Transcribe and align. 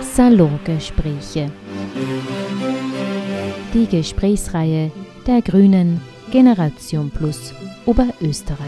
Salongespräche. 0.00 1.50
Die 3.72 3.86
Gesprächsreihe 3.86 4.90
der 5.26 5.40
Grünen 5.42 6.00
Generation 6.30 7.10
Plus 7.10 7.54
Oberösterreich. 7.86 8.58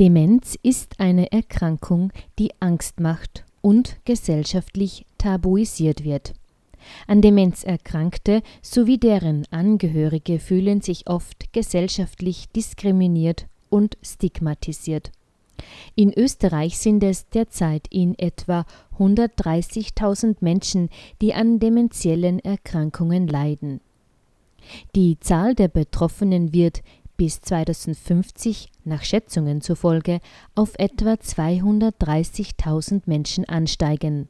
Demenz 0.00 0.56
ist 0.62 0.98
eine 0.98 1.30
Erkrankung, 1.30 2.12
die 2.38 2.50
Angst 2.58 3.00
macht 3.00 3.44
und 3.60 3.98
gesellschaftlich 4.04 5.06
tabuisiert 5.18 6.04
wird. 6.04 6.32
An 7.06 7.20
Demenz 7.20 7.62
Erkrankte 7.64 8.42
sowie 8.62 8.98
deren 8.98 9.44
Angehörige 9.50 10.38
fühlen 10.38 10.80
sich 10.80 11.08
oft 11.08 11.52
gesellschaftlich 11.52 12.48
diskriminiert 12.48 13.46
und 13.68 13.98
stigmatisiert. 14.02 15.12
In 15.94 16.12
Österreich 16.12 16.78
sind 16.78 17.02
es 17.02 17.28
derzeit 17.28 17.86
in 17.90 18.18
etwa 18.18 18.64
130.000 18.98 20.36
Menschen, 20.40 20.88
die 21.20 21.34
an 21.34 21.58
dementiellen 21.58 22.38
Erkrankungen 22.38 23.26
leiden. 23.26 23.80
Die 24.94 25.18
Zahl 25.20 25.54
der 25.54 25.68
Betroffenen 25.68 26.52
wird 26.52 26.82
bis 27.16 27.40
2050 27.40 28.70
nach 28.84 29.02
Schätzungen 29.02 29.60
zufolge 29.60 30.20
auf 30.54 30.72
etwa 30.78 31.12
230.000 31.14 33.02
Menschen 33.06 33.46
ansteigen. 33.46 34.28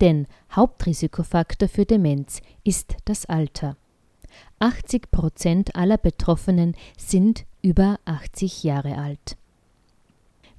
Denn 0.00 0.26
Hauptrisikofaktor 0.54 1.68
für 1.68 1.84
Demenz 1.84 2.40
ist 2.62 2.96
das 3.04 3.26
Alter. 3.26 3.76
80 4.60 5.10
Prozent 5.10 5.74
aller 5.74 5.98
Betroffenen 5.98 6.76
sind 6.96 7.46
über 7.62 7.98
80 8.04 8.62
Jahre 8.62 8.96
alt. 8.96 9.36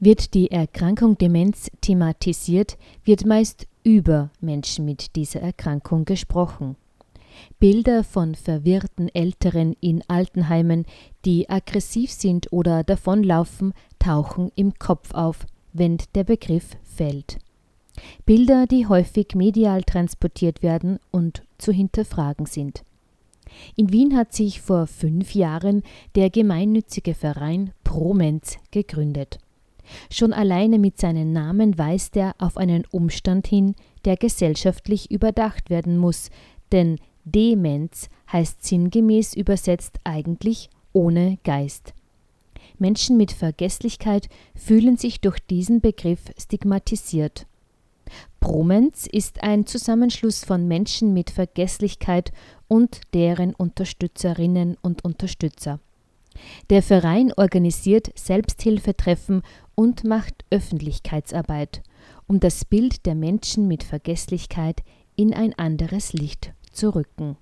Wird 0.03 0.33
die 0.33 0.49
Erkrankung 0.49 1.15
Demenz 1.19 1.69
thematisiert, 1.81 2.75
wird 3.03 3.23
meist 3.23 3.67
über 3.83 4.31
Menschen 4.41 4.83
mit 4.83 5.15
dieser 5.15 5.41
Erkrankung 5.41 6.05
gesprochen. 6.05 6.75
Bilder 7.59 8.03
von 8.03 8.33
verwirrten 8.33 9.13
Älteren 9.13 9.75
in 9.79 10.01
Altenheimen, 10.07 10.87
die 11.23 11.47
aggressiv 11.51 12.09
sind 12.09 12.51
oder 12.51 12.83
davonlaufen, 12.83 13.75
tauchen 13.99 14.51
im 14.55 14.73
Kopf 14.79 15.13
auf, 15.13 15.45
wenn 15.71 15.99
der 16.15 16.23
Begriff 16.23 16.77
fällt. 16.83 17.37
Bilder, 18.25 18.65
die 18.65 18.87
häufig 18.87 19.35
medial 19.35 19.83
transportiert 19.83 20.63
werden 20.63 20.97
und 21.11 21.43
zu 21.59 21.71
hinterfragen 21.71 22.47
sind. 22.47 22.83
In 23.75 23.91
Wien 23.91 24.17
hat 24.17 24.33
sich 24.33 24.61
vor 24.61 24.87
fünf 24.87 25.35
Jahren 25.35 25.83
der 26.15 26.31
gemeinnützige 26.31 27.13
Verein 27.13 27.71
Promenz 27.83 28.57
gegründet. 28.71 29.37
Schon 30.11 30.33
alleine 30.33 30.79
mit 30.79 30.99
seinem 30.99 31.31
Namen 31.31 31.77
weist 31.77 32.17
er 32.17 32.35
auf 32.37 32.57
einen 32.57 32.83
Umstand 32.91 33.47
hin, 33.47 33.75
der 34.05 34.17
gesellschaftlich 34.17 35.11
überdacht 35.11 35.69
werden 35.69 35.97
muss, 35.97 36.29
denn 36.71 36.97
Demenz 37.23 38.09
heißt 38.31 38.63
sinngemäß 38.63 39.35
übersetzt 39.35 39.99
eigentlich 40.03 40.69
ohne 40.93 41.37
Geist. 41.43 41.93
Menschen 42.79 43.17
mit 43.17 43.31
Vergesslichkeit 43.31 44.27
fühlen 44.55 44.97
sich 44.97 45.21
durch 45.21 45.39
diesen 45.39 45.81
Begriff 45.81 46.21
stigmatisiert. 46.37 47.45
Promenz 48.39 49.07
ist 49.07 49.43
ein 49.43 49.65
Zusammenschluss 49.67 50.43
von 50.43 50.67
Menschen 50.67 51.13
mit 51.13 51.29
Vergesslichkeit 51.29 52.31
und 52.67 53.01
deren 53.13 53.53
Unterstützerinnen 53.53 54.77
und 54.81 55.05
Unterstützer. 55.05 55.79
Der 56.69 56.81
Verein 56.81 57.31
organisiert 57.37 58.11
Selbsthilfetreffen 58.15 59.43
und 59.75 60.03
macht 60.03 60.45
Öffentlichkeitsarbeit, 60.49 61.81
um 62.27 62.39
das 62.39 62.65
Bild 62.65 63.05
der 63.05 63.15
Menschen 63.15 63.67
mit 63.67 63.83
Vergesslichkeit 63.83 64.83
in 65.15 65.33
ein 65.33 65.53
anderes 65.57 66.13
Licht 66.13 66.53
zu 66.71 66.95
rücken. 66.95 67.37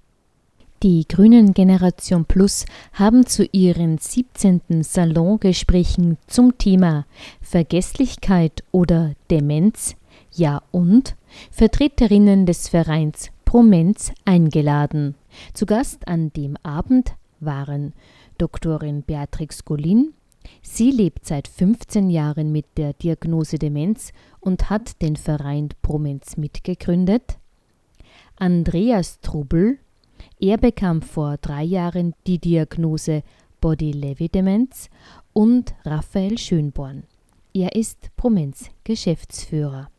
Die 0.81 1.05
Grünen 1.07 1.53
Generation 1.53 2.23
Plus 2.23 2.65
haben 2.93 3.25
zu 3.25 3.45
ihren 3.51 3.97
17. 3.97 4.81
Salongesprächen 4.81 6.17
zum 6.25 6.57
Thema 6.57 7.05
Vergesslichkeit 7.41 8.63
oder 8.71 9.13
Demenz, 9.29 9.95
ja 10.31 10.61
und 10.71 11.17
Vertreterinnen 11.51 12.45
des 12.45 12.69
Vereins 12.69 13.29
Promenz 13.43 14.13
eingeladen. 14.23 15.15
Zu 15.53 15.65
Gast 15.65 16.07
an 16.07 16.31
dem 16.33 16.55
Abend 16.63 17.13
waren 17.41 17.93
Doktorin 18.37 19.03
Beatrix 19.03 19.65
Golin, 19.65 20.13
Sie 20.61 20.91
lebt 20.91 21.25
seit 21.25 21.47
15 21.47 22.09
Jahren 22.09 22.51
mit 22.51 22.65
der 22.77 22.93
Diagnose 22.93 23.57
Demenz 23.57 24.11
und 24.39 24.69
hat 24.69 25.01
den 25.01 25.15
Verein 25.15 25.69
Promenz 25.81 26.37
mitgegründet. 26.37 27.37
Andreas 28.37 29.19
Trubel, 29.19 29.79
er 30.39 30.57
bekam 30.57 31.01
vor 31.01 31.37
drei 31.37 31.63
Jahren 31.63 32.13
die 32.25 32.39
Diagnose 32.39 33.23
Body-Lewy-Demenz 33.61 34.89
und 35.33 35.73
Raphael 35.83 36.37
Schönborn. 36.37 37.03
Er 37.53 37.75
ist 37.75 38.15
Promenz 38.15 38.69
Geschäftsführer. 38.83 39.89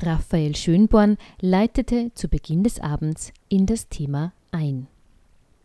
Raphael 0.00 0.56
Schönborn 0.56 1.16
leitete 1.40 2.10
zu 2.14 2.28
Beginn 2.28 2.62
des 2.62 2.80
Abends 2.80 3.32
in 3.48 3.66
das 3.66 3.88
Thema 3.88 4.32
ein. 4.50 4.88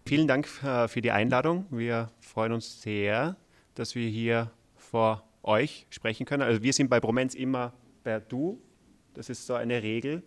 Vielen 0.09 0.28
Dank 0.28 0.47
äh, 0.64 0.88
für 0.88 1.02
die 1.02 1.12
Einladung. 1.12 1.68
Wir 1.70 2.09
freuen 2.20 2.52
uns 2.52 2.81
sehr, 2.81 3.36
dass 3.75 3.94
wir 3.94 4.09
hier 4.09 4.50
vor 4.75 5.24
euch 5.44 5.86
sprechen 5.92 6.25
können. 6.25 6.42
Also 6.42 6.64
wir 6.64 6.74
sind 6.74 6.90
bei 6.90 7.00
Bromenz 7.00 7.36
immer 7.36 7.74
per 8.03 8.19
Du. 8.19 8.59
Das 9.14 9.30
ist 9.30 9.46
so 9.46 9.53
eine 9.53 9.84
Regel, 9.84 10.24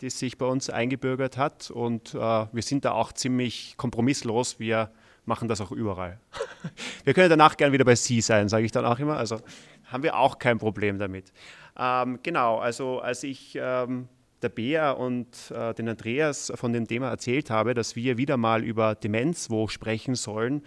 die 0.00 0.08
sich 0.08 0.38
bei 0.38 0.46
uns 0.46 0.70
eingebürgert 0.70 1.36
hat. 1.36 1.72
Und 1.72 2.14
äh, 2.14 2.18
wir 2.18 2.62
sind 2.62 2.84
da 2.84 2.92
auch 2.92 3.12
ziemlich 3.12 3.74
kompromisslos. 3.76 4.60
Wir 4.60 4.92
machen 5.24 5.48
das 5.48 5.60
auch 5.60 5.72
überall. 5.72 6.20
wir 7.02 7.12
können 7.12 7.28
danach 7.28 7.56
gern 7.56 7.72
wieder 7.72 7.84
bei 7.84 7.96
Sie 7.96 8.20
sein, 8.20 8.48
sage 8.48 8.64
ich 8.64 8.70
dann 8.70 8.84
auch 8.84 9.00
immer. 9.00 9.16
Also 9.16 9.40
haben 9.86 10.04
wir 10.04 10.16
auch 10.16 10.38
kein 10.38 10.58
Problem 10.58 11.00
damit. 11.00 11.32
Ähm, 11.76 12.20
genau, 12.22 12.58
also 12.58 13.00
als 13.00 13.24
ich 13.24 13.58
ähm, 13.60 14.08
der 14.44 14.50
Bea 14.50 14.92
und 14.92 15.50
äh, 15.50 15.74
den 15.74 15.88
Andreas 15.88 16.52
von 16.54 16.72
dem 16.72 16.86
Thema 16.86 17.08
erzählt 17.08 17.50
habe, 17.50 17.74
dass 17.74 17.96
wir 17.96 18.16
wieder 18.16 18.36
mal 18.36 18.62
über 18.62 18.94
Demenz 18.94 19.50
wo 19.50 19.66
sprechen 19.66 20.14
sollen 20.14 20.62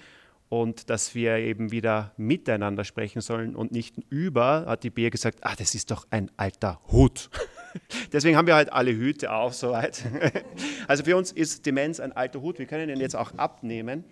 und 0.49 0.89
dass 0.89 1.13
wir 1.13 1.37
eben 1.37 1.71
wieder 1.71 2.13
miteinander 2.17 2.83
sprechen 2.83 3.21
sollen 3.21 3.55
und 3.55 3.71
nicht 3.71 3.95
über, 4.09 4.65
hat 4.65 4.83
die 4.83 4.89
Bea 4.89 5.09
gesagt, 5.09 5.39
ah, 5.41 5.53
das 5.57 5.75
ist 5.75 5.91
doch 5.91 6.07
ein 6.09 6.31
alter 6.37 6.81
Hut. 6.91 7.29
Deswegen 8.11 8.35
haben 8.35 8.47
wir 8.47 8.55
halt 8.55 8.73
alle 8.73 8.91
Hüte 8.91 9.31
auf 9.31 9.53
soweit. 9.53 10.03
Also 10.87 11.03
für 11.03 11.17
uns 11.17 11.33
ist 11.33 11.65
Demenz 11.65 11.99
ein 11.99 12.13
alter 12.13 12.41
Hut, 12.41 12.59
wir 12.59 12.65
können 12.65 12.89
ihn 12.89 12.99
jetzt 12.99 13.15
auch 13.15 13.33
abnehmen. 13.37 14.05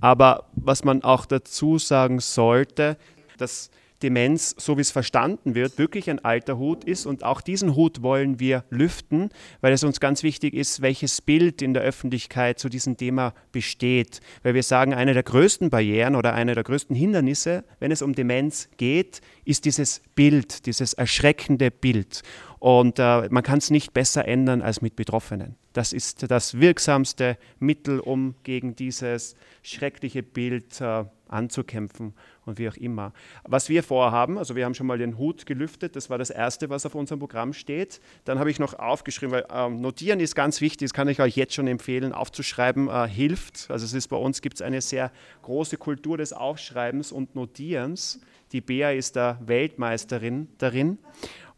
Aber 0.00 0.46
was 0.54 0.84
man 0.84 1.02
auch 1.02 1.26
dazu 1.26 1.78
sagen 1.78 2.18
sollte, 2.18 2.96
dass 3.38 3.70
Demenz, 4.02 4.54
so 4.58 4.76
wie 4.76 4.82
es 4.82 4.90
verstanden 4.90 5.54
wird, 5.54 5.78
wirklich 5.78 6.10
ein 6.10 6.24
alter 6.24 6.58
Hut 6.58 6.84
ist. 6.84 7.06
Und 7.06 7.24
auch 7.24 7.40
diesen 7.40 7.74
Hut 7.74 8.02
wollen 8.02 8.38
wir 8.40 8.64
lüften, 8.70 9.30
weil 9.60 9.72
es 9.72 9.84
uns 9.84 10.00
ganz 10.00 10.22
wichtig 10.22 10.54
ist, 10.54 10.82
welches 10.82 11.22
Bild 11.22 11.62
in 11.62 11.74
der 11.74 11.82
Öffentlichkeit 11.82 12.58
zu 12.58 12.68
diesem 12.68 12.96
Thema 12.96 13.34
besteht. 13.52 14.20
Weil 14.42 14.54
wir 14.54 14.62
sagen, 14.62 14.94
eine 14.94 15.14
der 15.14 15.22
größten 15.22 15.70
Barrieren 15.70 16.14
oder 16.14 16.34
eine 16.34 16.54
der 16.54 16.64
größten 16.64 16.94
Hindernisse, 16.94 17.64
wenn 17.80 17.90
es 17.90 18.02
um 18.02 18.14
Demenz 18.14 18.68
geht, 18.76 19.20
ist 19.44 19.64
dieses 19.64 20.02
Bild, 20.14 20.66
dieses 20.66 20.92
erschreckende 20.92 21.70
Bild. 21.70 22.22
Und 22.58 22.98
äh, 22.98 23.28
man 23.30 23.42
kann 23.42 23.58
es 23.58 23.70
nicht 23.70 23.92
besser 23.92 24.26
ändern 24.26 24.62
als 24.62 24.80
mit 24.80 24.96
Betroffenen. 24.96 25.56
Das 25.72 25.92
ist 25.92 26.30
das 26.30 26.58
wirksamste 26.58 27.36
Mittel, 27.58 28.00
um 28.00 28.34
gegen 28.44 28.74
dieses 28.76 29.36
schreckliche 29.62 30.22
Bild 30.22 30.80
äh, 30.80 31.04
anzukämpfen 31.28 32.14
und 32.44 32.58
wie 32.58 32.68
auch 32.68 32.76
immer. 32.76 33.12
Was 33.44 33.68
wir 33.68 33.82
vorhaben, 33.82 34.38
also 34.38 34.56
wir 34.56 34.64
haben 34.64 34.74
schon 34.74 34.86
mal 34.86 34.98
den 34.98 35.18
Hut 35.18 35.46
gelüftet, 35.46 35.96
das 35.96 36.10
war 36.10 36.18
das 36.18 36.30
Erste, 36.30 36.70
was 36.70 36.86
auf 36.86 36.94
unserem 36.94 37.18
Programm 37.18 37.52
steht. 37.52 38.00
Dann 38.24 38.38
habe 38.38 38.50
ich 38.50 38.58
noch 38.58 38.74
aufgeschrieben, 38.78 39.32
weil 39.32 39.46
ähm, 39.50 39.80
Notieren 39.80 40.20
ist 40.20 40.34
ganz 40.34 40.60
wichtig, 40.60 40.88
das 40.88 40.94
kann 40.94 41.08
ich 41.08 41.20
euch 41.20 41.36
jetzt 41.36 41.54
schon 41.54 41.66
empfehlen, 41.66 42.12
aufzuschreiben 42.12 42.88
äh, 42.88 43.08
hilft. 43.08 43.70
Also 43.70 43.84
es 43.84 43.92
ist 43.92 44.08
bei 44.08 44.16
uns 44.16 44.40
gibt 44.40 44.56
es 44.56 44.62
eine 44.62 44.80
sehr 44.80 45.10
große 45.42 45.76
Kultur 45.76 46.18
des 46.18 46.32
Aufschreibens 46.32 47.12
und 47.12 47.34
Notierens. 47.34 48.20
Die 48.52 48.60
Bea 48.60 48.92
ist 48.92 49.16
da 49.16 49.40
Weltmeisterin 49.44 50.48
darin. 50.58 50.98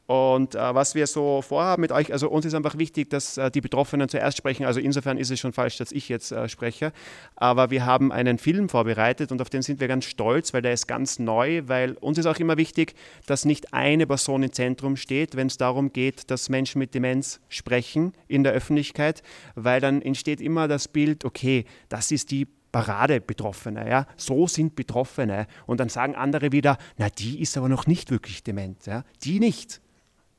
Und 0.09 0.55
äh, 0.55 0.75
was 0.75 0.95
wir 0.95 1.07
so 1.07 1.43
vorhaben 1.43 1.83
mit 1.83 1.93
euch, 1.93 2.15
also 2.15 2.31
uns 2.31 2.47
ist 2.47 2.55
einfach 2.55 2.79
wichtig, 2.79 3.11
dass 3.11 3.37
äh, 3.37 3.51
die 3.51 3.61
Betroffenen 3.61 4.09
zuerst 4.09 4.39
sprechen. 4.39 4.65
Also 4.65 4.81
insofern 4.81 5.19
ist 5.19 5.31
es 5.31 5.39
schon 5.39 5.53
falsch, 5.53 5.77
dass 5.77 5.93
ich 5.93 6.09
jetzt 6.09 6.33
äh, 6.33 6.49
spreche. 6.49 6.93
Aber 7.37 7.71
wir 7.71 7.85
haben 7.85 8.11
einen 8.11 8.39
Film 8.39 8.71
vorbereitet 8.71 9.33
und 9.33 9.43
auf 9.43 9.51
den 9.51 9.61
sind 9.61 9.81
wir 9.81 9.87
ganz 9.87 10.07
stolz, 10.07 10.55
weil 10.55 10.63
der 10.63 10.73
ist 10.73 10.89
ganz 10.89 11.19
neu, 11.19 11.61
weil 11.67 11.93
uns 12.01 12.17
ist 12.17 12.25
auch 12.25 12.39
immer 12.39 12.57
wichtig, 12.57 12.95
dass 13.27 13.45
nicht 13.45 13.75
eine 13.75 14.07
Person 14.07 14.43
im 14.43 14.51
Zentrum 14.51 14.97
steht, 14.97 15.37
wenn 15.37 15.49
es 15.49 15.59
darum 15.59 15.93
geht, 15.93 16.31
dass 16.31 16.49
Menschen 16.49 16.79
mit 16.79 16.95
Demenz 16.95 17.41
sprechen 17.51 18.15
in 18.29 18.45
der 18.45 18.55
Öffentlichkeit, 18.55 19.23
weil 19.57 19.83
dann 19.83 20.01
entsteht 20.01 20.41
immer 20.41 20.69
das 20.69 20.89
Bild, 20.89 21.27
okay, 21.27 21.67
das 21.91 22.13
ist 22.13 22.31
die 22.31 22.47
Paradebetroffene, 22.73 23.87
ja, 23.87 24.07
so 24.17 24.47
sind 24.47 24.75
Betroffene. 24.75 25.47
Und 25.67 25.81
dann 25.81 25.91
sagen 25.91 26.15
andere 26.15 26.51
wieder, 26.51 26.79
na, 26.97 27.11
die 27.11 27.43
ist 27.43 27.59
aber 27.59 27.69
noch 27.69 27.87
nicht 27.87 28.11
wirklich 28.11 28.43
dement, 28.43 28.87
ja, 28.87 29.05
die 29.23 29.39
nicht. 29.39 29.83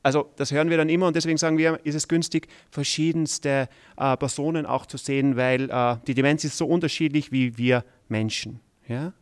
Also 0.02 0.32
das 0.38 0.52
hören 0.52 0.70
wir 0.70 0.78
dann 0.78 0.90
immer 0.90 1.08
und 1.08 1.16
deswegen 1.16 1.38
sagen 1.38 1.58
wir, 1.58 1.80
ist 1.84 1.96
es 1.96 2.08
günstig, 2.08 2.48
verschiedenste 2.72 3.68
äh, 3.98 4.18
Personen 4.18 4.66
auch 4.66 4.86
zu 4.86 4.98
sehen, 4.98 5.36
weil 5.36 5.70
äh, 5.70 5.98
die 6.08 6.14
Demenz 6.14 6.44
ist 6.44 6.58
so 6.58 6.66
unterschiedlich 6.66 7.32
wie 7.32 7.58
wir 7.58 7.84
Menschen. 8.08 8.62
Ja? 8.88 9.14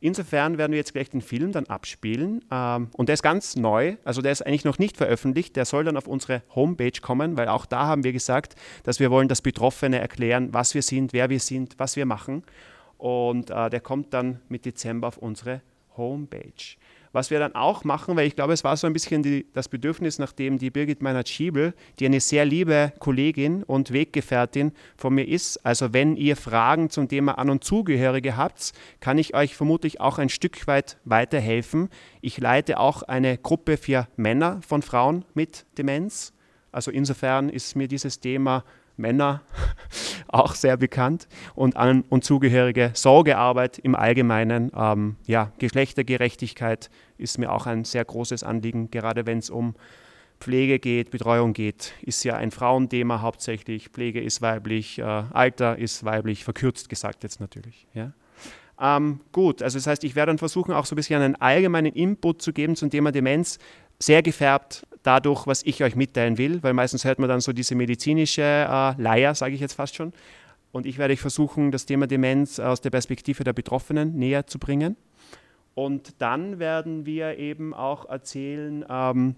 Insofern 0.00 0.58
werden 0.58 0.72
wir 0.72 0.78
jetzt 0.78 0.92
gleich 0.92 1.08
den 1.08 1.22
Film 1.22 1.52
dann 1.52 1.66
abspielen. 1.66 2.44
Ähm, 2.50 2.88
und 2.92 3.08
der 3.08 3.14
ist 3.14 3.22
ganz 3.22 3.56
neu, 3.56 3.96
also 4.04 4.22
der 4.22 4.32
ist 4.32 4.44
eigentlich 4.44 4.64
noch 4.64 4.78
nicht 4.78 4.96
veröffentlicht. 4.96 5.56
Der 5.56 5.64
soll 5.64 5.84
dann 5.84 5.96
auf 5.96 6.06
unsere 6.06 6.42
Homepage 6.54 7.00
kommen, 7.00 7.36
weil 7.36 7.48
auch 7.48 7.66
da 7.66 7.86
haben 7.86 8.04
wir 8.04 8.12
gesagt, 8.12 8.56
dass 8.84 9.00
wir 9.00 9.10
wollen, 9.10 9.28
dass 9.28 9.40
Betroffene 9.40 9.98
erklären, 9.98 10.52
was 10.52 10.74
wir 10.74 10.82
sind, 10.82 11.12
wer 11.12 11.30
wir 11.30 11.40
sind, 11.40 11.74
was 11.78 11.96
wir 11.96 12.06
machen. 12.06 12.42
Und 12.98 13.50
äh, 13.50 13.70
der 13.70 13.80
kommt 13.80 14.12
dann 14.12 14.40
mit 14.48 14.64
Dezember 14.64 15.08
auf 15.08 15.18
unsere 15.18 15.62
Homepage. 15.96 16.76
Was 17.16 17.30
wir 17.30 17.38
dann 17.38 17.54
auch 17.54 17.82
machen, 17.82 18.14
weil 18.14 18.26
ich 18.26 18.36
glaube, 18.36 18.52
es 18.52 18.62
war 18.62 18.76
so 18.76 18.86
ein 18.86 18.92
bisschen 18.92 19.22
die, 19.22 19.46
das 19.54 19.70
Bedürfnis, 19.70 20.18
nachdem 20.18 20.58
die 20.58 20.68
Birgit 20.68 21.00
Meinert-Schiebel, 21.00 21.72
die 21.98 22.04
eine 22.04 22.20
sehr 22.20 22.44
liebe 22.44 22.92
Kollegin 22.98 23.62
und 23.62 23.90
Weggefährtin 23.90 24.72
von 24.98 25.14
mir 25.14 25.26
ist, 25.26 25.64
also 25.64 25.94
wenn 25.94 26.16
ihr 26.16 26.36
Fragen 26.36 26.90
zum 26.90 27.08
Thema 27.08 27.38
An- 27.38 27.48
und 27.48 27.64
Zugehörige 27.64 28.36
habt, 28.36 28.74
kann 29.00 29.16
ich 29.16 29.34
euch 29.34 29.56
vermutlich 29.56 29.98
auch 29.98 30.18
ein 30.18 30.28
Stück 30.28 30.66
weit 30.66 30.98
weiterhelfen. 31.06 31.88
Ich 32.20 32.36
leite 32.36 32.78
auch 32.78 33.02
eine 33.02 33.38
Gruppe 33.38 33.78
für 33.78 34.08
Männer 34.16 34.60
von 34.60 34.82
Frauen 34.82 35.24
mit 35.32 35.64
Demenz. 35.78 36.34
Also 36.70 36.90
insofern 36.90 37.48
ist 37.48 37.76
mir 37.76 37.88
dieses 37.88 38.20
Thema 38.20 38.62
Männer 38.96 39.42
auch 40.28 40.54
sehr 40.54 40.76
bekannt 40.76 41.28
und 41.54 41.76
an 41.76 42.04
und 42.08 42.24
zugehörige 42.24 42.90
Sorgearbeit 42.94 43.78
im 43.78 43.94
Allgemeinen. 43.94 44.70
Ähm, 44.76 45.16
ja, 45.26 45.52
Geschlechtergerechtigkeit 45.58 46.90
ist 47.18 47.38
mir 47.38 47.52
auch 47.52 47.66
ein 47.66 47.84
sehr 47.84 48.04
großes 48.04 48.42
Anliegen, 48.42 48.90
gerade 48.90 49.26
wenn 49.26 49.38
es 49.38 49.50
um 49.50 49.74
Pflege 50.40 50.78
geht, 50.78 51.10
Betreuung 51.10 51.52
geht, 51.54 51.94
ist 52.02 52.22
ja 52.24 52.36
ein 52.36 52.50
Frauenthema 52.50 53.22
hauptsächlich. 53.22 53.88
Pflege 53.88 54.20
ist 54.20 54.42
weiblich, 54.42 54.98
äh, 54.98 55.02
Alter 55.02 55.78
ist 55.78 56.04
weiblich, 56.04 56.44
verkürzt 56.44 56.88
gesagt 56.88 57.22
jetzt 57.22 57.40
natürlich. 57.40 57.86
Ja. 57.94 58.12
Ähm, 58.78 59.20
gut, 59.32 59.62
also 59.62 59.78
das 59.78 59.86
heißt, 59.86 60.04
ich 60.04 60.14
werde 60.14 60.30
dann 60.30 60.38
versuchen, 60.38 60.74
auch 60.74 60.84
so 60.84 60.94
ein 60.94 60.96
bisschen 60.96 61.22
einen 61.22 61.36
allgemeinen 61.36 61.92
Input 61.94 62.42
zu 62.42 62.52
geben 62.52 62.76
zum 62.76 62.90
Thema 62.90 63.12
Demenz, 63.12 63.58
sehr 63.98 64.22
gefärbt 64.22 64.86
dadurch, 65.06 65.46
was 65.46 65.62
ich 65.62 65.82
euch 65.82 65.94
mitteilen 65.94 66.38
will, 66.38 66.62
weil 66.62 66.72
meistens 66.72 67.04
hört 67.04 67.18
man 67.18 67.28
dann 67.28 67.40
so 67.40 67.52
diese 67.52 67.74
medizinische 67.74 68.42
äh, 68.42 69.00
Leier, 69.00 69.34
sage 69.34 69.54
ich 69.54 69.60
jetzt 69.60 69.74
fast 69.74 69.94
schon. 69.94 70.12
Und 70.72 70.84
ich 70.84 70.98
werde 70.98 71.14
euch 71.14 71.20
versuchen, 71.20 71.70
das 71.70 71.86
Thema 71.86 72.06
Demenz 72.06 72.58
aus 72.58 72.80
der 72.80 72.90
Perspektive 72.90 73.44
der 73.44 73.52
Betroffenen 73.52 74.16
näher 74.16 74.46
zu 74.46 74.58
bringen. 74.58 74.96
Und 75.74 76.14
dann 76.18 76.58
werden 76.58 77.06
wir 77.06 77.38
eben 77.38 77.72
auch 77.72 78.08
erzählen, 78.08 78.84
ähm, 78.88 79.36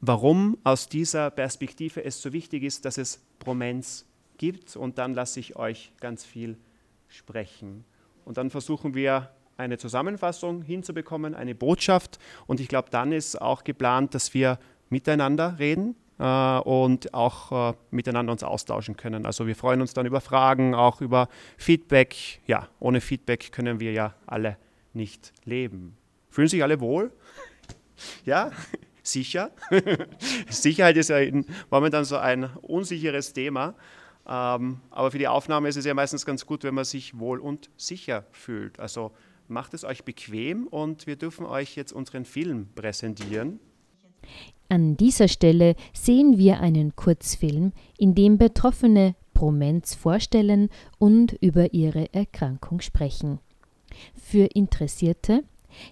warum 0.00 0.58
aus 0.64 0.88
dieser 0.88 1.30
Perspektive 1.30 2.04
es 2.04 2.20
so 2.20 2.32
wichtig 2.32 2.64
ist, 2.64 2.84
dass 2.84 2.98
es 2.98 3.22
Promenz 3.38 4.06
gibt. 4.36 4.76
Und 4.76 4.98
dann 4.98 5.14
lasse 5.14 5.40
ich 5.40 5.56
euch 5.56 5.92
ganz 6.00 6.24
viel 6.24 6.56
sprechen. 7.08 7.84
Und 8.24 8.36
dann 8.36 8.50
versuchen 8.50 8.94
wir 8.94 9.30
eine 9.56 9.78
Zusammenfassung 9.78 10.62
hinzubekommen, 10.62 11.34
eine 11.34 11.54
Botschaft. 11.54 12.18
Und 12.46 12.60
ich 12.60 12.68
glaube, 12.68 12.88
dann 12.90 13.12
ist 13.12 13.40
auch 13.40 13.64
geplant, 13.64 14.14
dass 14.14 14.34
wir 14.34 14.58
miteinander 14.92 15.58
reden 15.58 15.96
äh, 16.18 16.58
und 16.58 17.12
auch 17.14 17.70
äh, 17.70 17.74
miteinander 17.90 18.30
uns 18.30 18.44
austauschen 18.44 18.96
können. 18.96 19.26
Also 19.26 19.48
wir 19.48 19.56
freuen 19.56 19.80
uns 19.80 19.94
dann 19.94 20.06
über 20.06 20.20
Fragen, 20.20 20.74
auch 20.74 21.00
über 21.00 21.28
Feedback. 21.56 22.40
Ja, 22.46 22.68
ohne 22.78 23.00
Feedback 23.00 23.50
können 23.50 23.80
wir 23.80 23.92
ja 23.92 24.14
alle 24.26 24.56
nicht 24.92 25.32
leben. 25.44 25.96
Fühlen 26.28 26.48
sich 26.48 26.62
alle 26.62 26.80
wohl? 26.80 27.10
Ja, 28.24 28.50
sicher. 29.04 29.52
Sicherheit 30.48 30.96
ist 30.96 31.10
ja 31.10 31.18
momentan 31.70 32.04
so 32.04 32.16
ein 32.16 32.44
unsicheres 32.62 33.32
Thema. 33.32 33.74
Ähm, 34.26 34.80
aber 34.90 35.12
für 35.12 35.18
die 35.18 35.28
Aufnahme 35.28 35.68
ist 35.68 35.76
es 35.76 35.84
ja 35.84 35.94
meistens 35.94 36.26
ganz 36.26 36.44
gut, 36.44 36.64
wenn 36.64 36.74
man 36.74 36.84
sich 36.84 37.16
wohl 37.18 37.38
und 37.38 37.70
sicher 37.76 38.24
fühlt. 38.32 38.80
Also 38.80 39.12
macht 39.46 39.72
es 39.74 39.84
euch 39.84 40.04
bequem 40.04 40.66
und 40.66 41.06
wir 41.06 41.14
dürfen 41.14 41.46
euch 41.46 41.76
jetzt 41.76 41.92
unseren 41.92 42.24
Film 42.24 42.70
präsentieren. 42.74 43.60
An 44.72 44.96
dieser 44.96 45.28
Stelle 45.28 45.76
sehen 45.92 46.38
wir 46.38 46.60
einen 46.60 46.96
Kurzfilm, 46.96 47.72
in 47.98 48.14
dem 48.14 48.38
Betroffene 48.38 49.14
Promenz 49.34 49.94
vorstellen 49.94 50.70
und 50.98 51.34
über 51.42 51.74
ihre 51.74 52.14
Erkrankung 52.14 52.80
sprechen. 52.80 53.38
Für 54.14 54.46
Interessierte 54.46 55.44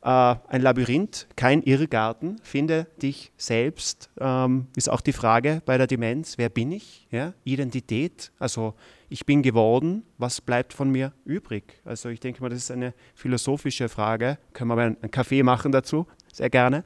Äh, 0.01 0.35
ein 0.47 0.61
Labyrinth, 0.61 1.27
kein 1.35 1.63
Irrgarten. 1.63 2.39
Finde 2.43 2.87
dich 3.01 3.31
selbst, 3.37 4.09
ähm, 4.19 4.67
ist 4.75 4.89
auch 4.89 5.01
die 5.01 5.13
Frage 5.13 5.61
bei 5.65 5.77
der 5.77 5.87
Demenz, 5.87 6.37
wer 6.37 6.49
bin 6.49 6.71
ich? 6.71 7.07
Ja? 7.11 7.33
Identität, 7.43 8.31
also 8.39 8.73
ich 9.09 9.25
bin 9.25 9.41
geworden, 9.41 10.03
was 10.17 10.41
bleibt 10.41 10.73
von 10.73 10.89
mir 10.91 11.13
übrig? 11.25 11.81
Also 11.85 12.09
ich 12.09 12.19
denke 12.19 12.41
mal, 12.41 12.49
das 12.49 12.59
ist 12.59 12.71
eine 12.71 12.93
philosophische 13.15 13.89
Frage. 13.89 14.37
Können 14.53 14.69
wir 14.69 14.75
mal 14.75 14.97
einen 15.01 15.11
Kaffee 15.11 15.43
machen 15.43 15.71
dazu? 15.71 16.07
Sehr 16.31 16.49
gerne. 16.49 16.83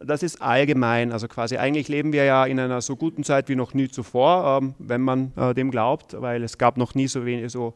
Das 0.00 0.22
ist 0.22 0.42
allgemein, 0.42 1.10
also 1.10 1.26
quasi 1.26 1.56
eigentlich 1.56 1.88
leben 1.88 2.12
wir 2.12 2.24
ja 2.24 2.44
in 2.44 2.60
einer 2.60 2.82
so 2.82 2.96
guten 2.96 3.24
Zeit 3.24 3.48
wie 3.48 3.56
noch 3.56 3.72
nie 3.72 3.88
zuvor, 3.88 4.60
ähm, 4.60 4.74
wenn 4.78 5.00
man 5.00 5.32
äh, 5.36 5.54
dem 5.54 5.70
glaubt, 5.70 6.20
weil 6.20 6.42
es 6.42 6.58
gab 6.58 6.76
noch 6.76 6.94
nie 6.94 7.08
so 7.08 7.24
wenig 7.24 7.50
so 7.50 7.74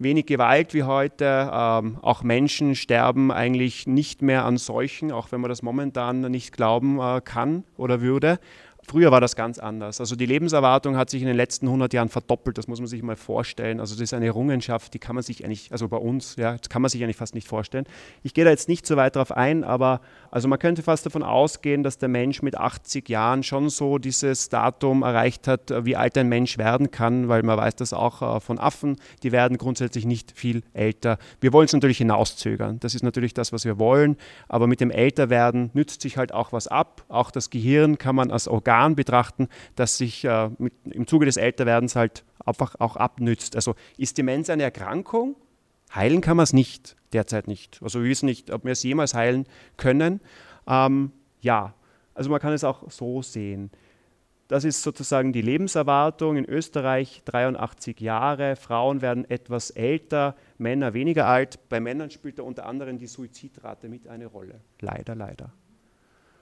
wenig 0.00 0.26
Gewalt 0.26 0.74
wie 0.74 0.82
heute. 0.82 1.50
Ähm, 1.52 1.98
auch 2.02 2.22
Menschen 2.22 2.74
sterben 2.74 3.30
eigentlich 3.30 3.86
nicht 3.86 4.22
mehr 4.22 4.44
an 4.44 4.56
Seuchen, 4.56 5.12
auch 5.12 5.30
wenn 5.30 5.40
man 5.40 5.50
das 5.50 5.62
momentan 5.62 6.22
nicht 6.22 6.52
glauben 6.52 6.98
äh, 6.98 7.20
kann 7.20 7.64
oder 7.76 8.00
würde. 8.00 8.40
Früher 8.88 9.12
war 9.12 9.20
das 9.20 9.36
ganz 9.36 9.58
anders. 9.58 10.00
Also 10.00 10.16
die 10.16 10.26
Lebenserwartung 10.26 10.96
hat 10.96 11.10
sich 11.10 11.20
in 11.20 11.28
den 11.28 11.36
letzten 11.36 11.66
100 11.66 11.92
Jahren 11.92 12.08
verdoppelt, 12.08 12.56
das 12.58 12.66
muss 12.66 12.80
man 12.80 12.88
sich 12.88 13.02
mal 13.02 13.16
vorstellen. 13.16 13.78
Also 13.78 13.94
das 13.94 14.02
ist 14.02 14.14
eine 14.14 14.26
Errungenschaft, 14.26 14.94
die 14.94 14.98
kann 14.98 15.14
man 15.14 15.22
sich 15.22 15.44
eigentlich, 15.44 15.70
also 15.70 15.88
bei 15.88 15.98
uns, 15.98 16.36
ja, 16.36 16.56
das 16.56 16.68
kann 16.68 16.82
man 16.82 16.88
sich 16.88 17.02
eigentlich 17.04 17.16
fast 17.16 17.34
nicht 17.34 17.46
vorstellen. 17.46 17.84
Ich 18.22 18.34
gehe 18.34 18.44
da 18.44 18.50
jetzt 18.50 18.68
nicht 18.68 18.86
so 18.86 18.96
weit 18.96 19.16
drauf 19.16 19.32
ein, 19.32 19.64
aber 19.64 20.00
also 20.30 20.48
man 20.48 20.58
könnte 20.58 20.82
fast 20.82 21.04
davon 21.04 21.22
ausgehen, 21.22 21.82
dass 21.82 21.98
der 21.98 22.08
Mensch 22.08 22.42
mit 22.42 22.56
80 22.56 23.08
Jahren 23.08 23.42
schon 23.42 23.68
so 23.68 23.98
dieses 23.98 24.48
Datum 24.48 25.02
erreicht 25.02 25.46
hat, 25.46 25.72
wie 25.84 25.94
alt 25.94 26.16
ein 26.16 26.28
Mensch 26.28 26.58
werden 26.58 26.90
kann, 26.90 27.28
weil 27.28 27.42
man 27.42 27.58
weiß 27.58 27.76
das 27.76 27.92
auch 27.92 28.36
äh, 28.36 28.40
von 28.40 28.58
Affen, 28.58 28.96
die 29.22 29.30
werden 29.30 29.58
grundsätzlich 29.58 30.06
nicht 30.06 30.32
viel 30.32 30.62
älter. 30.72 31.18
Wir 31.40 31.52
wollen 31.52 31.66
es 31.66 31.72
natürlich 31.72 31.98
hinauszögern, 31.98 32.80
das 32.80 32.94
ist 32.94 33.02
natürlich 33.02 33.34
das, 33.34 33.52
was 33.52 33.64
wir 33.64 33.78
wollen, 33.78 34.16
aber 34.48 34.66
mit 34.66 34.80
dem 34.80 34.90
Älterwerden 34.90 35.70
nützt 35.74 36.00
sich 36.00 36.16
halt 36.16 36.32
auch 36.32 36.52
was 36.52 36.66
ab. 36.66 37.04
Auch 37.08 37.30
das 37.30 37.50
Gehirn 37.50 37.98
kann 37.98 38.16
man 38.16 38.30
als 38.30 38.48
Organ 38.48 38.69
Organ 38.70 38.94
betrachten, 38.94 39.48
das 39.74 39.98
sich 39.98 40.24
äh, 40.24 40.50
mit, 40.58 40.72
im 40.84 41.06
Zuge 41.06 41.26
des 41.26 41.36
Älterwerdens 41.36 41.96
halt 41.96 42.24
einfach 42.44 42.76
auch 42.78 42.96
abnützt. 42.96 43.56
Also 43.56 43.74
ist 43.96 44.16
Demenz 44.16 44.48
eine 44.48 44.62
Erkrankung? 44.62 45.34
Heilen 45.92 46.20
kann 46.20 46.36
man 46.36 46.44
es 46.44 46.52
nicht, 46.52 46.96
derzeit 47.12 47.48
nicht. 47.48 47.80
Also 47.82 48.00
wir 48.02 48.08
wissen 48.08 48.26
nicht, 48.26 48.52
ob 48.52 48.64
wir 48.64 48.72
es 48.72 48.82
jemals 48.84 49.14
heilen 49.14 49.46
können. 49.76 50.20
Ähm, 50.68 51.10
ja, 51.40 51.74
also 52.14 52.30
man 52.30 52.40
kann 52.40 52.52
es 52.52 52.62
auch 52.62 52.88
so 52.90 53.22
sehen. 53.22 53.70
Das 54.46 54.64
ist 54.64 54.82
sozusagen 54.82 55.32
die 55.32 55.42
Lebenserwartung 55.42 56.36
in 56.36 56.44
Österreich 56.44 57.22
83 57.24 58.00
Jahre. 58.00 58.56
Frauen 58.56 59.00
werden 59.00 59.28
etwas 59.28 59.70
älter, 59.70 60.36
Männer 60.58 60.94
weniger 60.94 61.26
alt. 61.26 61.58
Bei 61.68 61.80
Männern 61.80 62.10
spielt 62.10 62.38
da 62.38 62.44
unter 62.44 62.66
anderem 62.66 62.98
die 62.98 63.06
Suizidrate 63.06 63.88
mit 63.88 64.08
eine 64.08 64.26
Rolle. 64.26 64.60
Leider, 64.80 65.14
leider. 65.14 65.52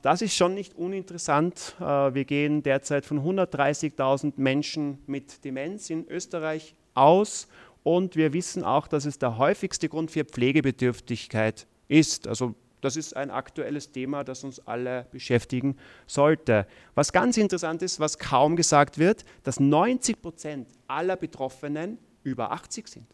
Das 0.03 0.23
ist 0.23 0.35
schon 0.35 0.55
nicht 0.55 0.77
uninteressant. 0.77 1.75
Äh, 1.81 1.85
wir 2.15 2.25
gehen 2.25 2.63
derzeit 2.63 3.05
von 3.05 3.21
130.000 3.21 4.35
Menschen 4.37 4.99
mit 5.07 5.45
Demenz 5.45 5.91
in 5.91 6.07
Österreich 6.09 6.75
aus 6.95 7.49
und 7.83 8.17
wir 8.17 8.33
wissen 8.33 8.65
auch, 8.65 8.87
dass 8.87 9.05
es 9.05 9.19
der 9.19 9.39
häufigste 9.39 9.89
Grund 9.89 10.11
für 10.11 10.25
Pflegebedürftigkeit 10.25 11.67
ist. 11.89 12.29
Also 12.29 12.55
das 12.81 12.97
ist 12.97 13.17
ein 13.17 13.31
aktuelles 13.31 13.91
Thema, 13.91 14.23
das 14.23 14.45
uns 14.45 14.61
alle 14.61 15.07
beschäftigen 15.11 15.77
sollte. 16.07 16.67
Was 16.95 17.13
ganz 17.13 17.37
interessant 17.37 17.83
ist, 17.83 17.99
was 17.99 18.19
kaum 18.19 18.55
gesagt 18.55 18.99
wird, 18.99 19.25
dass 19.43 19.59
90 19.59 20.23
Prozent 20.23 20.69
aller 20.87 21.17
Betroffenen 21.17 21.99
über 22.23 22.53
80 22.53 22.87
sind. 22.87 23.07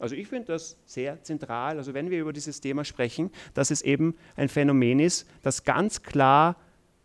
Also 0.00 0.16
ich 0.16 0.28
finde 0.28 0.46
das 0.46 0.78
sehr 0.86 1.22
zentral, 1.22 1.76
also 1.76 1.92
wenn 1.94 2.10
wir 2.10 2.20
über 2.20 2.32
dieses 2.32 2.60
Thema 2.60 2.84
sprechen, 2.84 3.30
dass 3.54 3.70
es 3.70 3.82
eben 3.82 4.16
ein 4.34 4.48
Phänomen 4.48 4.98
ist, 4.98 5.28
das 5.42 5.64
ganz 5.64 6.02
klar 6.02 6.56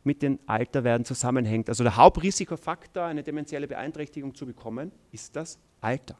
mit 0.05 0.21
dem 0.21 0.39
Alterwerden 0.45 1.03
zusammenhängt. 1.03 1.67
Also 1.67 1.83
der 1.83 1.97
Hauptrisikofaktor, 1.97 3.03
eine 3.03 3.23
dementielle 3.23 3.67
Beeinträchtigung 3.67 4.33
zu 4.33 4.45
bekommen, 4.45 4.91
ist 5.11 5.35
das 5.35 5.59
Alter. 5.81 6.17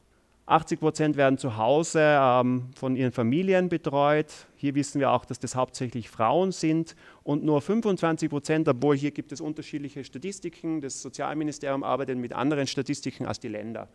80 0.47 0.79
Prozent 0.79 1.17
werden 1.17 1.39
zu 1.39 1.57
Hause 1.57 2.01
ähm, 2.01 2.69
von 2.75 2.95
ihren 2.95 3.11
Familien 3.11 3.67
betreut. 3.67 4.31
Hier 4.55 4.75
wissen 4.75 4.99
wir 4.99 5.09
auch, 5.11 5.25
dass 5.25 5.39
das 5.39 5.55
hauptsächlich 5.55 6.09
Frauen 6.09 6.51
sind. 6.51 6.95
Und 7.23 7.43
nur 7.43 7.61
25 7.61 8.29
Prozent, 8.29 8.67
obwohl 8.67 8.95
hier 8.95 9.09
gibt 9.09 9.31
es 9.31 9.41
unterschiedliche 9.41 10.03
Statistiken, 10.03 10.81
das 10.81 11.01
Sozialministerium 11.01 11.83
arbeitet 11.83 12.19
mit 12.19 12.33
anderen 12.33 12.67
Statistiken 12.67 13.25
als 13.25 13.39
die 13.39 13.47
Länder. 13.47 13.87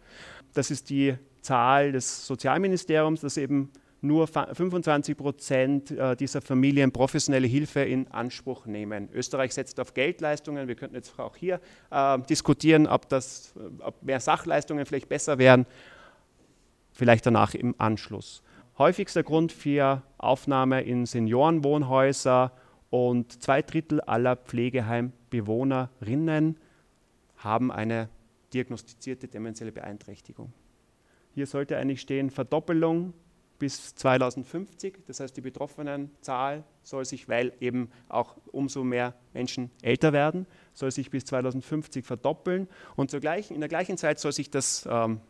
Das 0.53 0.73
ist 0.73 0.91
die 0.91 1.17
Zahl 1.43 1.93
des 1.93 2.27
Sozialministeriums, 2.27 3.21
dass 3.21 3.37
eben 3.37 3.71
nur 4.03 4.27
25 4.27 5.17
Prozent 5.17 5.91
äh, 5.91 6.17
dieser 6.17 6.41
Familien 6.41 6.91
professionelle 6.91 7.47
Hilfe 7.47 7.81
in 7.81 8.09
Anspruch 8.09 8.65
nehmen. 8.65 9.11
Österreich 9.13 9.53
setzt 9.53 9.79
auf 9.79 9.93
Geldleistungen. 9.93 10.69
Wir 10.69 10.75
könnten 10.75 10.97
jetzt 10.97 11.19
auch 11.19 11.37
hier 11.37 11.61
äh, 11.91 12.19
diskutieren, 12.21 12.87
ob, 12.87 13.11
das, 13.11 13.53
ob 13.81 14.03
mehr 14.03 14.21
Sachleistungen 14.21 14.87
vielleicht 14.87 15.09
besser 15.09 15.39
wären 15.39 15.67
vielleicht 16.93 17.27
danach 17.27 17.55
im 17.55 17.75
Anschluss. 17.79 18.43
Häufigster 18.79 19.23
Grund 19.23 19.53
für 19.53 20.03
Aufnahme 20.19 20.83
in 20.83 21.07
Seniorenwohnhäuser 21.07 22.53
und 22.91 23.43
zwei 23.43 23.63
Drittel 23.63 24.03
aller 24.03 24.37
Pflegeheimbewohnerinnen 24.37 26.59
haben 27.37 27.73
eine 27.73 28.11
diagnostizierte 28.53 29.29
dementielle 29.29 29.73
Beeinträchtigung. 29.73 30.53
Hier 31.35 31.47
sollte 31.47 31.77
eigentlich 31.77 32.01
stehen 32.01 32.31
Verdoppelung 32.31 33.13
bis 33.59 33.95
2050. 33.95 35.05
Das 35.07 35.21
heißt, 35.21 35.37
die 35.37 35.43
Betroffenenzahl 35.43 36.65
soll 36.83 37.05
sich, 37.05 37.29
weil 37.29 37.53
eben 37.61 37.91
auch 38.09 38.37
umso 38.51 38.83
mehr 38.83 39.15
Menschen 39.33 39.71
älter 39.83 40.13
werden, 40.13 40.47
soll 40.73 40.91
sich 40.91 41.11
bis 41.11 41.27
2050 41.27 42.05
verdoppeln. 42.05 42.67
Und 42.97 43.13
in 43.13 43.61
der 43.61 43.69
gleichen 43.69 43.97
Zeit 43.99 44.19
soll 44.19 44.33
sich 44.33 44.51
das 44.51 44.89
ähm, 44.91 45.21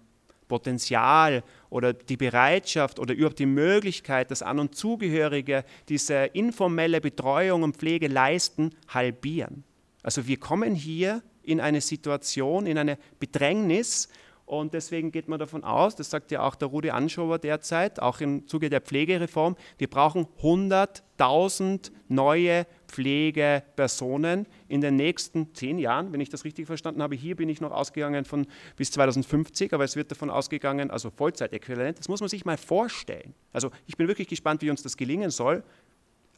Potenzial 0.50 1.42
oder 1.71 1.92
die 1.92 2.16
Bereitschaft 2.16 2.99
oder 2.99 3.14
überhaupt 3.14 3.38
die 3.38 3.47
Möglichkeit, 3.47 4.30
dass 4.30 4.42
An- 4.42 4.59
und 4.59 4.75
Zugehörige 4.75 5.64
diese 5.88 6.25
informelle 6.33 7.00
Betreuung 7.00 7.62
und 7.62 7.76
Pflege 7.76 8.09
leisten, 8.09 8.71
halbieren. 8.88 9.64
Also 10.02 10.26
wir 10.26 10.38
kommen 10.38 10.75
hier 10.75 11.23
in 11.42 11.61
eine 11.61 11.80
Situation, 11.80 12.66
in 12.66 12.78
eine 12.78 12.99
Bedrängnis, 13.19 14.09
und 14.50 14.75
deswegen 14.75 15.12
geht 15.12 15.28
man 15.28 15.38
davon 15.38 15.62
aus, 15.62 15.95
das 15.95 16.11
sagt 16.11 16.33
ja 16.33 16.42
auch 16.42 16.57
der 16.57 16.66
Rudi 16.66 16.90
Anschober 16.90 17.38
derzeit, 17.38 18.02
auch 18.02 18.21
im 18.21 18.49
Zuge 18.49 18.69
der 18.69 18.80
Pflegereform, 18.80 19.54
wir 19.78 19.88
brauchen 19.88 20.26
100.000 20.42 21.92
neue 22.09 22.66
Pflegepersonen 22.88 24.49
in 24.66 24.80
den 24.80 24.97
nächsten 24.97 25.54
zehn 25.54 25.78
Jahren, 25.78 26.12
wenn 26.12 26.21
ich 26.21 26.30
das 26.30 26.45
richtig 26.45 26.66
verstanden 26.66 27.00
habe. 27.00 27.14
Hier 27.14 27.37
bin 27.37 27.49
ich 27.49 27.61
noch 27.61 27.71
ausgegangen 27.71 28.25
von 28.25 28.49
bis 28.75 28.90
2050, 28.90 29.73
aber 29.73 29.85
es 29.85 29.95
wird 29.95 30.11
davon 30.11 30.30
ausgegangen, 30.30 30.90
also 30.90 31.11
Vollzeitäquivalent. 31.11 32.00
Das 32.00 32.09
muss 32.09 32.19
man 32.19 32.28
sich 32.28 32.45
mal 32.45 32.57
vorstellen. 32.57 33.35
Also 33.52 33.71
ich 33.87 33.97
bin 33.97 34.09
wirklich 34.09 34.26
gespannt, 34.26 34.62
wie 34.62 34.71
uns 34.71 34.83
das 34.83 34.97
gelingen 34.97 35.30
soll. 35.30 35.62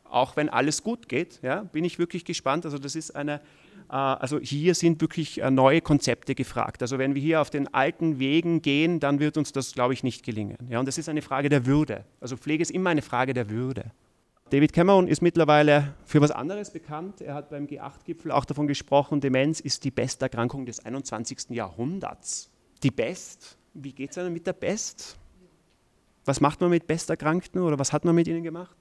Auch 0.05 0.37
wenn 0.37 0.51
alles 0.51 0.83
gut 0.83 1.09
geht, 1.09 1.41
ja, 1.41 1.63
bin 1.63 1.85
ich 1.87 1.99
wirklich 1.99 2.27
gespannt. 2.27 2.67
Also 2.67 2.77
das 2.77 2.95
ist 2.95 3.17
eine 3.17 3.41
also 3.89 4.39
hier 4.39 4.75
sind 4.75 5.01
wirklich 5.01 5.43
äh, 5.43 5.51
neue 5.51 5.81
Konzepte 5.81 6.35
gefragt. 6.35 6.83
Also 6.83 6.99
wenn 6.99 7.15
wir 7.15 7.23
hier 7.23 7.41
auf 7.41 7.51
den 7.51 7.73
alten 7.73 8.19
Wegen 8.19 8.63
gehen, 8.63 9.01
dann 9.01 9.21
wird 9.21 9.37
uns 9.37 9.53
das, 9.53 9.73
glaube 9.73 9.95
ich, 9.95 10.03
nicht 10.03 10.25
gelingen. 10.25 10.57
Ja, 10.69 10.81
und 10.81 10.87
das 10.87 10.99
ist 10.99 11.09
eine 11.09 11.23
Frage 11.23 11.49
der 11.49 11.67
Würde. 11.67 12.05
Also 12.21 12.37
Pflege 12.37 12.63
ist 12.63 12.71
immer 12.71 12.91
eine 12.91 13.03
Frage 13.03 13.35
der 13.35 13.51
Würde. 13.51 13.93
David 14.51 14.75
Cameron 14.75 15.09
ist 15.09 15.23
mittlerweile 15.23 15.95
für 16.05 16.21
was 16.21 16.31
anderes 16.31 16.71
bekannt. 16.71 17.23
Er 17.23 17.35
hat 17.35 17.49
beim 17.49 17.67
G8-Gipfel 17.67 18.31
auch 18.31 18.45
davon 18.45 18.67
gesprochen, 18.67 19.21
Demenz 19.21 19.61
ist 19.61 19.83
die 19.85 19.91
beste 19.91 20.27
Erkrankung 20.27 20.67
des 20.67 20.85
21. 20.85 21.51
Jahrhunderts. 21.51 22.51
Die 22.83 22.91
Best, 22.91 23.57
wie 23.73 23.93
geht 23.93 24.11
es 24.11 24.19
einem 24.19 24.35
mit 24.35 24.47
der 24.47 24.53
Best? 24.53 25.17
Was 26.27 26.41
macht 26.41 26.61
man 26.61 26.69
mit 26.69 26.87
Besterkrankten 26.87 27.63
oder 27.63 27.79
was 27.79 27.95
hat 27.95 28.05
man 28.05 28.15
mit 28.15 28.29
ihnen 28.29 28.43
gemacht? 28.43 28.77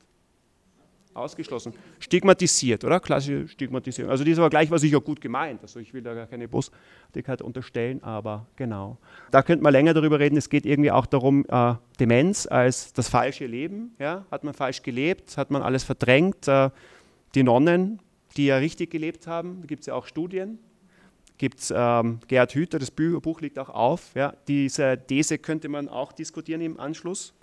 Ausgeschlossen. 1.14 1.74
Stigmatisiert, 2.00 2.84
oder? 2.84 3.00
Klassische 3.00 3.48
Stigmatisierung. 3.48 4.12
Also 4.12 4.24
die 4.24 4.32
ist 4.32 4.40
aber 4.40 4.52
war 4.52 4.80
sicher 4.80 5.02
gut 5.02 5.20
gemeint. 5.20 5.62
Also 5.62 5.80
ich 5.80 5.94
will 5.94 6.02
da 6.02 6.14
gar 6.14 6.28
keine 6.28 6.48
Bosdigkeit 6.48 7.42
unterstellen, 7.42 8.02
aber 8.04 8.48
genau. 8.56 8.98
Da 9.30 9.44
könnte 9.44 9.64
man 9.64 9.74
länger 9.74 9.94
darüber 9.94 10.20
reden. 10.20 10.38
Es 10.38 10.50
geht 10.50 10.66
irgendwie 10.66 10.92
auch 10.92 11.06
darum, 11.06 11.46
äh, 11.50 11.76
Demenz 12.00 12.48
als 12.48 12.94
das 12.94 13.10
falsche 13.10 13.46
Leben. 13.46 13.94
Ja? 14.00 14.26
Hat 14.32 14.44
man 14.44 14.54
falsch 14.54 14.84
gelebt? 14.84 15.38
Hat 15.38 15.52
man 15.52 15.62
alles 15.62 15.84
verdrängt? 15.84 16.48
Äh, 16.48 16.70
die 17.36 17.44
Nonnen, 17.44 18.00
die 18.38 18.46
ja 18.46 18.58
richtig 18.58 18.92
gelebt 18.92 19.28
haben, 19.28 19.62
da 19.62 19.68
gibt 19.68 19.82
es 19.82 19.88
ja 19.88 19.94
auch 19.94 20.06
Studien. 20.06 20.60
Gibt 21.38 21.60
es 21.60 21.74
ähm, 21.76 22.20
Gerhard 22.28 22.54
Hüther, 22.54 22.78
das 22.78 22.92
Buch 22.92 23.42
liegt 23.42 23.58
auch 23.58 23.70
auf. 23.70 24.12
Ja? 24.16 24.34
Diese 24.48 24.98
These 25.08 25.40
könnte 25.40 25.70
man 25.70 25.90
auch 25.90 26.12
diskutieren 26.12 26.62
im 26.62 26.80
Anschluss 26.80 27.34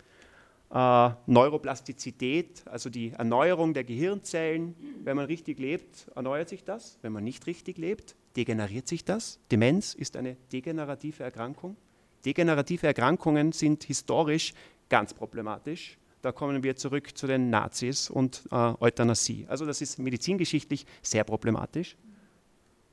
äh, 0.70 1.10
Neuroplastizität, 1.26 2.62
also 2.66 2.90
die 2.90 3.10
Erneuerung 3.10 3.74
der 3.74 3.84
Gehirnzellen. 3.84 4.74
Wenn 5.02 5.16
man 5.16 5.26
richtig 5.26 5.58
lebt, 5.58 6.08
erneuert 6.14 6.48
sich 6.48 6.64
das. 6.64 6.98
Wenn 7.02 7.12
man 7.12 7.24
nicht 7.24 7.46
richtig 7.46 7.78
lebt, 7.78 8.16
degeneriert 8.36 8.86
sich 8.86 9.04
das. 9.04 9.40
Demenz 9.50 9.94
ist 9.94 10.16
eine 10.16 10.36
degenerative 10.52 11.22
Erkrankung. 11.22 11.76
Degenerative 12.24 12.86
Erkrankungen 12.86 13.52
sind 13.52 13.84
historisch 13.84 14.52
ganz 14.88 15.14
problematisch. 15.14 15.98
Da 16.20 16.32
kommen 16.32 16.62
wir 16.62 16.76
zurück 16.76 17.16
zu 17.16 17.26
den 17.26 17.48
Nazis 17.48 18.10
und 18.10 18.42
äh, 18.50 18.74
Euthanasie. 18.80 19.46
Also 19.48 19.64
das 19.64 19.80
ist 19.80 19.98
medizingeschichtlich 19.98 20.84
sehr 21.00 21.24
problematisch. 21.24 21.96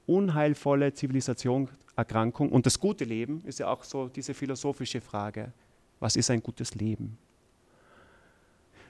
Unheilvolle 0.06 0.94
Zivilisation, 0.94 1.68
Erkrankung 1.96 2.52
und 2.52 2.66
das 2.66 2.80
gute 2.80 3.04
Leben 3.04 3.42
ist 3.46 3.60
ja 3.60 3.68
auch 3.68 3.84
so 3.84 4.08
diese 4.08 4.34
philosophische 4.34 5.02
Frage. 5.02 5.52
Was 6.00 6.16
ist 6.16 6.30
ein 6.30 6.44
gutes 6.44 6.76
Leben? 6.76 7.18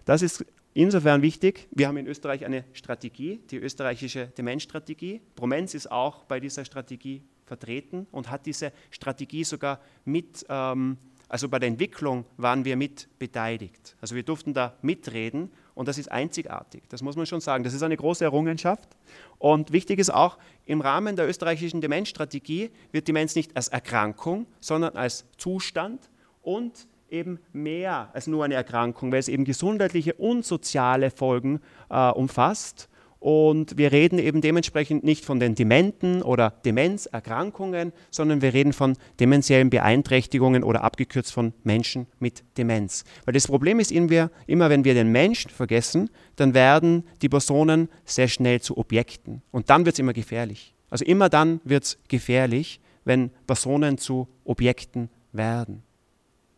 Das 0.05 0.21
ist 0.21 0.45
insofern 0.75 1.24
wichtig. 1.24 1.67
Wir 1.71 1.88
haben 1.88 1.97
in 1.97 2.05
Österreich 2.05 2.45
eine 2.45 2.63
Strategie, 2.74 3.41
die 3.50 3.57
österreichische 3.57 4.27
Demenzstrategie. 4.27 5.21
Promenz 5.35 5.74
ist 5.74 5.91
auch 5.91 6.24
bei 6.25 6.39
dieser 6.39 6.63
Strategie 6.63 7.24
vertreten 7.45 8.07
und 8.12 8.29
hat 8.29 8.45
diese 8.45 8.71
Strategie 8.91 9.43
sogar 9.43 9.81
mit, 10.03 10.45
ähm, 10.47 10.97
also 11.27 11.50
bei 11.50 11.57
der 11.57 11.69
Entwicklung 11.69 12.25
waren 12.38 12.65
wir 12.65 12.75
mit 12.75 13.09
beteiligt. 13.17 13.95
Also 14.00 14.15
wir 14.15 14.21
durften 14.21 14.53
da 14.53 14.77
mitreden 14.83 15.51
und 15.74 15.88
das 15.88 15.97
ist 15.97 16.12
einzigartig. 16.12 16.83
Das 16.89 17.01
muss 17.01 17.15
man 17.15 17.25
schon 17.25 17.41
sagen. 17.41 17.63
Das 17.63 17.74
ist 17.74 17.81
eine 17.81 17.97
große 17.97 18.24
Errungenschaft. 18.24 18.95
Und 19.39 19.71
wichtig 19.71 19.97
ist 19.97 20.13
auch, 20.13 20.38
im 20.65 20.81
Rahmen 20.81 21.15
der 21.15 21.27
österreichischen 21.27 21.81
Demenzstrategie 21.81 22.69
wird 22.91 23.07
Demenz 23.07 23.35
nicht 23.35 23.55
als 23.55 23.69
Erkrankung, 23.69 24.45
sondern 24.59 24.95
als 24.95 25.25
Zustand 25.38 26.09
und 26.43 26.88
eben 27.09 27.39
mehr 27.53 28.09
als 28.13 28.27
nur 28.27 28.45
eine 28.45 28.55
Erkrankung, 28.55 29.12
weil 29.12 29.19
es 29.19 29.27
eben 29.27 29.45
gesundheitliche 29.45 30.13
und 30.13 30.45
soziale 30.45 31.12
Folgen 31.12 31.59
äh, 31.89 32.09
umfasst. 32.12 32.89
Und 33.19 33.77
wir 33.77 33.91
reden 33.91 34.19
eben 34.19 34.41
dementsprechend 34.41 35.03
nicht 35.03 35.25
von 35.25 35.39
den 35.39 35.55
Dementen 35.55 36.21
oder 36.21 36.51
Demenzerkrankungen, 36.63 37.91
sondern 38.12 38.43
wir 38.43 38.53
reden 38.53 38.71
von 38.71 38.97
dementiellen 39.19 39.71
Beeinträchtigungen 39.71 40.63
oder 40.63 40.83
abgekürzt 40.83 41.33
von 41.33 41.53
Menschen 41.63 42.05
mit 42.19 42.43
Demenz. 42.57 43.03
Weil 43.24 43.33
das 43.33 43.47
Problem 43.47 43.79
ist 43.79 43.91
immer, 43.91 44.29
wenn 44.47 44.85
wir 44.85 44.93
den 44.93 45.12
Menschen 45.12 45.50
vergessen, 45.50 46.12
dann 46.35 46.53
werden 46.53 47.03
die 47.24 47.29
Personen 47.29 47.89
sehr 48.03 48.27
schnell 48.27 48.62
zu 48.62 48.77
Objekten. 48.77 49.41
Und 49.50 49.71
dann 49.71 49.85
wird 49.85 49.95
es 49.95 50.00
immer 50.00 50.13
gefährlich. 50.13 50.75
Also 50.91 51.03
immer 51.03 51.27
dann 51.27 51.62
wird 51.63 51.85
es 51.85 51.97
gefährlich, 52.07 52.79
wenn 53.05 53.31
Personen 53.47 53.97
zu 53.97 54.27
Objekten 54.43 55.09
werden 55.31 55.85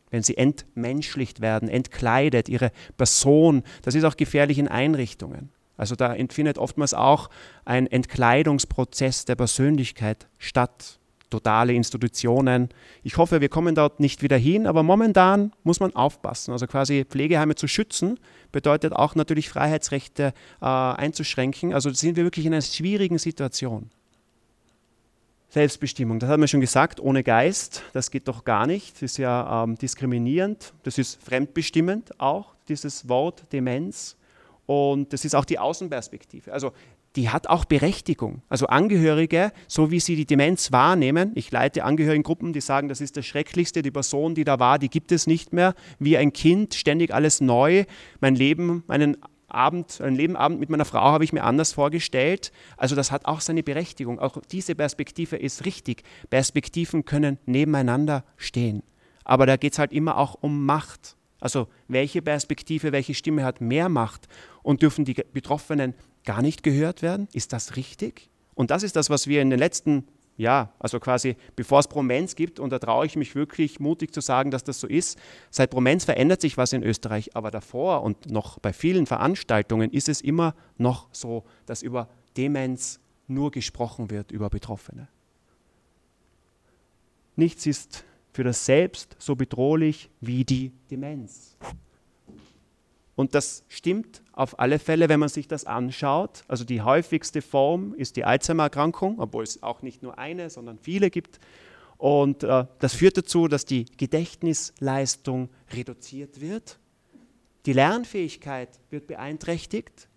wenn 0.09 0.23
sie 0.23 0.37
entmenschlicht 0.37 1.41
werden, 1.41 1.69
entkleidet, 1.69 2.49
ihre 2.49 2.71
Person. 2.97 3.63
Das 3.81 3.95
ist 3.95 4.03
auch 4.03 4.17
gefährlich 4.17 4.57
in 4.57 4.67
Einrichtungen. 4.67 5.49
Also 5.77 5.95
da 5.95 6.15
findet 6.29 6.57
oftmals 6.57 6.93
auch 6.93 7.29
ein 7.63 7.87
Entkleidungsprozess 7.87 9.25
der 9.25 9.35
Persönlichkeit 9.35 10.27
statt. 10.39 10.99
Totale 11.29 11.73
Institutionen. 11.73 12.69
Ich 13.03 13.17
hoffe, 13.17 13.41
wir 13.41 13.49
kommen 13.49 13.75
dort 13.75 13.99
nicht 13.99 14.21
wieder 14.21 14.37
hin, 14.37 14.65
aber 14.65 14.81
momentan 14.81 15.51
muss 15.63 15.81
man 15.81 15.93
aufpassen. 15.93 16.53
Also 16.53 16.67
quasi 16.67 17.03
Pflegeheime 17.03 17.55
zu 17.55 17.67
schützen, 17.67 18.17
bedeutet 18.53 18.93
auch 18.93 19.13
natürlich 19.13 19.49
Freiheitsrechte 19.49 20.33
äh, 20.61 20.65
einzuschränken. 20.65 21.73
Also 21.73 21.89
sind 21.89 22.15
wir 22.15 22.23
wirklich 22.23 22.45
in 22.45 22.53
einer 22.53 22.61
schwierigen 22.61 23.17
Situation. 23.17 23.89
Selbstbestimmung, 25.57 26.19
das 26.19 26.29
haben 26.29 26.41
wir 26.41 26.47
schon 26.47 26.61
gesagt, 26.61 26.99
ohne 26.99 27.23
Geist, 27.23 27.81
das 27.91 28.11
geht 28.11 28.27
doch 28.27 28.45
gar 28.45 28.67
nicht. 28.67 28.93
Das 28.93 29.01
ist 29.01 29.17
ja 29.17 29.63
ähm, 29.63 29.75
diskriminierend, 29.75 30.71
das 30.83 30.99
ist 30.99 31.19
fremdbestimmend 31.23 32.19
auch, 32.19 32.53
dieses 32.69 33.09
Wort 33.09 33.51
Demenz. 33.51 34.17
Und 34.67 35.13
das 35.13 35.25
ist 35.25 35.33
auch 35.33 35.45
die 35.45 35.57
Außenperspektive. 35.57 36.53
Also 36.53 36.73
die 37.15 37.29
hat 37.29 37.47
auch 37.47 37.65
Berechtigung. 37.65 38.43
Also 38.49 38.67
Angehörige, 38.67 39.51
so 39.67 39.89
wie 39.89 39.99
sie 39.99 40.15
die 40.15 40.27
Demenz 40.27 40.71
wahrnehmen, 40.71 41.31
ich 41.33 41.49
leite 41.49 41.83
Angehörigengruppen, 41.83 42.53
die 42.53 42.61
sagen, 42.61 42.87
das 42.87 43.01
ist 43.01 43.17
das 43.17 43.25
Schrecklichste, 43.25 43.81
die 43.81 43.89
Person, 43.89 44.35
die 44.35 44.43
da 44.43 44.59
war, 44.59 44.77
die 44.77 44.89
gibt 44.89 45.11
es 45.11 45.25
nicht 45.25 45.53
mehr, 45.53 45.73
wie 45.97 46.17
ein 46.17 46.33
Kind, 46.33 46.75
ständig 46.75 47.11
alles 47.11 47.41
neu, 47.41 47.85
mein 48.19 48.35
Leben, 48.35 48.83
meinen 48.85 49.17
Abend, 49.47 50.01
einen 50.01 50.15
Lebenabend 50.15 50.59
mit 50.59 50.69
meiner 50.69 50.85
Frau 50.85 51.01
habe 51.01 51.23
ich 51.23 51.31
mir 51.31 51.43
anders 51.43 51.73
vorgestellt. 51.73 52.51
Also 52.75 52.95
das 52.95 53.11
hat 53.11 53.25
auch 53.25 53.39
seine 53.39 53.63
Berechtigung. 53.63 54.19
Auch 54.19 54.37
diese 54.51 54.75
Perspektive 54.75 55.37
ist 55.37 55.65
richtig. 55.65 56.03
Perspektiven 56.29 57.05
können 57.05 57.39
nebeneinander 57.45 58.25
stehen. 58.35 58.83
Aber 59.23 59.45
da 59.45 59.57
geht 59.57 59.73
es 59.73 59.79
halt 59.79 59.93
immer 59.93 60.17
auch 60.17 60.35
um 60.41 60.65
Macht. 60.65 61.15
Also 61.39 61.67
welche 61.87 62.21
Perspektive, 62.21 62.91
welche 62.91 63.13
Stimme 63.13 63.43
hat 63.43 63.61
mehr 63.61 63.89
Macht 63.89 64.27
und 64.63 64.81
dürfen 64.81 65.05
die 65.05 65.13
Betroffenen 65.13 65.93
gar 66.25 66.41
nicht 66.41 66.63
gehört 66.63 67.01
werden? 67.01 67.27
Ist 67.31 67.53
das 67.53 67.75
richtig? 67.77 68.29
Und 68.53 68.71
das 68.71 68.83
ist 68.83 68.95
das, 68.95 69.09
was 69.09 69.27
wir 69.27 69.41
in 69.41 69.49
den 69.49 69.59
letzten 69.59 70.07
ja, 70.37 70.71
also 70.79 70.99
quasi 70.99 71.35
bevor 71.55 71.79
es 71.79 71.87
Promenz 71.87 72.35
gibt, 72.35 72.59
und 72.59 72.69
da 72.69 72.79
traue 72.79 73.05
ich 73.05 73.15
mich 73.15 73.35
wirklich 73.35 73.79
mutig 73.79 74.13
zu 74.13 74.21
sagen, 74.21 74.51
dass 74.51 74.63
das 74.63 74.79
so 74.79 74.87
ist, 74.87 75.19
seit 75.49 75.71
Promenz 75.71 76.05
verändert 76.05 76.41
sich 76.41 76.57
was 76.57 76.73
in 76.73 76.83
Österreich, 76.83 77.35
aber 77.35 77.51
davor 77.51 78.03
und 78.03 78.29
noch 78.29 78.59
bei 78.59 78.71
vielen 78.71 79.07
Veranstaltungen 79.07 79.91
ist 79.91 80.07
es 80.07 80.21
immer 80.21 80.55
noch 80.77 81.09
so, 81.11 81.43
dass 81.65 81.81
über 81.81 82.07
Demenz 82.37 82.99
nur 83.27 83.51
gesprochen 83.51 84.09
wird, 84.11 84.31
über 84.31 84.49
Betroffene. 84.49 85.07
Nichts 87.35 87.65
ist 87.65 88.05
für 88.31 88.43
das 88.43 88.65
Selbst 88.65 89.15
so 89.19 89.35
bedrohlich 89.35 90.09
wie 90.21 90.45
die 90.45 90.71
Demenz. 90.91 91.57
Und 93.17 93.33
das 93.33 93.63
stimmt 93.67 94.21
auf 94.31 94.59
alle 94.59 94.77
Fälle, 94.77 95.09
wenn 95.09 95.19
man 95.19 95.29
sich 95.29 95.47
das 95.47 95.65
anschaut. 95.65 96.43
Also 96.47 96.63
die 96.63 96.83
häufigste 96.83 97.41
Form 97.41 97.95
ist 97.95 98.15
die 98.15 98.23
Alzheimer-Erkrankung, 98.23 99.19
obwohl 99.19 99.43
es 99.43 99.63
auch 99.63 99.81
nicht 99.81 100.03
nur 100.03 100.19
eine, 100.19 100.51
sondern 100.51 100.77
viele 100.77 101.09
gibt. 101.09 101.39
Und 101.97 102.43
äh, 102.43 102.65
das 102.77 102.93
führt 102.93 103.17
dazu, 103.17 103.47
dass 103.47 103.65
die 103.65 103.85
Gedächtnisleistung 103.85 105.49
reduziert 105.73 106.39
wird, 106.41 106.77
die 107.65 107.73
Lernfähigkeit 107.73 108.69
wird 108.91 109.07
beeinträchtigt, 109.07 110.07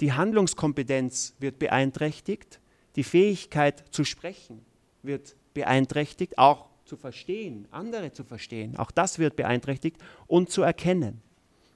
die 0.00 0.12
Handlungskompetenz 0.12 1.34
wird 1.40 1.58
beeinträchtigt, 1.58 2.60
die 2.94 3.02
Fähigkeit 3.02 3.84
zu 3.90 4.04
sprechen 4.04 4.64
wird 5.02 5.34
beeinträchtigt, 5.52 6.38
auch 6.38 6.68
zu 6.84 6.96
verstehen, 6.96 7.66
andere 7.72 8.12
zu 8.12 8.22
verstehen, 8.22 8.76
auch 8.76 8.92
das 8.92 9.18
wird 9.18 9.34
beeinträchtigt 9.34 9.96
und 10.28 10.48
zu 10.50 10.62
erkennen. 10.62 11.22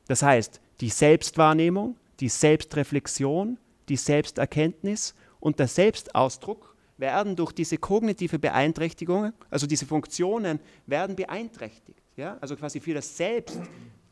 Das 0.07 0.23
heißt, 0.23 0.61
die 0.81 0.91
Selbstwahrnehmung, 0.91 1.97
die 2.21 2.29
Selbstreflexion, 2.29 3.59
die 3.89 3.97
Selbsterkenntnis 3.97 5.15
und 5.41 5.59
der 5.59 5.69
Selbstausdruck 5.69 6.75
werden 6.97 7.37
durch 7.37 7.53
diese 7.53 7.79
kognitive 7.79 8.39
Beeinträchtigung, 8.39 9.33
also 9.51 9.67
diese 9.67 9.87
Funktionen, 9.87 10.61
werden 10.87 11.17
beeinträchtigt. 11.17 12.03
Ja? 12.17 12.39
Also 12.41 12.57
quasi 12.57 12.81
für 12.81 12.95
das 12.95 13.17
Selbst, 13.17 13.59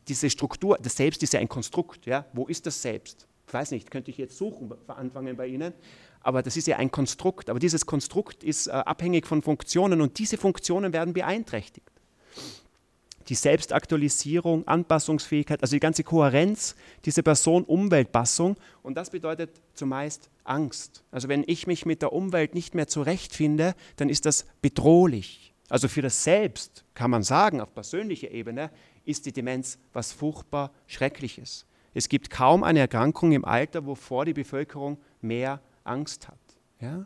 diese 0.07 0.29
Struktur, 0.29 0.77
das 0.81 0.95
Selbst 0.97 1.23
ist 1.23 1.33
ja 1.33 1.39
ein 1.39 1.49
Konstrukt. 1.49 2.05
Ja? 2.05 2.25
Wo 2.33 2.47
ist 2.47 2.65
das 2.65 2.81
Selbst? 2.81 3.27
Ich 3.47 3.53
weiß 3.53 3.71
nicht, 3.71 3.91
könnte 3.91 4.11
ich 4.11 4.17
jetzt 4.17 4.37
suchen, 4.37 4.73
anfangen 4.87 5.37
bei 5.37 5.47
Ihnen, 5.47 5.73
aber 6.21 6.41
das 6.41 6.57
ist 6.57 6.67
ja 6.67 6.77
ein 6.77 6.91
Konstrukt. 6.91 7.49
Aber 7.49 7.59
dieses 7.59 7.85
Konstrukt 7.85 8.43
ist 8.43 8.67
äh, 8.67 8.71
abhängig 8.71 9.27
von 9.27 9.41
Funktionen 9.41 10.01
und 10.01 10.17
diese 10.17 10.37
Funktionen 10.37 10.93
werden 10.93 11.13
beeinträchtigt 11.13 11.89
die 13.29 13.35
Selbstaktualisierung, 13.35 14.67
Anpassungsfähigkeit, 14.67 15.61
also 15.61 15.75
die 15.75 15.79
ganze 15.79 16.03
Kohärenz, 16.03 16.75
diese 17.05 17.23
Person-Umwelt-Passung. 17.23 18.55
Und 18.81 18.95
das 18.95 19.09
bedeutet 19.09 19.61
zumeist 19.73 20.29
Angst. 20.43 21.03
Also 21.11 21.27
wenn 21.29 21.43
ich 21.47 21.67
mich 21.67 21.85
mit 21.85 22.01
der 22.01 22.13
Umwelt 22.13 22.53
nicht 22.53 22.75
mehr 22.75 22.87
zurechtfinde, 22.87 23.75
dann 23.95 24.09
ist 24.09 24.25
das 24.25 24.45
bedrohlich. 24.61 25.53
Also 25.69 25.87
für 25.87 26.01
das 26.01 26.23
Selbst 26.23 26.85
kann 26.93 27.11
man 27.11 27.23
sagen, 27.23 27.61
auf 27.61 27.73
persönlicher 27.73 28.31
Ebene 28.31 28.69
ist 29.05 29.25
die 29.25 29.31
Demenz 29.31 29.79
was 29.93 30.11
furchtbar 30.11 30.71
Schreckliches. 30.87 31.65
Es 31.93 32.09
gibt 32.09 32.29
kaum 32.29 32.63
eine 32.63 32.79
Erkrankung 32.79 33.31
im 33.31 33.45
Alter, 33.45 33.85
wovor 33.85 34.25
die 34.25 34.33
Bevölkerung 34.33 34.97
mehr 35.21 35.61
Angst 35.83 36.27
hat. 36.27 36.39
Ja? 36.79 37.05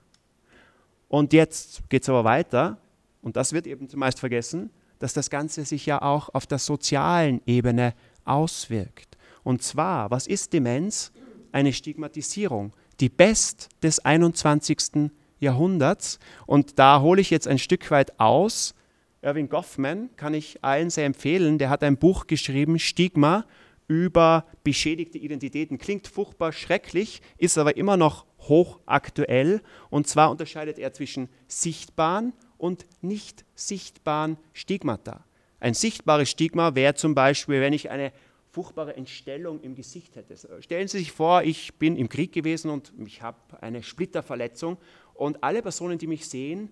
Und 1.08 1.34
jetzt 1.34 1.90
geht 1.90 2.04
es 2.04 2.10
aber 2.10 2.24
weiter, 2.24 2.78
und 3.22 3.36
das 3.36 3.54
wird 3.54 3.68
eben 3.68 3.90
zumeist 3.90 4.20
vergessen, 4.20 4.70
dass 5.00 5.14
das 5.14 5.30
Ganze 5.30 5.66
sich 5.66 5.86
ja 5.86 6.02
auch 6.02 6.30
auf 6.34 6.46
der 6.46 6.60
sozialen 6.60 7.42
Ebene 7.46 7.94
auswirkt. 8.26 9.18
Und 9.44 9.64
zwar, 9.64 10.12
was 10.12 10.28
ist 10.28 10.54
Demenz? 10.54 11.12
Eine 11.52 11.74
Stigmatisierung, 11.74 12.74
die 13.00 13.10
Best 13.10 13.70
des 13.82 14.00
21. 14.00 15.10
Jahrhunderts. 15.40 16.20
Und 16.46 16.80
da 16.80 17.02
hole 17.02 17.22
ich 17.22 17.30
jetzt 17.30 17.48
ein 17.48 17.60
Stück 17.60 17.90
weit 17.92 18.20
aus. 18.20 18.74
Irving 19.22 19.50
Goffman 19.50 20.10
kann 20.16 20.34
ich 20.34 20.64
allen 20.64 20.90
sehr 20.90 21.06
empfehlen. 21.06 21.58
Der 21.58 21.70
hat 21.70 21.84
ein 21.84 21.98
Buch 21.98 22.28
geschrieben, 22.28 22.80
Stigma, 22.80 23.46
über 23.88 24.46
beschädigte 24.64 25.18
Identitäten. 25.18 25.78
Klingt 25.78 26.08
furchtbar 26.08 26.52
schrecklich, 26.52 27.22
ist 27.38 27.58
aber 27.58 27.78
immer 27.78 27.98
noch 27.98 28.26
hochaktuell. 28.40 29.62
Und 29.90 30.08
zwar 30.08 30.30
unterscheidet 30.30 30.78
er 30.78 30.94
zwischen 30.94 31.30
sichtbaren 31.48 32.34
und 32.58 32.86
nicht 33.02 33.46
sichtbaren 33.56 34.38
Stigmata. 34.54 35.24
Ein 35.60 35.74
sichtbares 35.74 36.30
Stigma 36.30 36.76
wäre 36.76 36.96
zum 36.96 37.16
Beispiel, 37.16 37.62
wenn 37.62 37.74
ich 37.74 37.90
eine 37.90 38.12
furchtbare 38.52 38.96
Entstellung 38.96 39.62
im 39.62 39.76
Gesicht 39.76 40.16
hätte. 40.16 40.36
Stellen 40.62 40.88
Sie 40.88 41.00
sich 41.00 41.12
vor, 41.12 41.44
ich 41.44 41.76
bin 41.76 41.96
im 41.96 42.10
Krieg 42.10 42.32
gewesen 42.32 42.72
und 42.72 42.94
ich 43.06 43.22
habe 43.22 43.38
eine 43.62 43.84
Splitterverletzung 43.84 44.78
und 45.14 45.44
alle 45.44 45.62
Personen, 45.62 45.98
die 45.98 46.08
mich 46.08 46.28
sehen, 46.28 46.70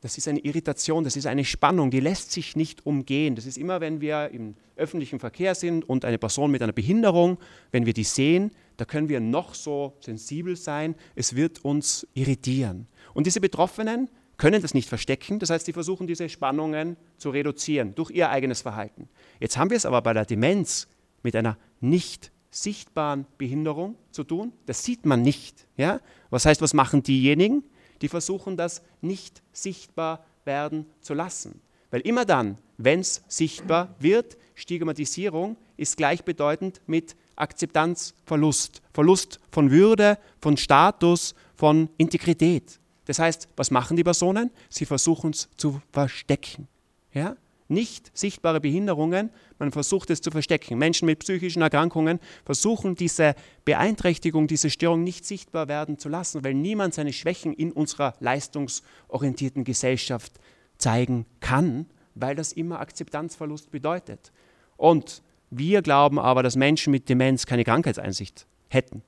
das 0.00 0.16
ist 0.16 0.28
eine 0.28 0.38
Irritation, 0.40 1.02
das 1.02 1.16
ist 1.16 1.26
eine 1.26 1.44
Spannung, 1.44 1.90
die 1.90 1.98
lässt 2.00 2.30
sich 2.30 2.54
nicht 2.54 2.86
umgehen. 2.86 3.34
Das 3.34 3.46
ist 3.46 3.58
immer, 3.58 3.80
wenn 3.80 4.00
wir 4.00 4.30
im 4.30 4.54
öffentlichen 4.76 5.18
Verkehr 5.18 5.56
sind 5.56 5.88
und 5.88 6.04
eine 6.04 6.18
Person 6.18 6.52
mit 6.52 6.62
einer 6.62 6.72
Behinderung, 6.72 7.38
wenn 7.72 7.84
wir 7.84 7.94
die 7.94 8.04
sehen, 8.04 8.52
da 8.76 8.84
können 8.84 9.08
wir 9.08 9.18
noch 9.18 9.54
so 9.54 9.94
sensibel 9.98 10.54
sein, 10.54 10.94
es 11.16 11.34
wird 11.34 11.64
uns 11.64 12.06
irritieren. 12.14 12.86
Und 13.12 13.26
diese 13.26 13.40
Betroffenen, 13.40 14.08
können 14.38 14.62
das 14.62 14.72
nicht 14.72 14.88
verstecken. 14.88 15.38
Das 15.38 15.50
heißt, 15.50 15.66
sie 15.66 15.72
versuchen 15.72 16.06
diese 16.06 16.28
Spannungen 16.28 16.96
zu 17.18 17.30
reduzieren 17.30 17.94
durch 17.94 18.10
ihr 18.10 18.30
eigenes 18.30 18.62
Verhalten. 18.62 19.08
Jetzt 19.40 19.58
haben 19.58 19.70
wir 19.70 19.76
es 19.76 19.84
aber 19.84 20.00
bei 20.00 20.14
der 20.14 20.24
Demenz 20.24 20.88
mit 21.22 21.36
einer 21.36 21.58
nicht 21.80 22.32
sichtbaren 22.50 23.26
Behinderung 23.36 23.96
zu 24.10 24.24
tun. 24.24 24.52
Das 24.66 24.84
sieht 24.84 25.04
man 25.04 25.22
nicht. 25.22 25.66
Ja? 25.76 26.00
Was 26.30 26.46
heißt, 26.46 26.62
was 26.62 26.72
machen 26.72 27.02
diejenigen? 27.02 27.64
Die 28.00 28.08
versuchen 28.08 28.56
das 28.56 28.82
nicht 29.00 29.42
sichtbar 29.52 30.24
werden 30.44 30.86
zu 31.00 31.14
lassen. 31.14 31.60
Weil 31.90 32.00
immer 32.02 32.24
dann, 32.24 32.58
wenn 32.76 33.00
es 33.00 33.22
sichtbar 33.28 33.94
wird, 33.98 34.38
Stigmatisierung 34.54 35.56
ist 35.76 35.96
gleichbedeutend 35.96 36.80
mit 36.86 37.16
Akzeptanzverlust, 37.36 38.82
Verlust 38.92 39.40
von 39.50 39.70
Würde, 39.70 40.18
von 40.40 40.56
Status, 40.56 41.34
von 41.54 41.88
Integrität. 41.96 42.78
Das 43.08 43.18
heißt, 43.18 43.48
was 43.56 43.70
machen 43.70 43.96
die 43.96 44.04
Personen? 44.04 44.50
Sie 44.68 44.84
versuchen 44.84 45.30
es 45.30 45.48
zu 45.56 45.80
verstecken. 45.92 46.68
Ja? 47.14 47.38
Nicht 47.68 48.10
sichtbare 48.16 48.60
Behinderungen, 48.60 49.30
man 49.58 49.72
versucht 49.72 50.10
es 50.10 50.20
zu 50.20 50.30
verstecken. 50.30 50.76
Menschen 50.76 51.06
mit 51.06 51.20
psychischen 51.20 51.62
Erkrankungen 51.62 52.20
versuchen 52.44 52.96
diese 52.96 53.34
Beeinträchtigung, 53.64 54.46
diese 54.46 54.68
Störung 54.68 55.04
nicht 55.04 55.24
sichtbar 55.24 55.68
werden 55.68 55.98
zu 55.98 56.10
lassen, 56.10 56.44
weil 56.44 56.52
niemand 56.52 56.92
seine 56.92 57.14
Schwächen 57.14 57.54
in 57.54 57.72
unserer 57.72 58.12
leistungsorientierten 58.20 59.64
Gesellschaft 59.64 60.32
zeigen 60.76 61.24
kann, 61.40 61.86
weil 62.14 62.36
das 62.36 62.52
immer 62.52 62.78
Akzeptanzverlust 62.78 63.70
bedeutet. 63.70 64.32
Und 64.76 65.22
wir 65.48 65.80
glauben 65.80 66.18
aber, 66.18 66.42
dass 66.42 66.56
Menschen 66.56 66.90
mit 66.90 67.08
Demenz 67.08 67.46
keine 67.46 67.64
Krankheitseinsicht 67.64 68.46
hätten. 68.68 69.02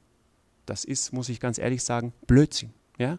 Das 0.65 0.87
ist, 0.87 1.13
muss 1.13 1.29
ich 1.29 1.39
ganz 1.39 1.59
ehrlich 1.59 1.85
sagen, 1.85 2.15
Blödsinn. 2.27 2.73
Ja? 2.97 3.19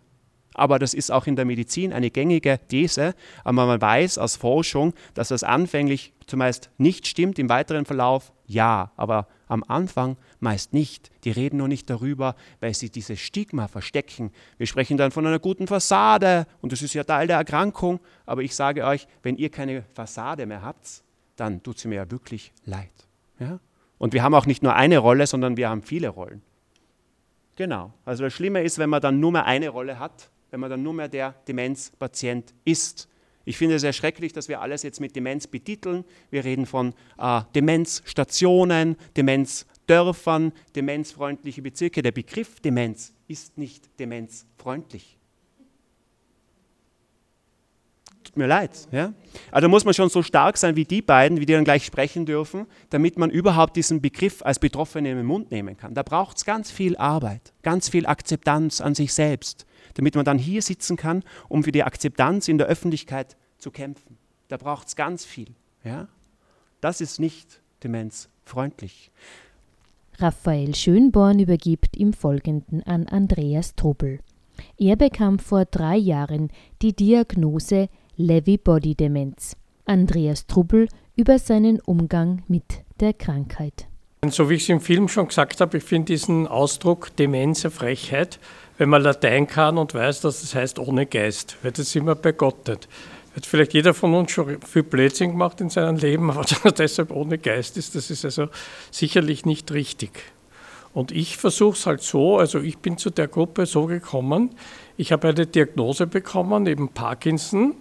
Aber 0.54 0.80
das 0.80 0.94
ist 0.94 1.12
auch 1.12 1.28
in 1.28 1.36
der 1.36 1.46
Medizin 1.46 1.94
eine 1.94 2.12
gängige 2.12 2.60
These. 2.68 3.14
Aber 3.44 3.66
man 3.66 3.82
weiß 3.82 4.18
aus 4.18 4.36
Forschung, 4.36 4.94
dass 5.14 5.30
das 5.30 5.44
anfänglich 5.44 6.14
zumeist 6.28 6.70
nicht 6.78 7.08
stimmt, 7.08 7.40
im 7.40 7.50
weiteren 7.50 7.86
Verlauf 7.86 8.34
ja, 8.46 8.92
aber 8.98 9.28
am 9.48 9.64
Anfang 9.68 10.18
meist 10.40 10.74
nicht. 10.74 11.10
Die 11.24 11.32
reden 11.32 11.58
nur 11.58 11.68
nicht 11.68 11.90
darüber, 11.90 12.36
weil 12.60 12.74
sie 12.74 12.90
dieses 12.90 13.20
Stigma 13.20 13.68
verstecken. 13.68 14.32
Wir 14.58 14.68
sprechen 14.68 14.98
dann 14.98 15.12
von 15.12 15.26
einer 15.26 15.40
guten 15.40 15.68
Fassade 15.68 16.48
und 16.62 16.72
das 16.72 16.82
ist 16.82 16.94
ja 16.94 17.04
Teil 17.04 17.28
der 17.28 17.38
Erkrankung. 17.38 18.00
Aber 18.26 18.42
ich 18.42 18.56
sage 18.56 18.86
euch, 18.86 19.08
wenn 19.24 19.38
ihr 19.38 19.50
keine 19.50 19.84
Fassade 19.94 20.46
mehr 20.46 20.62
habt, 20.62 21.04
dann 21.38 21.64
tut 21.64 21.80
sie 21.80 21.88
mir 21.88 21.96
ja 21.96 22.12
wirklich 22.12 22.52
leid. 22.66 22.92
Ja? 23.40 23.60
Und 23.98 24.14
wir 24.14 24.24
haben 24.24 24.34
auch 24.34 24.46
nicht 24.46 24.64
nur 24.64 24.76
eine 24.76 24.98
Rolle, 24.98 25.28
sondern 25.28 25.58
wir 25.58 25.70
haben 25.70 25.82
viele 25.82 26.10
Rollen. 26.10 26.42
Genau. 27.56 27.94
Also 28.06 28.24
das 28.24 28.34
Schlimme 28.34 28.64
ist, 28.64 28.80
wenn 28.80 28.90
man 28.90 29.02
dann 29.02 29.20
nur 29.20 29.32
mehr 29.32 29.46
eine 29.46 29.70
Rolle 29.70 30.00
hat, 30.00 30.30
wenn 30.52 30.60
man 30.60 30.70
dann 30.70 30.84
nur 30.84 30.94
mehr 30.94 31.08
der 31.08 31.34
Demenzpatient 31.48 32.54
ist. 32.66 33.08
Ich 33.44 33.58
finde 33.58 33.76
es 33.76 33.82
sehr 33.82 33.94
schrecklich, 33.94 34.34
dass 34.34 34.50
wir 34.50 34.62
alles 34.62 34.84
jetzt 34.84 35.00
mit 35.00 35.16
Demenz 35.16 35.48
betiteln. 35.48 36.06
Wir 36.30 36.44
reden 36.44 36.68
von 36.68 36.94
äh, 37.18 37.42
Demenzstationen, 37.56 38.98
Demenzdörfern, 39.18 40.52
demenzfreundliche 40.76 41.62
Bezirke. 41.62 42.04
Der 42.04 42.12
Begriff 42.12 42.60
Demenz 42.60 43.14
ist 43.28 43.58
nicht 43.58 43.90
demenzfreundlich. 44.00 45.18
Tut 48.24 48.38
mir 48.38 48.48
leid. 48.48 48.88
Ja? 48.92 49.14
Also 49.52 49.68
muss 49.68 49.84
man 49.84 49.96
schon 49.96 50.10
so 50.10 50.22
stark 50.22 50.58
sein 50.58 50.76
wie 50.76 50.86
die 50.86 51.02
beiden, 51.02 51.40
wie 51.40 51.46
die 51.48 51.54
dann 51.54 51.64
gleich 51.64 51.86
sprechen 51.86 52.28
dürfen, 52.28 52.68
damit 52.92 53.18
man 53.18 53.32
überhaupt 53.32 53.76
diesen 53.76 54.02
Begriff 54.02 54.44
als 54.44 54.60
Betroffene 54.60 55.12
im 55.12 55.26
Mund 55.26 55.50
nehmen 55.50 55.76
kann. 55.76 55.96
Da 55.96 56.04
braucht 56.04 56.38
es 56.38 56.46
ganz 56.46 56.70
viel 56.70 56.96
Arbeit, 56.98 57.54
ganz 57.64 57.90
viel 57.90 58.06
Akzeptanz 58.06 58.80
an 58.80 58.94
sich 58.94 59.14
selbst, 59.14 59.66
damit 59.95 60.15
man 60.15 60.25
dann 60.25 60.38
hier 60.38 60.62
sitzen 60.62 60.97
kann, 60.97 61.23
um 61.49 61.63
für 61.63 61.71
die 61.71 61.84
Akzeptanz 61.84 62.47
in 62.47 62.58
der 62.58 62.67
Öffentlichkeit 62.67 63.38
zu 63.58 63.71
kämpfen. 63.71 64.17
Da 64.47 64.58
braucht 64.58 64.88
es 64.88 64.95
ganz 64.95 65.25
viel. 65.25 65.49
Ja? 65.84 66.08
Das 66.82 67.01
ist 67.01 67.19
nicht 67.19 67.62
demenzfreundlich. 67.84 69.12
Raphael 70.17 70.75
Schönborn 70.75 71.39
übergibt 71.39 71.97
im 71.97 72.13
Folgenden 72.13 72.84
an 72.84 73.08
Andreas 73.08 73.75
Trubel. 73.75 74.19
Er 74.77 74.95
bekam 74.95 75.39
vor 75.39 75.65
drei 75.65 75.97
Jahren 75.97 76.49
die 76.82 76.95
Diagnose 76.95 77.89
Lewy-Body-Demenz. 78.17 79.56
Andreas 79.86 80.45
Trubel 80.45 80.88
über 81.15 81.39
seinen 81.39 81.80
Umgang 81.80 82.43
mit 82.47 82.84
der 82.99 83.13
Krankheit. 83.13 83.88
So 84.29 84.51
wie 84.51 84.53
ich 84.53 84.62
es 84.62 84.69
im 84.69 84.81
Film 84.81 85.07
schon 85.07 85.29
gesagt 85.29 85.62
habe, 85.62 85.79
ich 85.79 85.84
finde 85.84 86.13
diesen 86.13 86.45
Ausdruck 86.45 87.15
Demenz 87.15 87.65
Frechheit, 87.71 88.38
wenn 88.77 88.88
man 88.88 89.01
Latein 89.01 89.47
kann 89.47 89.79
und 89.79 89.95
weiß, 89.95 90.21
dass 90.21 90.41
das 90.41 90.53
heißt 90.53 90.77
ohne 90.77 91.07
Geist, 91.07 91.57
weil 91.63 91.71
das 91.71 91.91
sind 91.91 92.05
wir 92.05 92.13
bei 92.13 92.31
Gott 92.31 92.67
nicht. 92.67 92.88
Hat 93.36 93.47
vielleicht 93.47 93.73
jeder 93.73 93.95
von 93.95 94.13
uns 94.13 94.29
schon 94.29 94.62
viel 94.62 94.84
Blödsinn 94.84 95.31
gemacht 95.31 95.60
in 95.60 95.71
seinem 95.71 95.97
Leben, 95.97 96.29
aber 96.29 96.45
deshalb 96.77 97.10
ohne 97.10 97.39
Geist 97.39 97.77
ist, 97.77 97.95
das 97.95 98.12
ist 98.12 98.23
also 98.23 98.49
sicherlich 98.91 99.43
nicht 99.47 99.71
richtig. 99.71 100.12
Und 100.93 101.12
ich 101.12 101.38
versuche 101.38 101.75
es 101.75 101.88
halt 101.88 102.03
so, 102.03 102.38
also 102.38 102.60
ich 102.60 102.77
bin 102.77 102.99
zu 102.99 103.10
der 103.10 103.27
Gruppe 103.27 103.65
so 103.65 103.88
gekommen, 103.88 104.51
ich 104.97 105.12
habe 105.12 105.29
eine 105.29 105.47
Diagnose 105.47 106.05
bekommen, 106.05 106.67
eben 106.67 106.89
Parkinson, 106.89 107.73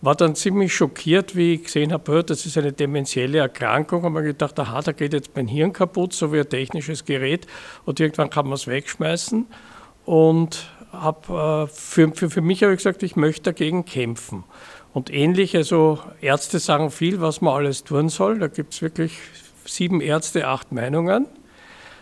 war 0.00 0.14
dann 0.14 0.34
ziemlich 0.34 0.74
schockiert, 0.74 1.34
wie 1.34 1.54
ich 1.54 1.64
gesehen 1.64 1.92
habe, 1.92 2.22
das 2.22 2.46
ist 2.46 2.56
eine 2.56 2.72
dementielle 2.72 3.38
Erkrankung. 3.38 4.04
Habe 4.04 4.20
mir 4.20 4.22
gedacht, 4.22 4.58
aha, 4.58 4.80
da 4.80 4.92
geht 4.92 5.12
jetzt 5.12 5.30
mein 5.34 5.48
Hirn 5.48 5.72
kaputt, 5.72 6.12
so 6.12 6.32
wie 6.32 6.40
ein 6.40 6.48
technisches 6.48 7.04
Gerät. 7.04 7.46
Und 7.84 7.98
irgendwann 7.98 8.30
kann 8.30 8.46
man 8.46 8.54
es 8.54 8.66
wegschmeißen. 8.66 9.46
Und 10.04 10.70
habe, 10.92 11.66
äh, 11.68 11.74
für, 11.74 12.12
für, 12.14 12.30
für 12.30 12.40
mich 12.40 12.62
habe 12.62 12.72
ich 12.72 12.78
gesagt, 12.78 13.02
ich 13.02 13.16
möchte 13.16 13.42
dagegen 13.42 13.84
kämpfen. 13.84 14.44
Und 14.92 15.12
ähnlich, 15.12 15.56
also 15.56 15.98
Ärzte 16.20 16.58
sagen 16.60 16.90
viel, 16.90 17.20
was 17.20 17.40
man 17.40 17.54
alles 17.54 17.84
tun 17.84 18.08
soll. 18.08 18.38
Da 18.38 18.46
gibt 18.46 18.74
es 18.74 18.82
wirklich 18.82 19.18
sieben 19.64 20.00
Ärzte, 20.00 20.46
acht 20.46 20.72
Meinungen. 20.72 21.26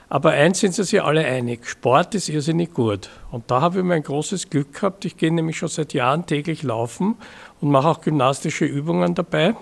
Aber 0.08 0.30
eins 0.30 0.60
sind 0.60 0.72
sie 0.72 0.84
sich 0.84 1.02
alle 1.02 1.24
einig, 1.24 1.66
Sport 1.66 2.14
ist 2.14 2.28
irrsinnig 2.28 2.72
gut. 2.72 3.10
Und 3.32 3.50
da 3.50 3.60
habe 3.60 3.78
ich 3.78 3.84
mein 3.84 4.04
großes 4.04 4.50
Glück 4.50 4.74
gehabt. 4.74 5.04
Ich 5.04 5.16
gehe 5.16 5.32
nämlich 5.32 5.58
schon 5.58 5.68
seit 5.68 5.94
Jahren 5.94 6.26
täglich 6.26 6.62
laufen 6.62 7.16
und 7.60 7.70
mache 7.70 7.88
auch 7.88 8.00
gymnastische 8.00 8.64
Übungen 8.64 9.14
dabei. 9.14 9.54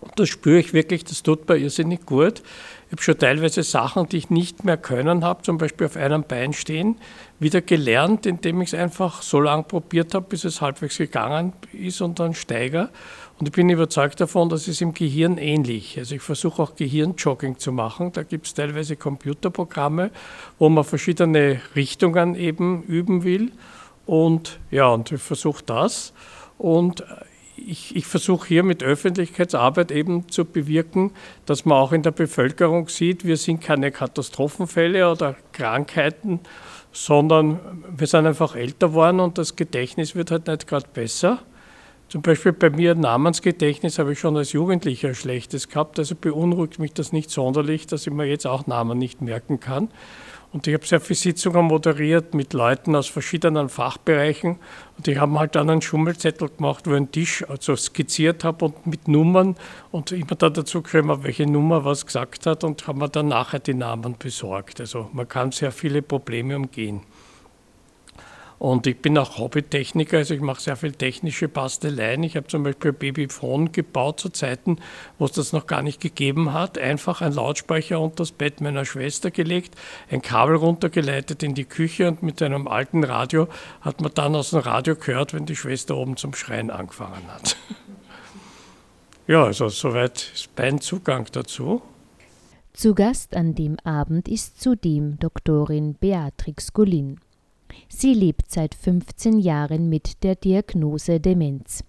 Und 0.00 0.12
das 0.16 0.28
spüre 0.28 0.58
ich 0.58 0.72
wirklich, 0.72 1.04
das 1.04 1.22
tut 1.22 1.48
mir 1.48 1.56
irrsinnig 1.56 2.06
gut. 2.06 2.42
Ich 2.86 2.92
habe 2.92 3.02
schon 3.02 3.18
teilweise 3.18 3.64
Sachen, 3.64 4.08
die 4.08 4.18
ich 4.18 4.30
nicht 4.30 4.62
mehr 4.62 4.76
können 4.76 5.24
habe, 5.24 5.42
zum 5.42 5.58
Beispiel 5.58 5.86
auf 5.88 5.96
einem 5.96 6.22
Bein 6.22 6.52
stehen, 6.52 6.96
wieder 7.40 7.60
gelernt, 7.60 8.26
indem 8.26 8.60
ich 8.60 8.72
es 8.72 8.78
einfach 8.78 9.22
so 9.22 9.40
lange 9.40 9.64
probiert 9.64 10.14
habe, 10.14 10.26
bis 10.28 10.44
es 10.44 10.60
halbwegs 10.60 10.98
gegangen 10.98 11.52
ist 11.72 12.00
und 12.00 12.20
dann 12.20 12.34
steige. 12.34 12.90
Und 13.38 13.48
ich 13.48 13.52
bin 13.52 13.68
überzeugt 13.68 14.20
davon, 14.20 14.48
dass 14.48 14.68
es 14.68 14.80
im 14.80 14.94
Gehirn 14.94 15.36
ähnlich. 15.36 15.98
Also 15.98 16.14
ich 16.14 16.22
versuche 16.22 16.62
auch 16.62 16.76
Gehirnjogging 16.76 17.58
zu 17.58 17.72
machen. 17.72 18.12
Da 18.12 18.22
gibt 18.22 18.46
es 18.46 18.54
teilweise 18.54 18.96
Computerprogramme, 18.96 20.10
wo 20.58 20.68
man 20.68 20.84
verschiedene 20.84 21.60
Richtungen 21.74 22.34
eben 22.34 22.84
üben 22.84 23.24
will. 23.24 23.50
Und 24.06 24.60
ja, 24.70 24.86
und 24.86 25.10
ich 25.10 25.20
versuche 25.20 25.64
das. 25.66 26.12
Und 26.58 27.04
ich, 27.56 27.96
ich 27.96 28.06
versuche 28.06 28.48
hier 28.48 28.62
mit 28.62 28.82
Öffentlichkeitsarbeit 28.82 29.90
eben 29.90 30.28
zu 30.28 30.44
bewirken, 30.44 31.12
dass 31.46 31.64
man 31.64 31.78
auch 31.78 31.92
in 31.92 32.02
der 32.02 32.10
Bevölkerung 32.10 32.88
sieht, 32.88 33.24
wir 33.24 33.36
sind 33.36 33.60
keine 33.60 33.90
Katastrophenfälle 33.90 35.10
oder 35.10 35.36
Krankheiten, 35.52 36.40
sondern 36.92 37.60
wir 37.96 38.06
sind 38.06 38.26
einfach 38.26 38.56
älter 38.56 38.88
geworden 38.88 39.20
und 39.20 39.38
das 39.38 39.56
Gedächtnis 39.56 40.14
wird 40.14 40.30
halt 40.30 40.46
nicht 40.46 40.66
gerade 40.66 40.86
besser. 40.92 41.40
Zum 42.08 42.22
Beispiel 42.22 42.52
bei 42.52 42.70
mir 42.70 42.94
Namensgedächtnis 42.94 43.98
habe 43.98 44.12
ich 44.12 44.20
schon 44.20 44.36
als 44.36 44.52
Jugendlicher 44.52 45.12
schlechtes 45.12 45.68
gehabt, 45.68 45.98
also 45.98 46.14
beunruhigt 46.14 46.78
mich 46.78 46.92
das 46.92 47.12
nicht 47.12 47.30
sonderlich, 47.30 47.86
dass 47.88 48.06
ich 48.06 48.12
mir 48.12 48.26
jetzt 48.26 48.46
auch 48.46 48.68
Namen 48.68 48.96
nicht 48.96 49.22
merken 49.22 49.58
kann. 49.58 49.88
Und 50.56 50.66
ich 50.66 50.72
habe 50.72 50.86
sehr 50.86 51.02
viele 51.02 51.18
Sitzungen 51.18 51.66
moderiert 51.66 52.32
mit 52.32 52.54
Leuten 52.54 52.96
aus 52.96 53.08
verschiedenen 53.08 53.68
Fachbereichen. 53.68 54.56
Und 54.96 55.06
die 55.06 55.20
haben 55.20 55.38
halt 55.38 55.54
dann 55.54 55.68
einen 55.68 55.82
Schummelzettel 55.82 56.48
gemacht, 56.48 56.86
wo 56.86 56.92
ich 56.92 56.96
einen 56.96 57.12
Tisch 57.12 57.44
also 57.46 57.76
skizziert 57.76 58.42
habe 58.42 58.64
und 58.64 58.86
mit 58.86 59.06
Nummern 59.06 59.56
und 59.90 60.12
immer 60.12 60.34
dann 60.34 60.54
dazu 60.54 60.80
gekommen, 60.80 61.22
welche 61.24 61.44
Nummer 61.44 61.84
was 61.84 62.06
gesagt 62.06 62.46
hat 62.46 62.64
und 62.64 62.86
haben 62.86 63.00
mir 63.00 63.10
dann 63.10 63.28
nachher 63.28 63.58
die 63.58 63.74
Namen 63.74 64.16
besorgt. 64.18 64.80
Also 64.80 65.10
man 65.12 65.28
kann 65.28 65.52
sehr 65.52 65.72
viele 65.72 66.00
Probleme 66.00 66.56
umgehen. 66.56 67.02
Und 68.58 68.86
ich 68.86 68.98
bin 68.98 69.18
auch 69.18 69.38
Hobbytechniker, 69.38 70.18
also 70.18 70.32
ich 70.32 70.40
mache 70.40 70.62
sehr 70.62 70.76
viel 70.76 70.92
technische 70.92 71.46
Basteleien. 71.46 72.22
Ich 72.22 72.36
habe 72.36 72.46
zum 72.46 72.62
Beispiel 72.62 72.92
Babyphone 72.92 73.70
gebaut 73.70 74.18
zu 74.18 74.30
Zeiten, 74.30 74.78
wo 75.18 75.26
es 75.26 75.32
das 75.32 75.52
noch 75.52 75.66
gar 75.66 75.82
nicht 75.82 76.00
gegeben 76.00 76.54
hat. 76.54 76.78
Einfach 76.78 77.20
ein 77.20 77.34
Lautsprecher 77.34 78.00
unter 78.00 78.16
das 78.16 78.32
Bett 78.32 78.62
meiner 78.62 78.86
Schwester 78.86 79.30
gelegt, 79.30 79.74
ein 80.10 80.22
Kabel 80.22 80.56
runtergeleitet 80.56 81.42
in 81.42 81.54
die 81.54 81.66
Küche 81.66 82.08
und 82.08 82.22
mit 82.22 82.40
einem 82.40 82.66
alten 82.66 83.04
Radio 83.04 83.48
hat 83.82 84.00
man 84.00 84.12
dann 84.14 84.34
aus 84.34 84.50
dem 84.50 84.60
Radio 84.60 84.96
gehört, 84.96 85.34
wenn 85.34 85.44
die 85.44 85.56
Schwester 85.56 85.96
oben 85.96 86.16
zum 86.16 86.34
Schreien 86.34 86.70
angefangen 86.70 87.26
hat. 87.28 87.56
Ja, 89.28 89.42
also 89.42 89.68
soweit 89.68 90.30
ist 90.34 90.50
mein 90.56 90.80
Zugang 90.80 91.26
dazu. 91.32 91.82
Zu 92.72 92.94
Gast 92.94 93.34
an 93.34 93.56
dem 93.56 93.76
Abend 93.82 94.28
ist 94.28 94.60
zudem 94.60 95.18
Doktorin 95.18 95.94
Beatrix 95.94 96.72
Gullin. 96.72 97.18
Sie 97.88 98.14
lebt 98.14 98.50
seit 98.50 98.74
15 98.74 99.38
Jahren 99.38 99.88
mit 99.88 100.22
der 100.22 100.34
Diagnose 100.34 101.20
Demenz. 101.20 101.84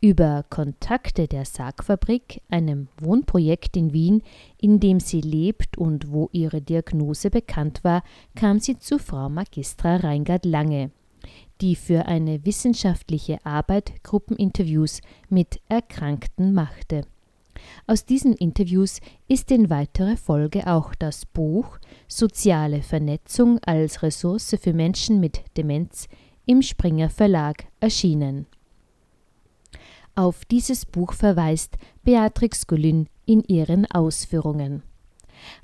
Über 0.00 0.44
Kontakte 0.48 1.26
der 1.26 1.44
Sargfabrik, 1.44 2.40
einem 2.48 2.86
Wohnprojekt 3.00 3.76
in 3.76 3.92
Wien, 3.92 4.22
in 4.60 4.78
dem 4.78 5.00
sie 5.00 5.20
lebt 5.20 5.76
und 5.76 6.12
wo 6.12 6.28
ihre 6.30 6.60
Diagnose 6.60 7.30
bekannt 7.30 7.82
war, 7.82 8.04
kam 8.36 8.60
sie 8.60 8.78
zu 8.78 9.00
Frau 9.00 9.28
Magistra 9.28 9.96
Reingard 9.96 10.44
Lange, 10.44 10.92
die 11.60 11.74
für 11.74 12.06
eine 12.06 12.44
wissenschaftliche 12.46 13.44
Arbeit 13.44 14.04
Gruppeninterviews 14.04 15.00
mit 15.28 15.60
Erkrankten 15.68 16.54
machte. 16.54 17.02
Aus 17.86 18.04
diesen 18.04 18.34
Interviews 18.34 19.00
ist 19.26 19.50
in 19.50 19.70
weiterer 19.70 20.16
Folge 20.16 20.66
auch 20.66 20.94
das 20.94 21.26
Buch 21.26 21.78
Soziale 22.06 22.82
Vernetzung 22.82 23.58
als 23.64 24.02
Ressource 24.02 24.56
für 24.60 24.72
Menschen 24.72 25.20
mit 25.20 25.42
Demenz 25.56 26.08
im 26.46 26.62
Springer 26.62 27.10
Verlag 27.10 27.64
erschienen. 27.80 28.46
Auf 30.14 30.44
dieses 30.44 30.84
Buch 30.84 31.12
verweist 31.12 31.76
Beatrix 32.02 32.66
Gullin 32.66 33.08
in 33.24 33.44
ihren 33.44 33.86
Ausführungen. 33.86 34.82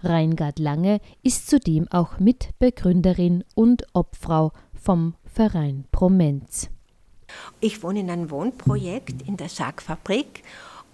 Reingard 0.03 0.59
Lange 0.59 1.01
ist 1.23 1.49
zudem 1.49 1.89
auch 1.91 2.21
Mitbegründerin 2.21 3.43
und 3.55 3.85
Obfrau 3.95 4.53
vom 4.73 5.15
Verein 5.25 5.87
Promenz. 5.91 6.71
Ich 7.61 7.83
wohne 7.83 8.01
in 8.01 8.11
einem 8.11 8.31
Wohnprojekt 8.31 9.23
in 9.27 9.37
der 9.37 9.49
Sargfabrik 9.49 10.45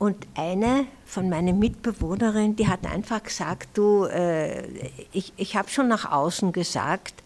und 0.00 0.26
eine 0.34 0.86
von 1.04 1.28
meinen 1.28 1.58
Mitbewohnerinnen, 1.58 2.56
die 2.56 2.68
hat 2.68 2.86
einfach 2.86 3.22
gesagt, 3.22 3.68
du, 3.74 4.06
äh, 4.06 4.66
ich, 5.12 5.34
ich 5.36 5.56
habe 5.56 5.68
schon 5.68 5.88
nach 5.88 6.10
außen 6.10 6.52
gesagt, 6.52 7.22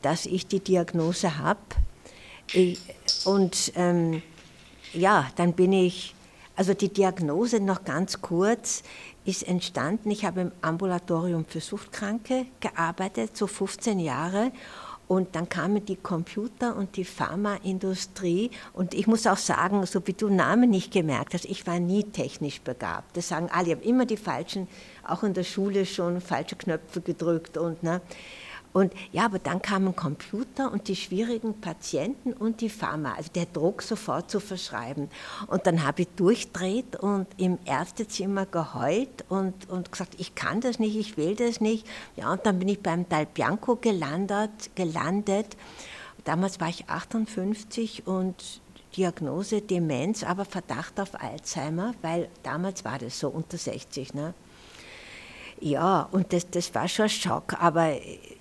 dass 0.00 0.24
ich 0.24 0.46
die 0.46 0.60
Diagnose 0.60 1.36
habe. 1.36 1.60
Und 3.26 3.72
ähm, 3.76 4.22
ja, 4.94 5.28
dann 5.36 5.52
bin 5.52 5.74
ich, 5.74 6.14
also 6.56 6.72
die 6.72 6.88
Diagnose 6.88 7.60
noch 7.60 7.84
ganz 7.84 8.22
kurz 8.22 8.82
ist 9.26 9.46
entstanden. 9.46 10.10
Ich 10.10 10.24
habe 10.24 10.40
im 10.40 10.52
Ambulatorium 10.62 11.44
für 11.44 11.60
Suchtkranke 11.60 12.46
gearbeitet, 12.60 13.36
so 13.36 13.46
15 13.46 13.98
Jahre. 13.98 14.50
Und 15.06 15.34
dann 15.34 15.48
kamen 15.48 15.84
die 15.84 15.96
Computer 15.96 16.76
und 16.76 16.96
die 16.96 17.04
Pharmaindustrie. 17.04 18.50
Und 18.72 18.94
ich 18.94 19.06
muss 19.06 19.26
auch 19.26 19.36
sagen, 19.36 19.84
so 19.86 20.06
wie 20.06 20.14
du 20.14 20.28
Namen 20.28 20.70
nicht 20.70 20.92
gemerkt 20.92 21.34
hast, 21.34 21.44
ich 21.44 21.66
war 21.66 21.78
nie 21.78 22.04
technisch 22.04 22.60
begabt. 22.62 23.16
Das 23.16 23.28
sagen 23.28 23.48
alle. 23.52 23.68
Ich 23.68 23.74
habe 23.74 23.84
immer 23.84 24.06
die 24.06 24.16
falschen, 24.16 24.66
auch 25.06 25.22
in 25.22 25.34
der 25.34 25.44
Schule 25.44 25.84
schon 25.84 26.20
falsche 26.20 26.56
Knöpfe 26.56 27.00
gedrückt. 27.00 27.58
Und, 27.58 27.82
ne, 27.82 28.00
und 28.74 28.92
ja, 29.12 29.24
aber 29.24 29.38
dann 29.38 29.62
kamen 29.62 29.94
Computer 29.94 30.72
und 30.72 30.88
die 30.88 30.96
schwierigen 30.96 31.60
Patienten 31.60 32.32
und 32.32 32.60
die 32.60 32.68
Pharma, 32.68 33.14
also 33.14 33.30
der 33.32 33.46
Druck 33.46 33.82
sofort 33.82 34.32
zu 34.32 34.40
verschreiben. 34.40 35.08
Und 35.46 35.68
dann 35.68 35.86
habe 35.86 36.02
ich 36.02 36.08
durchdreht 36.16 36.96
und 36.96 37.28
im 37.36 37.60
Ärztezimmer 37.64 38.46
geheult 38.46 39.24
und, 39.28 39.70
und 39.70 39.92
gesagt, 39.92 40.16
ich 40.18 40.34
kann 40.34 40.60
das 40.60 40.80
nicht, 40.80 40.96
ich 40.96 41.16
will 41.16 41.36
das 41.36 41.60
nicht. 41.60 41.86
Ja, 42.16 42.32
und 42.32 42.44
dann 42.44 42.58
bin 42.58 42.66
ich 42.66 42.80
beim 42.80 43.08
Dal 43.08 43.26
Bianco 43.26 43.76
gelandet, 43.76 44.74
gelandet. 44.74 45.56
Damals 46.24 46.58
war 46.58 46.68
ich 46.68 46.88
58 46.88 48.08
und 48.08 48.60
Diagnose 48.96 49.62
Demenz, 49.62 50.24
aber 50.24 50.44
Verdacht 50.44 50.98
auf 50.98 51.20
Alzheimer, 51.22 51.94
weil 52.02 52.28
damals 52.42 52.84
war 52.84 52.98
das 52.98 53.20
so 53.20 53.28
unter 53.28 53.56
60. 53.56 54.14
Ne? 54.14 54.34
Ja, 55.64 56.10
und 56.12 56.34
das, 56.34 56.50
das 56.50 56.74
war 56.74 56.88
schon 56.88 57.04
ein 57.04 57.08
Schock. 57.08 57.54
Aber 57.58 57.94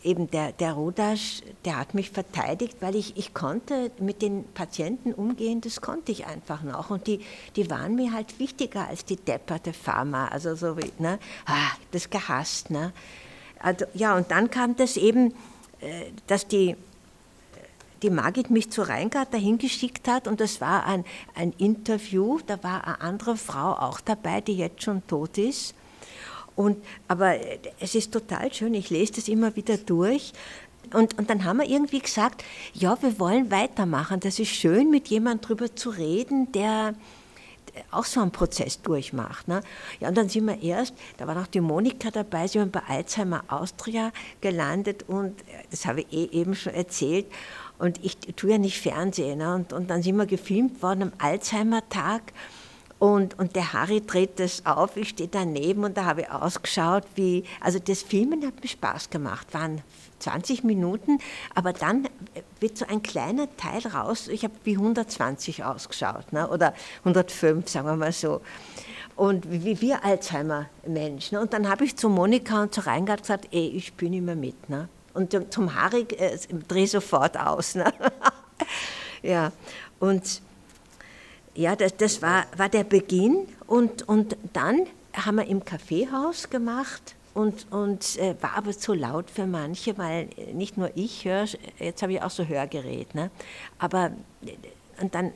eben 0.03 0.29
der, 0.29 0.51
der 0.51 0.73
Rodasch, 0.73 1.41
der 1.63 1.79
hat 1.79 1.93
mich 1.93 2.09
verteidigt, 2.09 2.75
weil 2.81 2.97
ich, 2.97 3.15
ich 3.15 3.33
konnte 3.33 3.91
mit 3.97 4.21
den 4.21 4.43
Patienten 4.53 5.13
umgehen, 5.13 5.61
das 5.61 5.79
konnte 5.79 6.11
ich 6.11 6.25
einfach 6.27 6.63
noch. 6.63 6.89
Und 6.89 7.07
die, 7.07 7.21
die 7.55 7.69
waren 7.69 7.95
mir 7.95 8.11
halt 8.11 8.39
wichtiger 8.39 8.89
als 8.89 9.05
die 9.05 9.15
depperte 9.15 9.71
Pharma. 9.71 10.27
Also 10.27 10.55
so 10.55 10.77
wie, 10.77 10.91
ne, 10.99 11.17
ah, 11.45 11.71
das 11.91 12.09
gehasst. 12.09 12.71
Ne? 12.71 12.91
Also, 13.57 13.85
ja, 13.93 14.17
und 14.17 14.29
dann 14.29 14.49
kam 14.49 14.75
das 14.75 14.97
eben, 14.97 15.33
äh, 15.79 16.11
dass 16.27 16.45
die, 16.45 16.75
die 18.01 18.09
Margit 18.09 18.49
mich 18.49 18.69
zu 18.69 18.81
Reingart 18.81 19.33
dahin 19.33 19.59
geschickt 19.59 20.09
hat 20.09 20.27
und 20.27 20.41
das 20.41 20.59
war 20.59 20.85
ein, 20.85 21.05
ein 21.35 21.53
Interview, 21.53 22.39
da 22.45 22.61
war 22.63 22.85
eine 22.85 22.99
andere 22.99 23.37
Frau 23.37 23.71
auch 23.71 24.01
dabei, 24.01 24.41
die 24.41 24.57
jetzt 24.57 24.83
schon 24.83 25.07
tot 25.07 25.37
ist. 25.37 25.73
Und, 26.55 26.83
aber 27.07 27.35
es 27.79 27.95
ist 27.95 28.11
total 28.11 28.53
schön, 28.53 28.73
ich 28.73 28.89
lese 28.89 29.13
das 29.13 29.27
immer 29.27 29.55
wieder 29.55 29.77
durch. 29.77 30.33
Und, 30.93 31.17
und 31.17 31.29
dann 31.29 31.43
haben 31.43 31.57
wir 31.57 31.69
irgendwie 31.69 31.99
gesagt, 31.99 32.43
ja, 32.73 33.01
wir 33.01 33.19
wollen 33.19 33.49
weitermachen. 33.49 34.19
Das 34.19 34.39
ist 34.39 34.49
schön, 34.49 34.89
mit 34.89 35.07
jemandem 35.07 35.41
darüber 35.41 35.75
zu 35.75 35.89
reden, 35.89 36.51
der 36.51 36.93
auch 37.91 38.05
so 38.05 38.21
einen 38.21 38.31
Prozess 38.31 38.81
durchmacht. 38.81 39.47
Ne? 39.47 39.61
Ja, 39.99 40.09
und 40.09 40.17
dann 40.17 40.29
sind 40.29 40.45
wir 40.45 40.61
erst, 40.61 40.93
da 41.17 41.27
war 41.27 41.35
noch 41.35 41.47
die 41.47 41.61
Monika 41.61 42.11
dabei, 42.11 42.47
sie 42.47 42.59
waren 42.59 42.71
bei 42.71 42.81
Alzheimer 42.87 43.43
Austria 43.47 44.11
gelandet 44.41 45.03
und 45.07 45.35
das 45.71 45.85
habe 45.85 46.01
ich 46.01 46.13
eh 46.13 46.39
eben 46.39 46.55
schon 46.55 46.73
erzählt. 46.73 47.25
Und 47.79 48.03
ich 48.03 48.17
tue 48.17 48.51
ja 48.51 48.57
nicht 48.57 48.79
Fernsehen. 48.79 49.39
Ne? 49.39 49.55
Und, 49.55 49.73
und 49.73 49.89
dann 49.89 50.03
sind 50.03 50.15
wir 50.15 50.25
gefilmt 50.25 50.81
worden 50.83 51.03
am 51.03 51.11
Alzheimer-Tag. 51.17 52.33
Und, 53.03 53.37
und 53.37 53.57
der 53.57 53.73
Harry 53.73 53.99
dreht 53.99 54.39
das 54.39 54.65
auf, 54.65 54.95
ich 54.95 55.09
stehe 55.09 55.27
daneben 55.27 55.83
und 55.83 55.97
da 55.97 56.05
habe 56.05 56.21
ich 56.21 56.31
ausgeschaut, 56.31 57.03
wie, 57.15 57.43
also 57.59 57.77
das 57.77 58.01
Filmen 58.01 58.45
hat 58.45 58.61
mir 58.61 58.69
Spaß 58.69 59.09
gemacht, 59.09 59.53
waren 59.53 59.81
20 60.19 60.63
Minuten, 60.63 61.19
aber 61.53 61.73
dann 61.73 62.07
wird 62.61 62.77
so 62.77 62.85
ein 62.87 63.03
kleiner 63.03 63.53
Teil 63.57 63.85
raus, 63.87 64.29
ich 64.29 64.45
habe 64.45 64.53
wie 64.63 64.77
120 64.77 65.65
ausgeschaut, 65.65 66.31
ne? 66.31 66.47
oder 66.47 66.73
105, 66.99 67.67
sagen 67.67 67.87
wir 67.87 67.97
mal 67.97 68.13
so. 68.13 68.39
Und 69.17 69.51
wie 69.51 69.81
wir 69.81 70.05
Alzheimer-Menschen. 70.05 71.35
Ne? 71.35 71.41
Und 71.41 71.51
dann 71.51 71.69
habe 71.69 71.83
ich 71.83 71.97
zu 71.97 72.07
Monika 72.07 72.63
und 72.63 72.73
zu 72.73 72.85
Reingard 72.85 73.23
gesagt, 73.23 73.49
ey, 73.51 73.67
ich 73.67 73.87
spiele 73.87 74.11
nicht 74.11 74.23
mehr 74.23 74.37
mit. 74.37 74.69
Ne? 74.69 74.87
Und 75.13 75.35
zum 75.53 75.75
Harry, 75.75 76.07
äh, 76.17 76.37
dreh 76.69 76.85
sofort 76.85 77.37
aus. 77.37 77.75
Ne? 77.75 77.93
ja, 79.21 79.51
und 79.99 80.41
ja, 81.55 81.75
das, 81.75 81.95
das 81.97 82.21
war, 82.21 82.45
war 82.57 82.69
der 82.69 82.83
Beginn 82.83 83.47
und, 83.67 84.07
und 84.07 84.37
dann 84.53 84.87
haben 85.13 85.35
wir 85.35 85.45
im 85.45 85.63
Kaffeehaus 85.63 86.49
gemacht 86.49 87.15
und, 87.33 87.71
und 87.71 88.17
äh, 88.17 88.35
war 88.41 88.57
aber 88.57 88.71
zu 88.71 88.93
laut 88.93 89.29
für 89.29 89.45
manche, 89.45 89.97
weil 89.97 90.29
nicht 90.53 90.77
nur 90.77 90.91
ich 90.95 91.25
höre, 91.25 91.45
jetzt 91.79 92.01
habe 92.01 92.13
ich 92.13 92.21
auch 92.21 92.29
so 92.29 92.45
Hörgerät, 92.45 93.13
ne? 93.15 93.31
aber 93.79 94.11
äh, 94.45 95.01
und 95.01 95.15
dann 95.15 95.27
äh, 95.27 95.31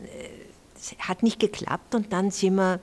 hat 0.99 1.23
nicht 1.23 1.39
geklappt 1.39 1.95
und 1.95 2.13
dann 2.13 2.31
sind 2.31 2.55
wir 2.55 2.79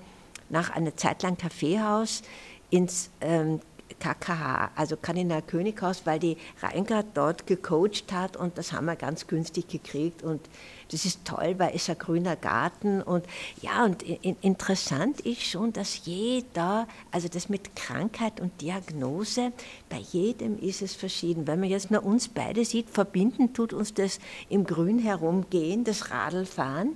nach 0.49 0.71
einer 0.71 0.97
Zeit 0.97 1.23
lang 1.23 1.37
Kaffeehaus 1.37 2.23
ins 2.71 3.11
ähm, 3.21 3.61
KKH, 4.05 4.73
also 4.75 4.97
Kardinal 4.99 5.41
Könighaus, 5.41 6.03
weil 6.05 6.19
die 6.19 6.37
Reingard 6.61 7.07
dort 7.15 7.47
gecoacht 7.47 8.13
hat 8.13 8.37
und 8.37 8.59
das 8.59 8.73
haben 8.73 8.85
wir 8.85 8.97
ganz 8.97 9.27
günstig 9.27 9.69
gekriegt 9.69 10.23
und 10.23 10.43
das 10.91 11.07
ist 11.07 11.25
toll, 11.25 11.55
weil 11.57 11.73
es 11.75 11.89
ein 11.89 11.97
grüner 11.99 12.37
Garten 12.37 13.01
und 13.01 13.25
ja, 13.63 13.83
und 13.85 14.03
interessant 14.03 15.21
ist 15.23 15.43
schon, 15.43 15.73
dass 15.73 16.05
jeder, 16.05 16.87
also 17.11 17.29
das 17.29 17.49
mit 17.49 17.75
Krankheit 17.77 18.41
und 18.41 18.61
Diagnose, 18.61 19.53
bei 19.89 19.99
jedem 19.99 20.59
ist 20.59 20.83
es 20.83 20.95
verschieden. 20.95 21.47
Wenn 21.47 21.61
man 21.61 21.71
jetzt 21.71 21.91
nur 21.91 22.05
uns 22.05 22.29
beide 22.29 22.65
sieht, 22.67 22.91
verbinden 22.91 23.55
tut 23.55 23.73
uns 23.73 23.95
das 23.95 24.19
im 24.51 24.65
Grün 24.65 24.99
herumgehen, 24.99 25.85
das 25.85 26.11
Radlfahren. 26.11 26.95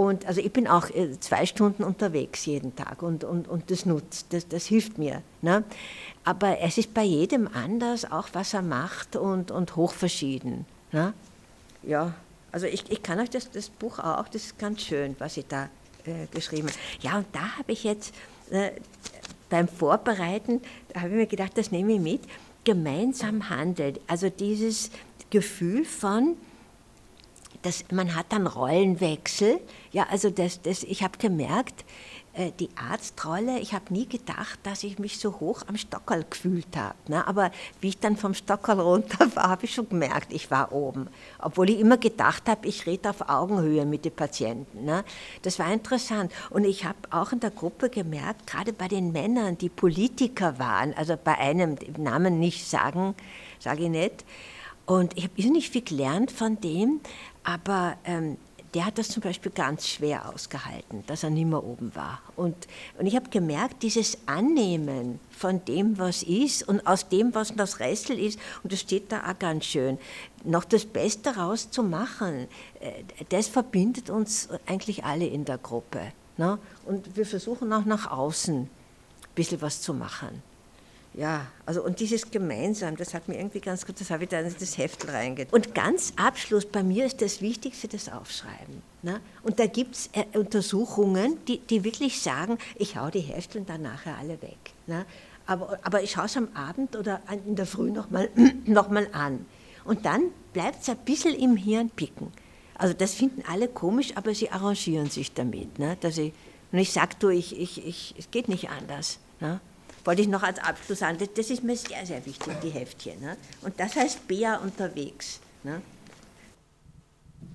Und 0.00 0.24
also 0.24 0.40
ich 0.40 0.50
bin 0.50 0.66
auch 0.66 0.88
äh, 0.88 1.20
zwei 1.20 1.44
Stunden 1.44 1.84
unterwegs 1.84 2.46
jeden 2.46 2.74
Tag 2.74 3.02
und, 3.02 3.22
und, 3.22 3.46
und 3.46 3.70
das 3.70 3.84
nutzt, 3.84 4.32
das, 4.32 4.48
das 4.48 4.64
hilft 4.64 4.96
mir. 4.96 5.20
Ne? 5.42 5.62
Aber 6.24 6.58
es 6.60 6.78
ist 6.78 6.94
bei 6.94 7.02
jedem 7.02 7.46
anders, 7.46 8.10
auch 8.10 8.28
was 8.32 8.54
er 8.54 8.62
macht 8.62 9.14
und, 9.14 9.50
und 9.50 9.76
hochverschieden. 9.76 10.64
Ne? 10.90 11.12
Ja, 11.82 12.14
also 12.50 12.66
ich, 12.66 12.90
ich 12.90 13.02
kann 13.02 13.20
euch 13.20 13.28
das, 13.28 13.50
das 13.50 13.68
Buch 13.68 13.98
auch, 13.98 14.26
das 14.28 14.46
ist 14.46 14.58
ganz 14.58 14.80
schön, 14.80 15.16
was 15.18 15.36
ich 15.36 15.44
da 15.46 15.68
äh, 16.06 16.26
geschrieben 16.32 16.68
habe. 16.68 16.78
Ja, 17.02 17.18
und 17.18 17.26
da 17.32 17.58
habe 17.58 17.70
ich 17.70 17.84
jetzt 17.84 18.14
äh, 18.48 18.70
beim 19.50 19.68
Vorbereiten, 19.68 20.62
da 20.94 21.00
habe 21.02 21.10
ich 21.10 21.16
mir 21.16 21.26
gedacht, 21.26 21.58
das 21.58 21.72
nehme 21.72 21.92
ich 21.92 22.00
mit, 22.00 22.22
gemeinsam 22.64 23.50
handeln. 23.50 23.98
Also 24.06 24.30
dieses 24.30 24.90
Gefühl 25.28 25.84
von, 25.84 26.38
dass 27.62 27.84
man 27.90 28.14
hat 28.14 28.26
dann 28.30 28.46
Rollenwechsel. 28.46 29.60
Ja, 29.92 30.06
also 30.10 30.30
das, 30.30 30.62
das, 30.62 30.82
ich 30.82 31.02
habe 31.02 31.18
gemerkt, 31.18 31.84
äh, 32.32 32.52
die 32.60 32.70
Arztrolle, 32.76 33.58
ich 33.58 33.74
habe 33.74 33.92
nie 33.92 34.06
gedacht, 34.06 34.60
dass 34.62 34.84
ich 34.84 35.00
mich 35.00 35.18
so 35.18 35.40
hoch 35.40 35.62
am 35.66 35.76
Stockerl 35.76 36.24
gefühlt 36.28 36.76
habe. 36.76 36.94
Ne? 37.08 37.26
Aber 37.26 37.50
wie 37.80 37.88
ich 37.88 37.98
dann 37.98 38.16
vom 38.16 38.34
Stockerl 38.34 38.78
runter 38.78 39.34
war, 39.34 39.48
habe 39.48 39.64
ich 39.64 39.74
schon 39.74 39.88
gemerkt, 39.88 40.32
ich 40.32 40.50
war 40.50 40.72
oben. 40.72 41.08
Obwohl 41.40 41.70
ich 41.70 41.80
immer 41.80 41.98
gedacht 41.98 42.48
habe, 42.48 42.68
ich 42.68 42.86
rede 42.86 43.10
auf 43.10 43.28
Augenhöhe 43.28 43.84
mit 43.84 44.04
den 44.04 44.14
Patienten. 44.14 44.84
Ne? 44.84 45.04
Das 45.42 45.58
war 45.58 45.72
interessant. 45.72 46.32
Und 46.50 46.64
ich 46.64 46.84
habe 46.84 46.98
auch 47.10 47.32
in 47.32 47.40
der 47.40 47.50
Gruppe 47.50 47.90
gemerkt, 47.90 48.46
gerade 48.46 48.72
bei 48.72 48.86
den 48.86 49.10
Männern, 49.10 49.58
die 49.58 49.68
Politiker 49.68 50.58
waren, 50.58 50.94
also 50.94 51.16
bei 51.22 51.36
einem, 51.36 51.76
Namen 51.96 52.38
nicht 52.38 52.68
sagen, 52.68 53.16
sage 53.58 53.84
ich 53.84 53.90
nicht, 53.90 54.24
und 54.90 55.16
ich 55.16 55.24
habe 55.24 55.52
nicht 55.52 55.70
viel 55.70 55.82
gelernt 55.82 56.32
von 56.32 56.60
dem, 56.60 57.00
aber 57.44 57.96
ähm, 58.04 58.36
der 58.74 58.84
hat 58.84 58.98
das 58.98 59.08
zum 59.08 59.22
Beispiel 59.22 59.50
ganz 59.50 59.88
schwer 59.88 60.28
ausgehalten, 60.28 61.02
dass 61.06 61.24
er 61.24 61.30
nicht 61.30 61.46
mehr 61.46 61.62
oben 61.62 61.94
war. 61.96 62.20
Und, 62.36 62.68
und 62.98 63.06
ich 63.06 63.16
habe 63.16 63.28
gemerkt, 63.28 63.82
dieses 63.82 64.18
Annehmen 64.26 65.18
von 65.30 65.64
dem, 65.64 65.98
was 65.98 66.22
ist 66.22 66.66
und 66.68 66.86
aus 66.86 67.08
dem, 67.08 67.34
was 67.34 67.54
das 67.54 67.80
Rätsel 67.80 68.18
ist, 68.18 68.38
und 68.62 68.72
das 68.72 68.80
steht 68.80 69.10
da 69.10 69.28
auch 69.28 69.38
ganz 69.38 69.64
schön, 69.64 69.98
noch 70.44 70.64
das 70.64 70.84
Beste 70.84 71.36
rauszumachen, 71.36 72.46
äh, 72.80 73.02
das 73.28 73.48
verbindet 73.48 74.08
uns 74.08 74.48
eigentlich 74.66 75.04
alle 75.04 75.26
in 75.26 75.44
der 75.44 75.58
Gruppe. 75.58 76.12
Ne? 76.36 76.58
Und 76.86 77.16
wir 77.16 77.26
versuchen 77.26 77.72
auch 77.72 77.84
nach 77.84 78.10
außen 78.10 78.56
ein 78.56 78.68
bisschen 79.34 79.60
was 79.60 79.82
zu 79.82 79.94
machen. 79.94 80.42
Ja, 81.12 81.48
also 81.66 81.82
und 81.82 81.98
dieses 81.98 82.30
gemeinsam, 82.30 82.96
das 82.96 83.14
hat 83.14 83.26
mir 83.26 83.36
irgendwie 83.36 83.60
ganz 83.60 83.84
gut, 83.84 84.00
das 84.00 84.10
habe 84.10 84.24
ich 84.24 84.28
da 84.30 84.40
in 84.40 84.54
das 84.58 84.78
Heft 84.78 85.08
reingetan. 85.08 85.52
Und 85.52 85.74
ganz 85.74 86.12
Abschluss, 86.16 86.64
bei 86.64 86.84
mir 86.84 87.04
ist 87.04 87.20
das 87.20 87.40
Wichtigste 87.40 87.88
das 87.88 88.08
Aufschreiben. 88.08 88.82
Ne? 89.02 89.20
Und 89.42 89.58
da 89.58 89.66
gibt 89.66 89.96
es 89.96 90.10
äh, 90.12 90.38
Untersuchungen, 90.38 91.44
die, 91.46 91.58
die 91.58 91.82
wirklich 91.82 92.22
sagen, 92.22 92.58
ich 92.76 92.96
hau 92.96 93.10
die 93.10 93.20
Hefteln 93.20 93.66
dann 93.66 93.82
nachher 93.82 94.16
alle 94.18 94.40
weg. 94.40 94.58
Ne? 94.86 95.04
Aber, 95.46 95.80
aber 95.82 96.00
ich 96.02 96.12
schaue 96.12 96.26
es 96.26 96.36
am 96.36 96.48
Abend 96.54 96.94
oder 96.94 97.20
in 97.44 97.56
der 97.56 97.66
Früh 97.66 97.90
nochmal 97.90 98.30
noch 98.66 98.88
mal 98.88 99.08
an. 99.12 99.46
Und 99.84 100.06
dann 100.06 100.30
bleibt 100.52 100.82
es 100.82 100.88
ein 100.88 100.98
bisschen 100.98 101.34
im 101.34 101.56
Hirn 101.56 101.90
picken. 101.90 102.28
Also 102.74 102.94
das 102.94 103.14
finden 103.14 103.42
alle 103.48 103.66
komisch, 103.66 104.16
aber 104.16 104.32
sie 104.32 104.50
arrangieren 104.50 105.10
sich 105.10 105.34
damit. 105.34 105.80
Ne? 105.80 105.96
Dass 106.00 106.18
ich, 106.18 106.32
und 106.70 106.78
ich 106.78 106.92
sage, 106.92 107.16
du, 107.18 107.30
ich, 107.30 107.58
ich, 107.58 107.84
ich, 107.84 108.14
es 108.16 108.30
geht 108.30 108.48
nicht 108.48 108.70
anders. 108.70 109.18
Ne? 109.40 109.60
Wollte 110.04 110.22
ich 110.22 110.28
noch 110.28 110.42
als 110.42 110.58
Abschluss 110.58 111.00
sagen, 111.00 111.18
das, 111.18 111.28
das 111.34 111.50
ist 111.50 111.62
mir 111.62 111.76
sehr, 111.76 112.04
sehr 112.06 112.24
wichtig, 112.24 112.52
die 112.62 112.70
Heftchen. 112.70 113.20
Ne? 113.20 113.36
Und 113.62 113.78
das 113.78 113.96
heißt 113.96 114.26
Bea 114.26 114.56
unterwegs. 114.56 115.40
Ne? 115.62 115.80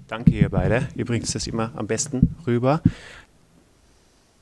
Danke, 0.08 0.31
ihr 0.31 0.49
beide. 0.49 0.88
Ihr 0.95 1.05
bringt 1.05 1.34
das 1.34 1.47
immer 1.47 1.71
am 1.75 1.88
besten 1.88 2.36
rüber. 2.45 2.81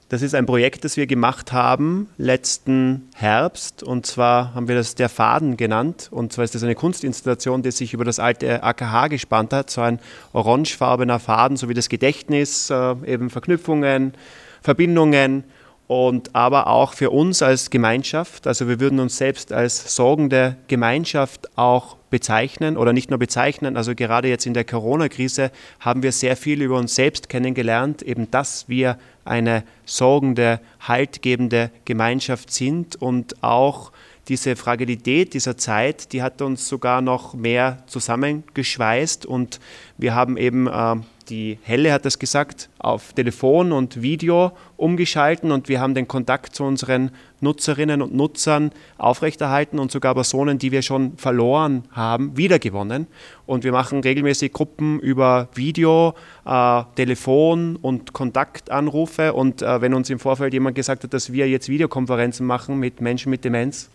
Das 0.09 0.21
ist 0.21 0.35
ein 0.35 0.45
Projekt, 0.45 0.85
das 0.85 0.95
wir 0.95 1.07
gemacht 1.07 1.53
haben 1.53 2.07
letzten 2.17 3.09
Herbst. 3.15 3.81
Und 3.81 4.05
zwar 4.05 4.53
haben 4.53 4.67
wir 4.67 4.75
das 4.75 4.93
der 4.93 5.09
Faden 5.09 5.57
genannt. 5.57 6.09
Und 6.11 6.33
zwar 6.33 6.43
ist 6.43 6.53
das 6.53 6.61
eine 6.61 6.75
Kunstinstallation, 6.75 7.63
die 7.63 7.71
sich 7.71 7.93
über 7.93 8.05
das 8.05 8.19
alte 8.19 8.61
AKH 8.61 9.07
gespannt 9.07 9.53
hat. 9.53 9.69
So 9.69 9.81
ein 9.81 9.99
orangefarbener 10.33 11.19
Faden, 11.19 11.57
so 11.57 11.67
wie 11.69 11.73
das 11.73 11.89
Gedächtnis, 11.89 12.69
äh, 12.69 12.95
eben 13.05 13.29
Verknüpfungen, 13.29 14.13
Verbindungen 14.61 15.45
und 15.93 16.33
aber 16.33 16.65
auch 16.65 16.93
für 16.93 17.11
uns 17.11 17.43
als 17.43 17.69
Gemeinschaft. 17.69 18.47
Also 18.47 18.67
wir 18.67 18.79
würden 18.79 18.99
uns 18.99 19.17
selbst 19.17 19.53
als 19.53 19.95
sorgende 19.95 20.55
Gemeinschaft 20.67 21.55
auch 21.55 21.97
bezeichnen 22.09 22.77
oder 22.77 22.93
nicht 22.93 23.11
nur 23.11 23.19
bezeichnen. 23.19 23.77
Also 23.77 23.93
gerade 23.93 24.27
jetzt 24.27 24.47
in 24.47 24.55
der 24.55 24.63
Corona-Krise 24.63 25.51
haben 25.79 26.01
wir 26.01 26.11
sehr 26.11 26.35
viel 26.35 26.63
über 26.63 26.77
uns 26.77 26.95
selbst 26.95 27.29
kennengelernt, 27.29 28.01
eben 28.01 28.31
dass 28.31 28.67
wir 28.67 28.97
eine 29.23 29.63
sorgende, 29.85 30.59
haltgebende 30.79 31.69
Gemeinschaft 31.85 32.51
sind 32.51 32.95
und 32.95 33.43
auch 33.43 33.91
diese 34.29 34.55
Fragilität 34.55 35.35
dieser 35.35 35.57
Zeit, 35.57 36.11
die 36.11 36.23
hat 36.23 36.41
uns 36.41 36.67
sogar 36.67 37.01
noch 37.01 37.35
mehr 37.35 37.83
zusammengeschweißt 37.85 39.27
und 39.27 39.59
wir 39.99 40.15
haben 40.15 40.37
eben 40.37 40.65
äh, 40.67 40.95
die 41.29 41.59
Helle 41.63 41.93
hat 41.93 42.05
das 42.05 42.19
gesagt, 42.19 42.69
auf 42.79 43.13
Telefon 43.13 43.71
und 43.71 44.01
Video 44.01 44.51
umgeschalten 44.77 45.51
und 45.51 45.69
wir 45.69 45.79
haben 45.79 45.93
den 45.93 46.07
Kontakt 46.07 46.55
zu 46.55 46.63
unseren 46.63 47.11
Nutzerinnen 47.39 48.01
und 48.01 48.13
Nutzern 48.13 48.71
aufrechterhalten 48.97 49.79
und 49.79 49.91
sogar 49.91 50.13
Personen, 50.13 50.59
die 50.59 50.71
wir 50.71 50.81
schon 50.81 51.17
verloren 51.17 51.83
haben, 51.91 52.35
wiedergewonnen. 52.37 53.07
Und 53.45 53.63
wir 53.63 53.71
machen 53.71 54.01
regelmäßig 54.01 54.53
Gruppen 54.53 54.99
über 54.99 55.49
Video, 55.53 56.15
äh, 56.45 56.83
Telefon 56.95 57.75
und 57.77 58.13
Kontaktanrufe. 58.13 59.33
Und 59.33 59.61
äh, 59.61 59.81
wenn 59.81 59.93
uns 59.93 60.09
im 60.09 60.19
Vorfeld 60.19 60.53
jemand 60.53 60.75
gesagt 60.75 61.03
hat, 61.03 61.13
dass 61.13 61.31
wir 61.31 61.49
jetzt 61.49 61.69
Videokonferenzen 61.69 62.45
machen 62.45 62.79
mit 62.79 63.01
Menschen 63.01 63.29
mit 63.29 63.43
Demenz, 63.45 63.89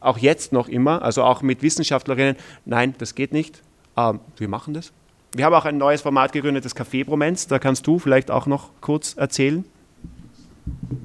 auch 0.00 0.18
jetzt 0.18 0.52
noch 0.52 0.68
immer, 0.68 1.02
also 1.02 1.22
auch 1.24 1.42
mit 1.42 1.62
Wissenschaftlerinnen, 1.62 2.36
nein, 2.64 2.94
das 2.98 3.14
geht 3.14 3.32
nicht. 3.32 3.62
Äh, 3.96 4.14
wir 4.36 4.48
machen 4.48 4.74
das. 4.74 4.92
Wir 5.36 5.44
haben 5.44 5.52
auch 5.52 5.66
ein 5.66 5.76
neues 5.76 6.00
Format 6.00 6.32
gegründet, 6.32 6.64
das 6.64 6.74
Café 6.74 7.04
Bromenz. 7.04 7.46
Da 7.46 7.58
kannst 7.58 7.86
du 7.86 7.98
vielleicht 7.98 8.30
auch 8.30 8.46
noch 8.46 8.70
kurz 8.80 9.14
erzählen. 9.18 9.66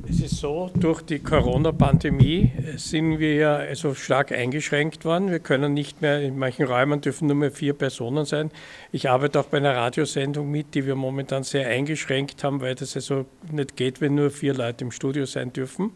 Es 0.08 0.22
ist 0.22 0.38
so, 0.38 0.72
durch 0.74 1.02
die 1.02 1.20
Corona-Pandemie 1.20 2.50
sind 2.78 3.20
wir 3.20 3.50
also 3.50 3.94
stark 3.94 4.32
eingeschränkt 4.32 5.04
worden. 5.04 5.32
Wir 5.32 5.40
können 5.40 5.74
nicht 5.74 6.02
mehr, 6.02 6.22
in 6.22 6.40
manchen 6.40 6.66
Räumen 6.66 7.02
dürfen 7.02 7.28
nur 7.28 7.36
mehr 7.36 7.52
vier 7.52 7.74
Personen 7.74 8.24
sein. 8.24 8.52
Ich 8.94 9.10
arbeite 9.10 9.38
auch 9.38 9.48
bei 9.48 9.58
einer 9.58 9.76
Radiosendung 9.76 10.50
mit, 10.50 10.76
die 10.76 10.86
wir 10.86 10.96
momentan 10.96 11.44
sehr 11.44 11.68
eingeschränkt 11.68 12.42
haben, 12.46 12.62
weil 12.62 12.76
das 12.76 12.96
also 12.96 13.26
nicht 13.52 13.76
geht, 13.76 14.00
wenn 14.00 14.16
nur 14.16 14.32
vier 14.32 14.54
Leute 14.54 14.86
im 14.86 14.92
Studio 14.92 15.26
sein 15.26 15.52
dürfen. 15.52 15.92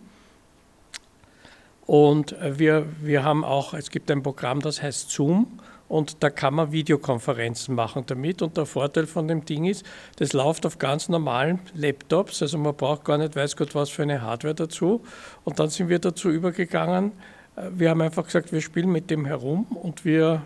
Und 1.85 2.35
wir, 2.41 2.85
wir 3.01 3.23
haben 3.23 3.45
auch, 3.45 3.73
es 3.73 3.89
gibt 3.89 4.11
ein 4.11 4.23
Programm, 4.23 4.59
das 4.59 4.83
heißt 4.83 5.09
Zoom 5.09 5.47
und 5.87 6.23
da 6.23 6.29
kann 6.29 6.55
man 6.55 6.71
Videokonferenzen 6.71 7.75
machen 7.75 8.03
damit. 8.07 8.41
Und 8.41 8.57
der 8.57 8.65
Vorteil 8.65 9.05
von 9.05 9.27
dem 9.27 9.45
Ding 9.45 9.65
ist, 9.65 9.85
das 10.17 10.33
läuft 10.33 10.65
auf 10.65 10.79
ganz 10.79 11.09
normalen 11.09 11.59
Laptops, 11.73 12.41
also 12.41 12.57
man 12.57 12.75
braucht 12.75 13.05
gar 13.05 13.17
nicht 13.17 13.35
weiß 13.35 13.55
Gott 13.55 13.75
was 13.75 13.89
für 13.89 14.03
eine 14.03 14.21
Hardware 14.21 14.55
dazu. 14.55 15.03
Und 15.43 15.59
dann 15.59 15.69
sind 15.69 15.89
wir 15.89 15.99
dazu 15.99 16.29
übergegangen, 16.29 17.11
äh, 17.55 17.69
wir 17.75 17.89
haben 17.89 18.01
einfach 18.01 18.25
gesagt, 18.25 18.51
wir 18.51 18.61
spielen 18.61 18.91
mit 18.91 19.09
dem 19.09 19.25
herum 19.25 19.65
und 19.65 20.05
wir 20.05 20.41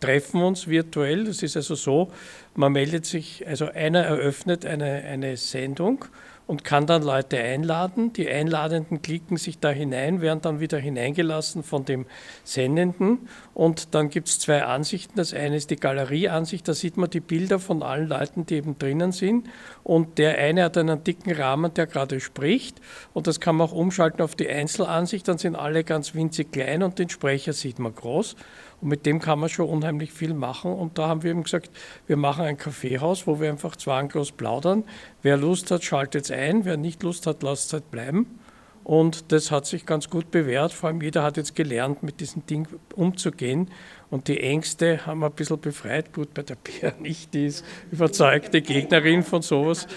treffen 0.00 0.42
uns 0.42 0.68
virtuell. 0.68 1.24
Das 1.24 1.42
ist 1.42 1.56
also 1.56 1.74
so, 1.74 2.12
man 2.54 2.72
meldet 2.72 3.06
sich, 3.06 3.46
also 3.46 3.66
einer 3.66 4.02
eröffnet 4.02 4.64
eine, 4.64 5.02
eine 5.04 5.36
Sendung 5.36 6.04
und 6.46 6.62
kann 6.62 6.86
dann 6.86 7.02
Leute 7.02 7.38
einladen. 7.38 8.12
Die 8.12 8.28
Einladenden 8.28 9.02
klicken 9.02 9.36
sich 9.36 9.58
da 9.58 9.70
hinein, 9.70 10.20
werden 10.20 10.40
dann 10.42 10.60
wieder 10.60 10.78
hineingelassen 10.78 11.62
von 11.62 11.84
dem 11.84 12.06
Sendenden. 12.44 13.28
Und 13.52 13.94
dann 13.94 14.10
gibt 14.10 14.28
es 14.28 14.38
zwei 14.38 14.62
Ansichten. 14.62 15.14
Das 15.16 15.34
eine 15.34 15.56
ist 15.56 15.70
die 15.70 15.76
Galerieansicht, 15.76 16.66
da 16.68 16.74
sieht 16.74 16.96
man 16.96 17.10
die 17.10 17.20
Bilder 17.20 17.58
von 17.58 17.82
allen 17.82 18.08
Leuten, 18.08 18.46
die 18.46 18.54
eben 18.54 18.78
drinnen 18.78 19.10
sind. 19.12 19.48
Und 19.82 20.18
der 20.18 20.38
eine 20.38 20.64
hat 20.64 20.78
einen 20.78 21.02
dicken 21.02 21.32
Rahmen, 21.32 21.74
der 21.74 21.86
gerade 21.86 22.20
spricht. 22.20 22.80
Und 23.12 23.26
das 23.26 23.40
kann 23.40 23.56
man 23.56 23.68
auch 23.68 23.72
umschalten 23.72 24.22
auf 24.22 24.36
die 24.36 24.48
Einzelansicht, 24.48 25.26
dann 25.26 25.38
sind 25.38 25.56
alle 25.56 25.82
ganz 25.82 26.14
winzig 26.14 26.52
klein 26.52 26.82
und 26.82 26.98
den 26.98 27.08
Sprecher 27.08 27.52
sieht 27.52 27.78
man 27.78 27.94
groß. 27.94 28.36
Und 28.80 28.88
mit 28.88 29.06
dem 29.06 29.20
kann 29.20 29.38
man 29.38 29.48
schon 29.48 29.68
unheimlich 29.68 30.12
viel 30.12 30.34
machen. 30.34 30.72
Und 30.72 30.98
da 30.98 31.08
haben 31.08 31.22
wir 31.22 31.30
eben 31.30 31.42
gesagt, 31.42 31.70
wir 32.06 32.16
machen 32.16 32.44
ein 32.44 32.58
Kaffeehaus, 32.58 33.26
wo 33.26 33.40
wir 33.40 33.50
einfach 33.50 33.76
zwanglos 33.76 34.32
plaudern. 34.32 34.84
Wer 35.22 35.36
Lust 35.36 35.70
hat, 35.70 35.84
schaltet 35.84 36.24
es 36.24 36.30
ein. 36.30 36.64
Wer 36.64 36.76
nicht 36.76 37.02
Lust 37.02 37.26
hat, 37.26 37.42
lasst 37.42 37.66
es 37.66 37.72
halt 37.72 37.90
bleiben. 37.90 38.38
Und 38.84 39.32
das 39.32 39.50
hat 39.50 39.66
sich 39.66 39.84
ganz 39.84 40.10
gut 40.10 40.30
bewährt. 40.30 40.72
Vor 40.72 40.88
allem 40.88 41.00
jeder 41.00 41.24
hat 41.24 41.36
jetzt 41.36 41.56
gelernt, 41.56 42.04
mit 42.04 42.20
diesem 42.20 42.46
Ding 42.46 42.68
umzugehen. 42.94 43.68
Und 44.10 44.28
die 44.28 44.38
Ängste 44.38 45.04
haben 45.06 45.20
wir 45.20 45.26
ein 45.26 45.32
bisschen 45.32 45.60
befreit. 45.60 46.12
Gut, 46.12 46.32
bei 46.34 46.42
der 46.42 46.54
Bea 46.54 46.92
nicht, 47.00 47.34
die 47.34 47.46
ist 47.46 47.64
überzeugte 47.90 48.62
Gegnerin 48.62 49.24
von 49.24 49.42
sowas. 49.42 49.88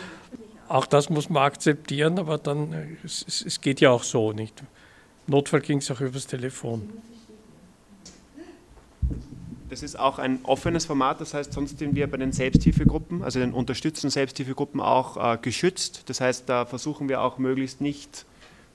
Auch 0.67 0.87
das 0.87 1.09
muss 1.09 1.29
man 1.29 1.43
akzeptieren, 1.43 2.17
aber 2.17 2.37
dann, 2.37 2.97
es, 3.03 3.43
es 3.45 3.61
geht 3.61 3.79
ja 3.81 3.91
auch 3.91 4.03
so 4.03 4.31
nicht. 4.31 4.59
Im 5.27 5.33
Notfall 5.33 5.61
ging 5.61 5.79
es 5.79 5.91
auch 5.91 6.01
übers 6.01 6.25
Telefon. 6.25 6.89
Das 9.69 9.83
ist 9.83 9.99
auch 9.99 10.17
ein 10.17 10.39
offenes 10.43 10.85
Format, 10.85 11.21
das 11.21 11.35
heißt, 11.35 11.53
sonst 11.53 11.77
sind 11.77 11.95
wir 11.95 12.09
bei 12.09 12.17
den 12.17 12.31
Selbsthilfegruppen, 12.31 13.23
also 13.23 13.39
den 13.39 13.53
unterstützten 13.53 14.09
Selbsthilfegruppen 14.09 14.81
auch 14.81 15.33
äh, 15.33 15.37
geschützt. 15.37 16.03
Das 16.07 16.21
heißt, 16.21 16.49
da 16.49 16.65
versuchen 16.65 17.07
wir 17.07 17.21
auch 17.21 17.37
möglichst 17.37 17.79
nicht, 17.79 18.25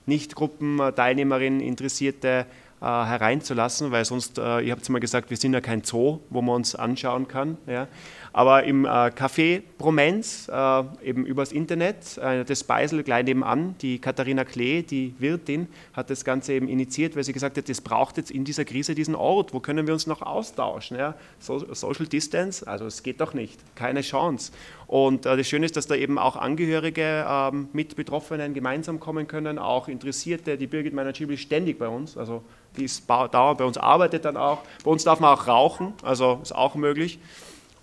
nicht 0.05 0.35
Gruppenteilnehmerinnen, 0.35 1.59
Interessierte 1.59 2.45
äh, 2.81 2.85
hereinzulassen, 2.85 3.91
weil 3.91 4.05
sonst, 4.05 4.37
äh, 4.37 4.61
ihr 4.61 4.71
habt 4.71 4.83
es 4.83 4.89
mal 4.89 4.99
gesagt, 4.99 5.29
wir 5.29 5.37
sind 5.37 5.53
ja 5.53 5.59
kein 5.59 5.83
Zoo, 5.83 6.19
wo 6.29 6.41
man 6.41 6.55
uns 6.55 6.75
anschauen 6.75 7.27
kann. 7.27 7.57
Ja. 7.67 7.87
Aber 8.35 8.65
im 8.65 8.83
äh, 8.83 8.87
Café 8.87 9.61
Bromenz, 9.77 10.51
äh, 10.51 10.83
eben 11.01 11.25
übers 11.25 11.53
Internet, 11.53 12.17
äh, 12.17 12.43
das 12.43 12.65
Beisel 12.65 13.01
gleich 13.01 13.23
nebenan, 13.23 13.75
die 13.81 13.97
Katharina 13.97 14.43
Klee, 14.43 14.81
die 14.81 15.15
Wirtin, 15.19 15.69
hat 15.93 16.09
das 16.09 16.25
Ganze 16.25 16.51
eben 16.51 16.67
initiiert, 16.67 17.15
weil 17.15 17.23
sie 17.23 17.31
gesagt 17.31 17.55
hat, 17.55 17.69
es 17.69 17.79
braucht 17.79 18.17
jetzt 18.17 18.31
in 18.31 18.43
dieser 18.43 18.65
Krise 18.65 18.93
diesen 18.93 19.15
Ort, 19.15 19.53
wo 19.53 19.61
können 19.61 19.87
wir 19.87 19.93
uns 19.93 20.05
noch 20.05 20.21
austauschen? 20.21 20.97
Ja? 20.97 21.15
So, 21.39 21.73
Social 21.73 22.07
Distance, 22.07 22.67
also 22.67 22.87
es 22.87 23.03
geht 23.03 23.21
doch 23.21 23.33
nicht, 23.33 23.57
keine 23.73 24.01
Chance. 24.01 24.51
Und 24.85 25.25
äh, 25.25 25.37
das 25.37 25.47
Schöne 25.47 25.65
ist, 25.65 25.77
dass 25.77 25.87
da 25.87 25.95
eben 25.95 26.17
auch 26.17 26.35
Angehörige 26.35 27.25
ähm, 27.25 27.69
mit 27.71 27.95
Betroffenen 27.95 28.53
gemeinsam 28.53 28.99
kommen 28.99 29.27
können, 29.27 29.57
auch 29.57 29.87
Interessierte. 29.87 30.57
Die 30.57 30.67
Birgit 30.67 30.93
Meiner-Schibel 30.93 31.35
ist 31.35 31.41
ständig 31.43 31.79
bei 31.79 31.87
uns, 31.87 32.17
also 32.17 32.43
die 32.75 32.83
ist 32.83 33.09
dauernd 33.09 33.59
bei 33.59 33.63
uns, 33.63 33.77
arbeitet 33.77 34.25
dann 34.25 34.35
auch. 34.35 34.59
Bei 34.83 34.91
uns 34.91 35.05
darf 35.05 35.21
man 35.21 35.33
auch 35.33 35.47
rauchen, 35.47 35.93
also 36.03 36.41
ist 36.43 36.53
auch 36.53 36.75
möglich. 36.75 37.17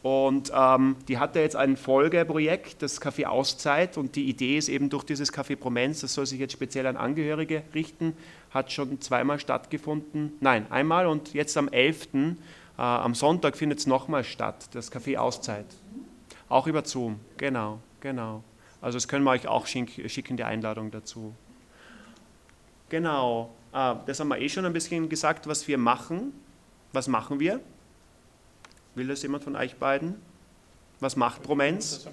Und 0.03 0.51
ähm, 0.53 0.97
die 1.07 1.19
hatte 1.19 1.39
jetzt 1.39 1.55
ein 1.55 1.77
Folgeprojekt, 1.77 2.83
das 2.83 3.01
Café 3.01 3.27
Auszeit. 3.27 3.97
Und 3.97 4.17
die 4.17 4.29
Idee 4.29 4.59
ist 4.59 4.69
eben 4.69 4.91
durch 4.91 5.05
dieses 5.05 5.33
Café 5.33 5.55
Promenz, 5.55 6.01
das 6.01 6.15
soll 6.15 6.27
sich 6.27 6.41
jetzt 6.41 6.53
speziell 6.53 6.87
an 6.87 6.97
Angehörige 6.97 7.63
richten, 7.73 8.17
hat 8.51 8.73
schon 8.73 9.01
zweimal 9.01 9.39
stattgefunden. 9.39 10.33
Nein, 10.41 10.67
einmal 10.71 11.07
und 11.07 11.35
jetzt 11.35 11.57
am 11.57 11.69
11. 11.69 12.09
Äh, 12.15 12.33
am 12.77 13.15
Sonntag 13.15 13.57
findet 13.57 13.79
es 13.79 13.87
nochmal 13.87 14.25
statt, 14.25 14.71
das 14.73 14.91
Café 14.91 15.19
Auszeit. 15.19 15.67
Auch 16.49 16.67
über 16.67 16.85
Zoom, 16.85 17.21
genau, 17.37 17.79
genau. 18.01 18.43
Also 18.81 18.97
das 18.97 19.07
können 19.07 19.25
wir 19.25 19.31
euch 19.31 19.47
auch 19.47 19.67
schicken, 19.67 20.37
die 20.37 20.45
Einladung 20.45 20.91
dazu. 20.91 21.33
Genau, 22.89 23.55
äh, 23.73 23.95
das 24.07 24.19
haben 24.19 24.29
wir 24.29 24.39
eh 24.39 24.49
schon 24.49 24.65
ein 24.65 24.73
bisschen 24.73 25.09
gesagt, 25.09 25.47
was 25.47 25.69
wir 25.69 25.79
machen. 25.79 26.33
Was 26.93 27.07
machen 27.07 27.39
wir? 27.39 27.61
Will 28.95 29.07
das 29.09 29.23
jemand 29.23 29.45
von 29.45 29.57
euch 29.57 29.77
beiden? 29.77 30.17
Was 31.01 31.17
macht 31.17 31.43
Promenz? 31.43 32.07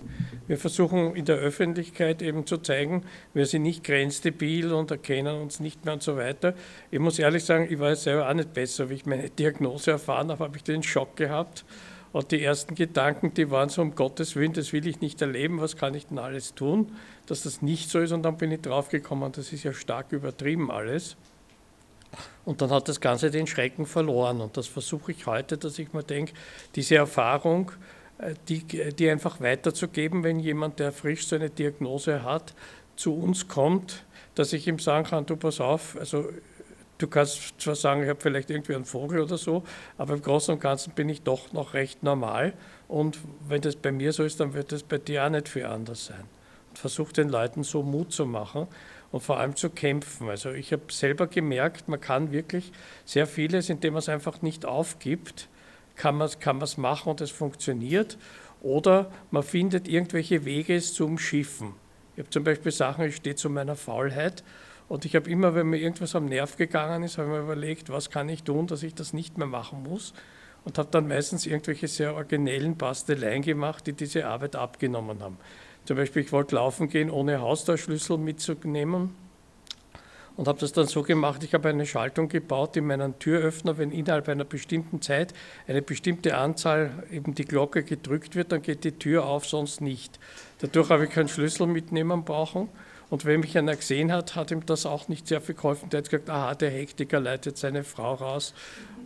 Wir 0.47 0.57
versuchen 0.57 1.15
in 1.15 1.25
der 1.25 1.35
Öffentlichkeit 1.35 2.23
eben 2.23 2.47
zu 2.47 2.57
zeigen, 2.57 3.03
wir 3.35 3.45
sind 3.45 3.61
nicht 3.61 3.83
grenzdebil 3.83 4.73
und 4.73 4.89
erkennen 4.89 5.39
uns 5.39 5.59
nicht 5.59 5.85
mehr 5.85 5.93
und 5.93 6.01
so 6.01 6.17
weiter. 6.17 6.55
Ich 6.89 6.97
muss 6.97 7.19
ehrlich 7.19 7.45
sagen, 7.45 7.67
ich 7.69 7.79
weiß 7.79 8.05
selber 8.05 8.27
auch 8.27 8.33
nicht 8.33 8.53
besser, 8.53 8.89
wie 8.89 8.95
ich 8.95 9.05
meine 9.05 9.29
Diagnose 9.39 9.91
erfahren 9.91 10.31
habe, 10.31 10.43
habe 10.43 10.57
ich 10.57 10.63
den 10.63 10.81
Schock 10.81 11.15
gehabt. 11.17 11.65
Und 12.11 12.31
die 12.31 12.41
ersten 12.41 12.73
Gedanken, 12.73 13.35
die 13.35 13.51
waren 13.51 13.69
so, 13.69 13.83
um 13.83 13.93
Gottes 13.93 14.35
Willen, 14.35 14.53
das 14.53 14.73
will 14.73 14.87
ich 14.87 15.01
nicht 15.01 15.21
erleben, 15.21 15.61
was 15.61 15.77
kann 15.77 15.93
ich 15.93 16.07
denn 16.07 16.17
alles 16.17 16.55
tun, 16.55 16.91
dass 17.27 17.43
das 17.43 17.61
nicht 17.61 17.91
so 17.91 17.99
ist. 17.99 18.11
Und 18.11 18.23
dann 18.23 18.37
bin 18.37 18.51
ich 18.51 18.61
draufgekommen, 18.61 19.31
das 19.31 19.53
ist 19.53 19.63
ja 19.63 19.73
stark 19.73 20.11
übertrieben 20.11 20.71
alles. 20.71 21.15
Und 22.45 22.61
dann 22.61 22.71
hat 22.71 22.87
das 22.87 22.99
Ganze 22.99 23.31
den 23.31 23.47
Schrecken 23.47 23.85
verloren. 23.85 24.41
Und 24.41 24.57
das 24.57 24.67
versuche 24.67 25.11
ich 25.11 25.25
heute, 25.27 25.57
dass 25.57 25.77
ich 25.79 25.93
mir 25.93 26.03
denke, 26.03 26.33
diese 26.75 26.95
Erfahrung, 26.95 27.71
äh, 28.17 28.33
die, 28.47 28.63
die 28.93 29.09
einfach 29.09 29.39
weiterzugeben, 29.41 30.23
wenn 30.23 30.39
jemand, 30.39 30.79
der 30.79 30.91
frisch 30.91 31.27
so 31.27 31.35
eine 31.35 31.49
Diagnose 31.49 32.23
hat, 32.23 32.53
zu 32.95 33.15
uns 33.15 33.47
kommt, 33.47 34.03
dass 34.35 34.53
ich 34.53 34.67
ihm 34.67 34.79
sagen 34.79 35.07
kann, 35.07 35.25
du 35.25 35.35
pass 35.35 35.61
auf, 35.61 35.95
also 35.99 36.25
Du 36.99 37.07
kannst 37.07 37.53
zwar 37.61 37.75
sagen, 37.75 38.03
ich 38.03 38.09
habe 38.09 38.19
vielleicht 38.19 38.49
irgendwie 38.49 38.75
einen 38.75 38.83
Vogel 38.83 39.21
oder 39.21 39.37
so, 39.37 39.63
aber 39.97 40.15
im 40.15 40.21
Großen 40.21 40.53
und 40.53 40.59
Ganzen 40.59 40.91
bin 40.91 41.07
ich 41.07 41.21
doch 41.21 41.53
noch 41.53 41.73
recht 41.73 42.03
normal. 42.03 42.53
Und 42.89 43.17
wenn 43.47 43.61
das 43.61 43.77
bei 43.77 43.93
mir 43.93 44.11
so 44.11 44.23
ist, 44.23 44.41
dann 44.41 44.53
wird 44.53 44.73
das 44.73 44.83
bei 44.83 44.97
dir 44.97 45.25
auch 45.25 45.29
nicht 45.29 45.47
viel 45.47 45.65
anders 45.65 46.07
sein. 46.07 46.25
Und 46.67 46.77
versuch 46.77 47.13
den 47.13 47.29
Leuten 47.29 47.63
so 47.63 47.83
Mut 47.83 48.11
zu 48.11 48.25
machen 48.25 48.67
und 49.11 49.21
vor 49.21 49.39
allem 49.39 49.55
zu 49.55 49.69
kämpfen. 49.69 50.29
Also 50.29 50.51
ich 50.51 50.71
habe 50.71 50.83
selber 50.89 51.27
gemerkt, 51.27 51.87
man 51.87 51.99
kann 51.99 52.31
wirklich 52.31 52.71
sehr 53.05 53.27
vieles, 53.27 53.69
indem 53.69 53.93
man 53.93 53.99
es 53.99 54.09
einfach 54.09 54.41
nicht 54.41 54.65
aufgibt, 54.65 55.49
kann 55.95 56.15
man 56.15 56.27
es 56.27 56.39
kann 56.39 56.61
machen 56.77 57.09
und 57.09 57.21
es 57.21 57.31
funktioniert. 57.31 58.17
Oder 58.61 59.11
man 59.31 59.43
findet 59.43 59.87
irgendwelche 59.87 60.45
Wege, 60.45 60.75
es 60.75 60.93
zu 60.93 61.05
umschiffen. 61.05 61.73
Ich 62.15 62.19
habe 62.19 62.29
zum 62.29 62.43
Beispiel 62.43 62.71
Sachen, 62.71 63.05
ich 63.05 63.15
stehe 63.15 63.35
zu 63.35 63.49
meiner 63.49 63.75
Faulheit 63.75 64.43
und 64.89 65.05
ich 65.05 65.15
habe 65.15 65.29
immer, 65.29 65.55
wenn 65.55 65.67
mir 65.67 65.77
irgendwas 65.77 66.15
am 66.15 66.25
Nerv 66.25 66.57
gegangen 66.57 67.03
ist, 67.03 67.17
habe 67.17 67.29
ich 67.29 67.33
mir 67.35 67.41
überlegt, 67.41 67.89
was 67.89 68.09
kann 68.09 68.27
ich 68.27 68.43
tun, 68.43 68.67
dass 68.67 68.83
ich 68.83 68.95
das 68.95 69.13
nicht 69.13 69.37
mehr 69.37 69.47
machen 69.47 69.83
muss. 69.83 70.13
Und 70.65 70.77
habe 70.77 70.89
dann 70.91 71.07
meistens 71.07 71.45
irgendwelche 71.45 71.87
sehr 71.87 72.15
originellen 72.15 72.75
Basteleien 72.75 73.41
gemacht, 73.41 73.87
die 73.87 73.93
diese 73.93 74.27
Arbeit 74.27 74.57
abgenommen 74.57 75.23
haben. 75.23 75.37
Zum 75.85 75.97
Beispiel, 75.97 76.21
ich 76.21 76.31
wollte 76.31 76.55
laufen 76.55 76.89
gehen, 76.89 77.09
ohne 77.09 77.41
Haustürschlüssel 77.41 78.17
mitzunehmen 78.17 79.15
und 80.39 80.47
habe 80.47 80.57
das 80.57 80.71
dann 80.71 80.87
so 80.87 81.03
gemacht, 81.03 81.43
ich 81.43 81.53
habe 81.53 81.67
eine 81.67 81.85
Schaltung 81.85 82.29
gebaut 82.29 82.77
in 82.77 82.87
meinen 82.87 83.19
Türöffner, 83.19 83.77
wenn 83.77 83.91
innerhalb 83.91 84.29
einer 84.29 84.45
bestimmten 84.45 85.01
Zeit 85.01 85.33
eine 85.67 85.81
bestimmte 85.81 86.37
Anzahl 86.37 87.03
eben 87.11 87.35
die 87.35 87.43
Glocke 87.43 87.83
gedrückt 87.83 88.37
wird, 88.37 88.53
dann 88.53 88.61
geht 88.61 88.85
die 88.85 88.93
Tür 88.93 89.25
auf, 89.25 89.45
sonst 89.45 89.81
nicht. 89.81 90.17
Dadurch 90.59 90.91
habe 90.91 91.03
ich 91.03 91.09
keinen 91.09 91.27
Schlüssel 91.27 91.67
mitnehmen 91.67 92.23
brauchen 92.23 92.69
und 93.09 93.25
wenn 93.25 93.41
mich 93.41 93.57
einer 93.57 93.75
gesehen 93.75 94.13
hat, 94.13 94.37
hat 94.37 94.51
ihm 94.51 94.65
das 94.65 94.85
auch 94.85 95.09
nicht 95.09 95.27
sehr 95.27 95.41
viel 95.41 95.55
geholfen. 95.55 95.89
Der 95.89 95.97
hat 95.97 96.09
gesagt, 96.09 96.29
aha, 96.29 96.55
der 96.55 96.69
Hektiker 96.69 97.19
leitet 97.19 97.57
seine 97.57 97.83
Frau 97.83 98.13
raus. 98.13 98.53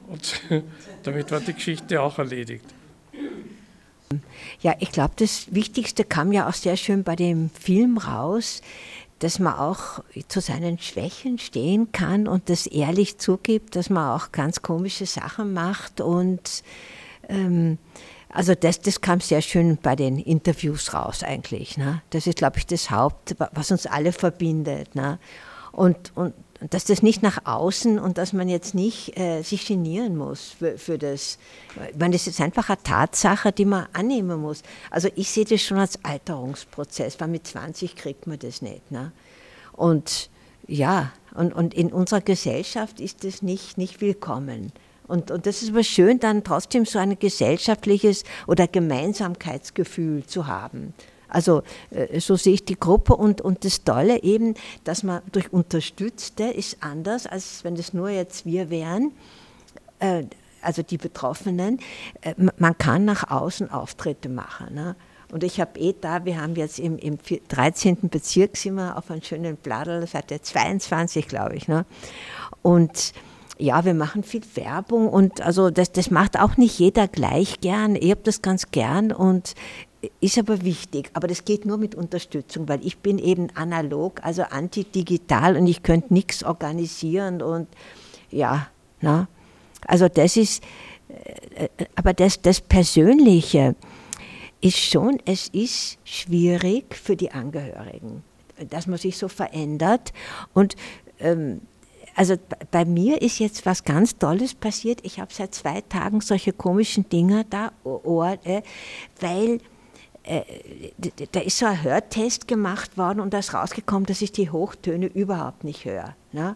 Und 0.07 0.39
damit 1.01 1.31
war 1.31 1.39
die 1.39 1.53
Geschichte 1.53 1.99
auch 1.99 2.19
erledigt. 2.19 2.65
Ja, 4.61 4.75
ich 4.79 4.91
glaube, 4.91 5.13
das 5.17 5.53
Wichtigste 5.53 6.03
kam 6.03 6.31
ja 6.31 6.47
auch 6.47 6.53
sehr 6.53 6.77
schön 6.77 7.03
bei 7.03 7.15
dem 7.15 7.49
Film 7.49 7.97
raus, 7.97 8.61
dass 9.19 9.39
man 9.39 9.55
auch 9.55 10.03
zu 10.27 10.41
seinen 10.41 10.79
Schwächen 10.79 11.39
stehen 11.39 11.91
kann 11.91 12.27
und 12.27 12.49
das 12.49 12.67
ehrlich 12.67 13.17
zugibt, 13.19 13.75
dass 13.75 13.89
man 13.89 14.19
auch 14.19 14.31
ganz 14.31 14.61
komische 14.61 15.05
Sachen 15.05 15.53
macht 15.53 16.01
und 16.01 16.63
ähm, 17.29 17.77
also 18.33 18.55
das, 18.55 18.81
das 18.81 18.99
kam 18.99 19.21
sehr 19.21 19.41
schön 19.41 19.77
bei 19.77 19.95
den 19.95 20.17
Interviews 20.17 20.93
raus 20.93 21.23
eigentlich. 21.23 21.77
Ne? 21.77 22.01
Das 22.09 22.25
ist, 22.25 22.37
glaube 22.37 22.57
ich, 22.57 22.65
das 22.65 22.89
Haupt, 22.89 23.35
was 23.53 23.69
uns 23.69 23.85
alle 23.85 24.11
verbindet. 24.11 24.95
Ne? 24.95 25.19
Und, 25.71 26.11
und 26.15 26.33
dass 26.69 26.85
das 26.85 27.01
nicht 27.01 27.23
nach 27.23 27.45
außen 27.45 27.99
und 27.99 28.17
dass 28.17 28.33
man 28.33 28.49
jetzt 28.49 28.75
nicht 28.75 29.17
äh, 29.17 29.41
sich 29.41 29.67
genieren 29.67 30.15
muss 30.15 30.55
für, 30.57 30.77
für 30.77 30.97
das. 30.97 31.37
Meine, 31.97 32.13
das 32.13 32.27
ist 32.27 32.39
einfach 32.41 32.69
eine 32.69 32.81
Tatsache, 32.83 33.51
die 33.51 33.65
man 33.65 33.87
annehmen 33.93 34.41
muss. 34.41 34.63
Also 34.89 35.09
ich 35.15 35.29
sehe 35.29 35.45
das 35.45 35.61
schon 35.61 35.77
als 35.77 36.03
Alterungsprozess, 36.03 37.19
weil 37.19 37.27
mit 37.27 37.47
20 37.47 37.95
kriegt 37.95 38.27
man 38.27 38.39
das 38.39 38.61
nicht. 38.61 38.91
Ne? 38.91 39.11
Und 39.73 40.29
ja, 40.67 41.11
und, 41.33 41.53
und 41.53 41.73
in 41.73 41.91
unserer 41.91 42.21
Gesellschaft 42.21 42.99
ist 42.99 43.23
das 43.23 43.41
nicht, 43.41 43.77
nicht 43.77 44.01
willkommen. 44.01 44.71
Und, 45.07 45.31
und 45.31 45.45
das 45.45 45.61
ist 45.61 45.71
aber 45.71 45.83
schön, 45.83 46.19
dann 46.19 46.43
trotzdem 46.43 46.85
so 46.85 46.99
ein 46.99 47.19
gesellschaftliches 47.19 48.23
oder 48.47 48.67
Gemeinsamkeitsgefühl 48.67 50.25
zu 50.25 50.47
haben. 50.47 50.93
Also 51.33 51.63
äh, 51.89 52.19
so 52.19 52.35
sehe 52.35 52.53
ich 52.53 52.65
die 52.65 52.79
Gruppe 52.79 53.15
und, 53.15 53.41
und 53.41 53.65
das 53.65 53.83
Tolle 53.83 54.23
eben, 54.23 54.55
dass 54.83 55.03
man 55.03 55.21
durch 55.31 55.51
Unterstützte 55.51 56.45
ist 56.45 56.77
anders, 56.81 57.27
als 57.27 57.63
wenn 57.63 57.75
es 57.75 57.93
nur 57.93 58.09
jetzt 58.09 58.45
wir 58.45 58.69
wären, 58.69 59.11
äh, 59.99 60.23
also 60.61 60.81
die 60.83 60.97
Betroffenen. 60.97 61.79
Äh, 62.21 62.35
man 62.57 62.77
kann 62.77 63.05
nach 63.05 63.29
außen 63.29 63.69
Auftritte 63.69 64.29
machen. 64.29 64.73
Ne? 64.73 64.95
Und 65.31 65.43
ich 65.43 65.59
habe 65.59 65.79
eh 65.79 65.95
da, 65.99 66.25
wir 66.25 66.39
haben 66.39 66.55
jetzt 66.55 66.79
im, 66.79 66.97
im 66.97 67.17
13. 67.47 68.09
Bezirk 68.09 68.55
sind 68.55 68.75
wir 68.75 68.97
auf 68.97 69.09
einem 69.09 69.23
schönen 69.23 69.57
Bladel, 69.57 70.05
seit 70.07 70.29
der 70.29 70.43
22, 70.43 71.27
glaube 71.27 71.55
ich. 71.55 71.67
Ne? 71.67 71.85
Und 72.61 73.13
ja, 73.57 73.85
wir 73.85 73.93
machen 73.93 74.23
viel 74.23 74.43
Werbung 74.55 75.07
und 75.07 75.41
also 75.41 75.69
das, 75.69 75.91
das 75.91 76.09
macht 76.11 76.39
auch 76.39 76.57
nicht 76.57 76.77
jeder 76.79 77.07
gleich 77.07 77.61
gern. 77.61 77.95
Ich 77.95 78.11
habe 78.11 78.21
das 78.23 78.41
ganz 78.41 78.71
gern 78.71 79.11
und 79.11 79.53
ist 80.19 80.37
aber 80.37 80.63
wichtig. 80.63 81.09
Aber 81.13 81.27
das 81.27 81.45
geht 81.45 81.65
nur 81.65 81.77
mit 81.77 81.95
Unterstützung, 81.95 82.67
weil 82.67 82.85
ich 82.85 82.97
bin 82.97 83.17
eben 83.17 83.49
analog, 83.55 84.23
also 84.23 84.43
antidigital 84.43 85.57
und 85.57 85.67
ich 85.67 85.83
könnte 85.83 86.13
nichts 86.13 86.43
organisieren 86.43 87.41
und 87.41 87.67
ja, 88.29 88.67
na, 89.01 89.27
also 89.85 90.07
das 90.07 90.37
ist, 90.37 90.63
äh, 91.55 91.67
aber 91.95 92.13
das, 92.13 92.41
das 92.41 92.61
Persönliche 92.61 93.75
ist 94.61 94.79
schon, 94.79 95.19
es 95.25 95.49
ist 95.49 95.97
schwierig 96.03 96.95
für 96.95 97.15
die 97.15 97.31
Angehörigen, 97.31 98.23
dass 98.69 98.87
man 98.87 98.97
sich 98.97 99.17
so 99.17 99.27
verändert 99.27 100.13
und 100.53 100.75
ähm, 101.19 101.61
also 102.15 102.35
bei 102.69 102.85
mir 102.85 103.21
ist 103.21 103.39
jetzt 103.39 103.65
was 103.65 103.83
ganz 103.83 104.19
Tolles 104.19 104.53
passiert. 104.53 104.99
Ich 105.03 105.19
habe 105.19 105.33
seit 105.33 105.55
zwei 105.55 105.81
Tagen 105.81 106.21
solche 106.21 106.53
komischen 106.53 107.09
Dinger 107.09 107.43
da, 107.43 107.71
äh, 108.43 108.61
weil 109.19 109.59
da 110.25 111.39
ist 111.41 111.57
so 111.57 111.65
ein 111.65 111.83
Hörtest 111.83 112.47
gemacht 112.47 112.97
worden 112.97 113.19
und 113.19 113.33
da 113.33 113.39
ist 113.39 113.53
rausgekommen, 113.53 114.05
dass 114.05 114.21
ich 114.21 114.31
die 114.31 114.49
Hochtöne 114.49 115.07
überhaupt 115.07 115.63
nicht 115.63 115.85
höre. 115.85 116.15
Ne? 116.31 116.55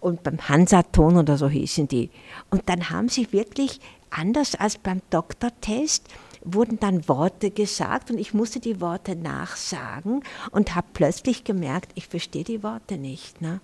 Und 0.00 0.22
beim 0.22 0.38
Hansaton 0.48 1.16
oder 1.16 1.38
so 1.38 1.48
hießen 1.48 1.88
die. 1.88 2.10
Und 2.50 2.68
dann 2.68 2.90
haben 2.90 3.08
sie 3.08 3.32
wirklich, 3.32 3.80
anders 4.10 4.54
als 4.54 4.78
beim 4.78 5.00
Doktortest, 5.10 6.08
wurden 6.44 6.78
dann 6.78 7.08
Worte 7.08 7.50
gesagt 7.50 8.10
und 8.10 8.18
ich 8.18 8.34
musste 8.34 8.60
die 8.60 8.80
Worte 8.80 9.16
nachsagen 9.16 10.22
und 10.50 10.74
habe 10.74 10.86
plötzlich 10.92 11.44
gemerkt, 11.44 11.92
ich 11.94 12.06
verstehe 12.06 12.44
die 12.44 12.62
Worte 12.62 12.98
nicht. 12.98 13.40
Ne? 13.40 13.60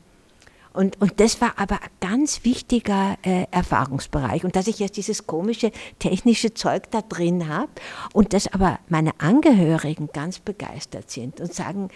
Und, 0.73 1.01
und 1.01 1.18
das 1.18 1.41
war 1.41 1.55
aber 1.57 1.81
ein 1.83 1.91
ganz 2.01 2.45
wichtiger 2.45 3.16
äh, 3.23 3.47
Erfahrungsbereich. 3.51 4.45
Und 4.45 4.55
dass 4.55 4.68
ich 4.68 4.79
jetzt 4.79 4.97
dieses 4.97 5.27
komische 5.27 5.73
technische 5.99 6.55
Zeug 6.55 6.91
da 6.91 7.03
drin 7.03 7.49
habe 7.49 7.71
und 8.12 8.33
dass 8.33 8.53
aber 8.53 8.79
meine 8.89 9.12
Angehörigen 9.18 10.11
ganz 10.12 10.39
begeistert 10.39 11.11
sind 11.11 11.41
und 11.41 11.53
sagen, 11.53 11.89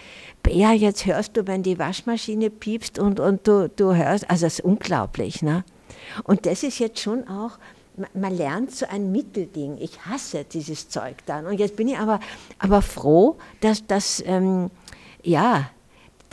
Bea, 0.43 0.73
jetzt 0.73 1.07
hörst 1.07 1.37
du, 1.37 1.47
wenn 1.47 1.63
die 1.63 1.79
Waschmaschine 1.79 2.51
piepst 2.51 2.99
und, 2.99 3.21
und 3.21 3.47
du, 3.47 3.69
du 3.69 3.95
hörst, 3.95 4.29
also 4.29 4.47
das 4.47 4.55
ist 4.55 4.65
unglaublich. 4.65 5.43
Ne? 5.43 5.65
Und 6.25 6.47
das 6.47 6.65
ist 6.65 6.81
jetzt 6.81 6.99
schon 6.99 7.29
auch, 7.29 7.59
man 8.13 8.37
lernt 8.37 8.73
so 8.73 8.87
ein 8.87 9.13
Mittelding. 9.13 9.79
Ich 9.79 10.05
hasse 10.07 10.45
dieses 10.45 10.89
Zeug 10.89 11.17
dann. 11.27 11.47
Und 11.47 11.61
jetzt 11.61 11.77
bin 11.77 11.89
ich 11.89 11.99
aber, 11.99 12.19
aber 12.59 12.83
froh, 12.83 13.37
dass 13.61 13.87
das, 13.87 14.23
ähm, 14.27 14.71
ja, 15.23 15.71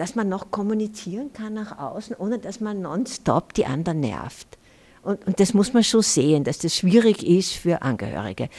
dass 0.02 0.16
man 0.16 0.28
noch 0.28 0.50
kommunizieren 0.50 1.32
kann 1.32 1.54
nach 1.54 1.78
außen, 1.78 2.16
ohne 2.18 2.40
dass 2.40 2.60
man 2.60 2.82
nonstop 2.82 3.54
die 3.54 3.68
anderen 3.68 4.00
nervt. 4.00 4.58
Und, 5.04 5.28
und 5.28 5.40
das 5.40 5.54
muss 5.54 5.74
man 5.74 5.84
schon 5.84 6.02
sehen, 6.02 6.44
dass 6.44 6.58
das 6.58 6.76
schwierig 6.76 7.22
ist 7.24 7.54
für 7.54 7.84
Angehörige. 7.84 8.50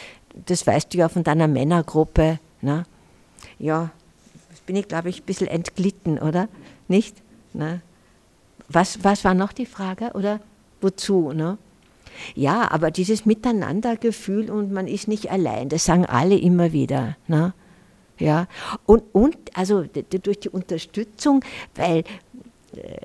Das 0.47 0.65
weißt 0.65 0.95
du 0.95 0.99
ja 0.99 1.09
von 1.09 1.25
deiner 1.25 1.49
Männergruppe. 1.49 2.39
Ne? 2.61 2.85
Ja, 3.59 3.91
bin 4.67 4.77
ich, 4.77 4.87
glaube 4.87 5.09
ich, 5.09 5.23
ein 5.23 5.25
bisschen 5.25 5.49
entglitten, 5.49 6.21
oder? 6.21 6.49
Nicht? 6.87 7.17
Ne? 7.55 7.81
Was, 8.69 9.03
was 9.03 9.25
war 9.25 9.35
noch 9.35 9.53
die 9.53 9.67
Frage? 9.67 10.13
Oder 10.15 10.39
wozu? 10.81 11.33
Ne? 11.33 11.59
Ja, 12.37 12.71
aber 12.71 12.93
dieses 12.93 13.27
Miteinandergefühl 13.27 14.49
und 14.49 14.71
man 14.71 14.87
ist 14.87 15.09
nicht 15.09 15.29
allein, 15.33 15.71
das 15.71 15.87
sagen 15.87 16.07
alle 16.07 16.39
immer 16.39 16.73
wieder. 16.73 17.17
Ne? 17.27 17.53
Ja, 18.19 18.47
und, 18.87 19.03
und 19.13 19.37
also 19.55 19.85
durch 19.85 20.41
die 20.41 20.49
Unterstützung, 20.49 21.45
weil 21.75 22.05
äh, 22.77 22.99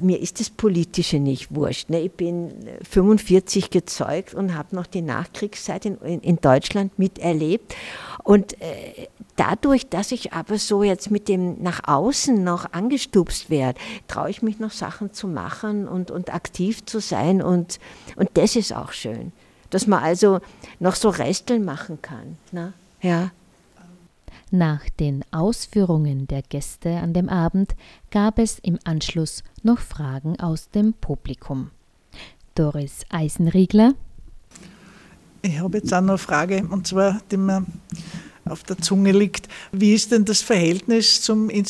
mir 0.00 0.20
ist 0.20 0.40
das 0.40 0.50
Politische 0.50 1.18
nicht 1.18 1.54
wurscht. 1.54 1.90
Ne? 1.90 2.00
Ich 2.00 2.12
bin 2.12 2.52
45 2.88 3.70
gezeugt 3.70 4.34
und 4.34 4.54
habe 4.54 4.74
noch 4.74 4.86
die 4.86 5.02
Nachkriegszeit 5.02 5.86
in, 5.86 5.98
in, 5.98 6.20
in 6.20 6.36
Deutschland 6.36 6.98
miterlebt. 6.98 7.74
Und 8.22 8.60
äh, 8.60 9.08
dadurch, 9.36 9.88
dass 9.88 10.12
ich 10.12 10.32
aber 10.32 10.58
so 10.58 10.82
jetzt 10.82 11.10
mit 11.10 11.28
dem 11.28 11.62
nach 11.62 11.80
außen 11.86 12.42
noch 12.42 12.72
angestupst 12.72 13.50
werde, 13.50 13.80
traue 14.06 14.30
ich 14.30 14.42
mich 14.42 14.58
noch 14.58 14.72
Sachen 14.72 15.12
zu 15.12 15.26
machen 15.26 15.88
und, 15.88 16.10
und 16.10 16.32
aktiv 16.34 16.84
zu 16.84 17.00
sein. 17.00 17.42
Und, 17.42 17.78
und 18.16 18.30
das 18.34 18.56
ist 18.56 18.74
auch 18.74 18.92
schön, 18.92 19.32
dass 19.70 19.86
man 19.86 20.02
also 20.02 20.40
noch 20.80 20.94
so 20.94 21.08
Resteln 21.08 21.64
machen 21.64 22.00
kann. 22.02 22.36
Ne? 22.52 22.72
Ja. 23.00 23.30
Nach 24.50 24.88
den 24.98 25.24
Ausführungen 25.30 26.26
der 26.26 26.42
Gäste 26.42 26.90
an 26.98 27.12
dem 27.12 27.28
Abend 27.28 27.74
gab 28.10 28.38
es 28.38 28.58
im 28.58 28.78
Anschluss 28.84 29.44
noch 29.62 29.80
Fragen 29.80 30.40
aus 30.40 30.70
dem 30.70 30.94
Publikum. 30.94 31.70
Doris 32.54 33.04
Eisenriegler. 33.10 33.94
Ich 35.42 35.58
habe 35.58 35.78
jetzt 35.78 35.92
auch 35.92 36.00
noch 36.00 36.10
eine 36.10 36.18
Frage, 36.18 36.66
und 36.68 36.86
zwar, 36.86 37.20
die 37.30 37.36
mir 37.36 37.64
auf 38.46 38.62
der 38.62 38.78
Zunge 38.78 39.12
liegt. 39.12 39.48
Wie 39.72 39.92
ist 39.92 40.12
denn 40.12 40.24
das 40.24 40.40
Verhältnis 40.40 41.20
zum, 41.20 41.50
äh, 41.50 41.62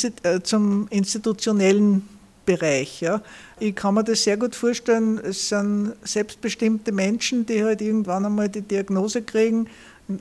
zum 0.42 0.86
institutionellen 0.88 2.02
Bereich. 2.48 3.02
Ja. 3.02 3.20
Ich 3.60 3.74
kann 3.74 3.92
mir 3.92 4.04
das 4.04 4.24
sehr 4.24 4.38
gut 4.38 4.54
vorstellen, 4.54 5.18
es 5.18 5.50
sind 5.50 5.92
selbstbestimmte 6.02 6.92
Menschen, 6.92 7.44
die 7.44 7.62
halt 7.62 7.82
irgendwann 7.82 8.24
einmal 8.24 8.48
die 8.48 8.62
Diagnose 8.62 9.20
kriegen, 9.20 9.68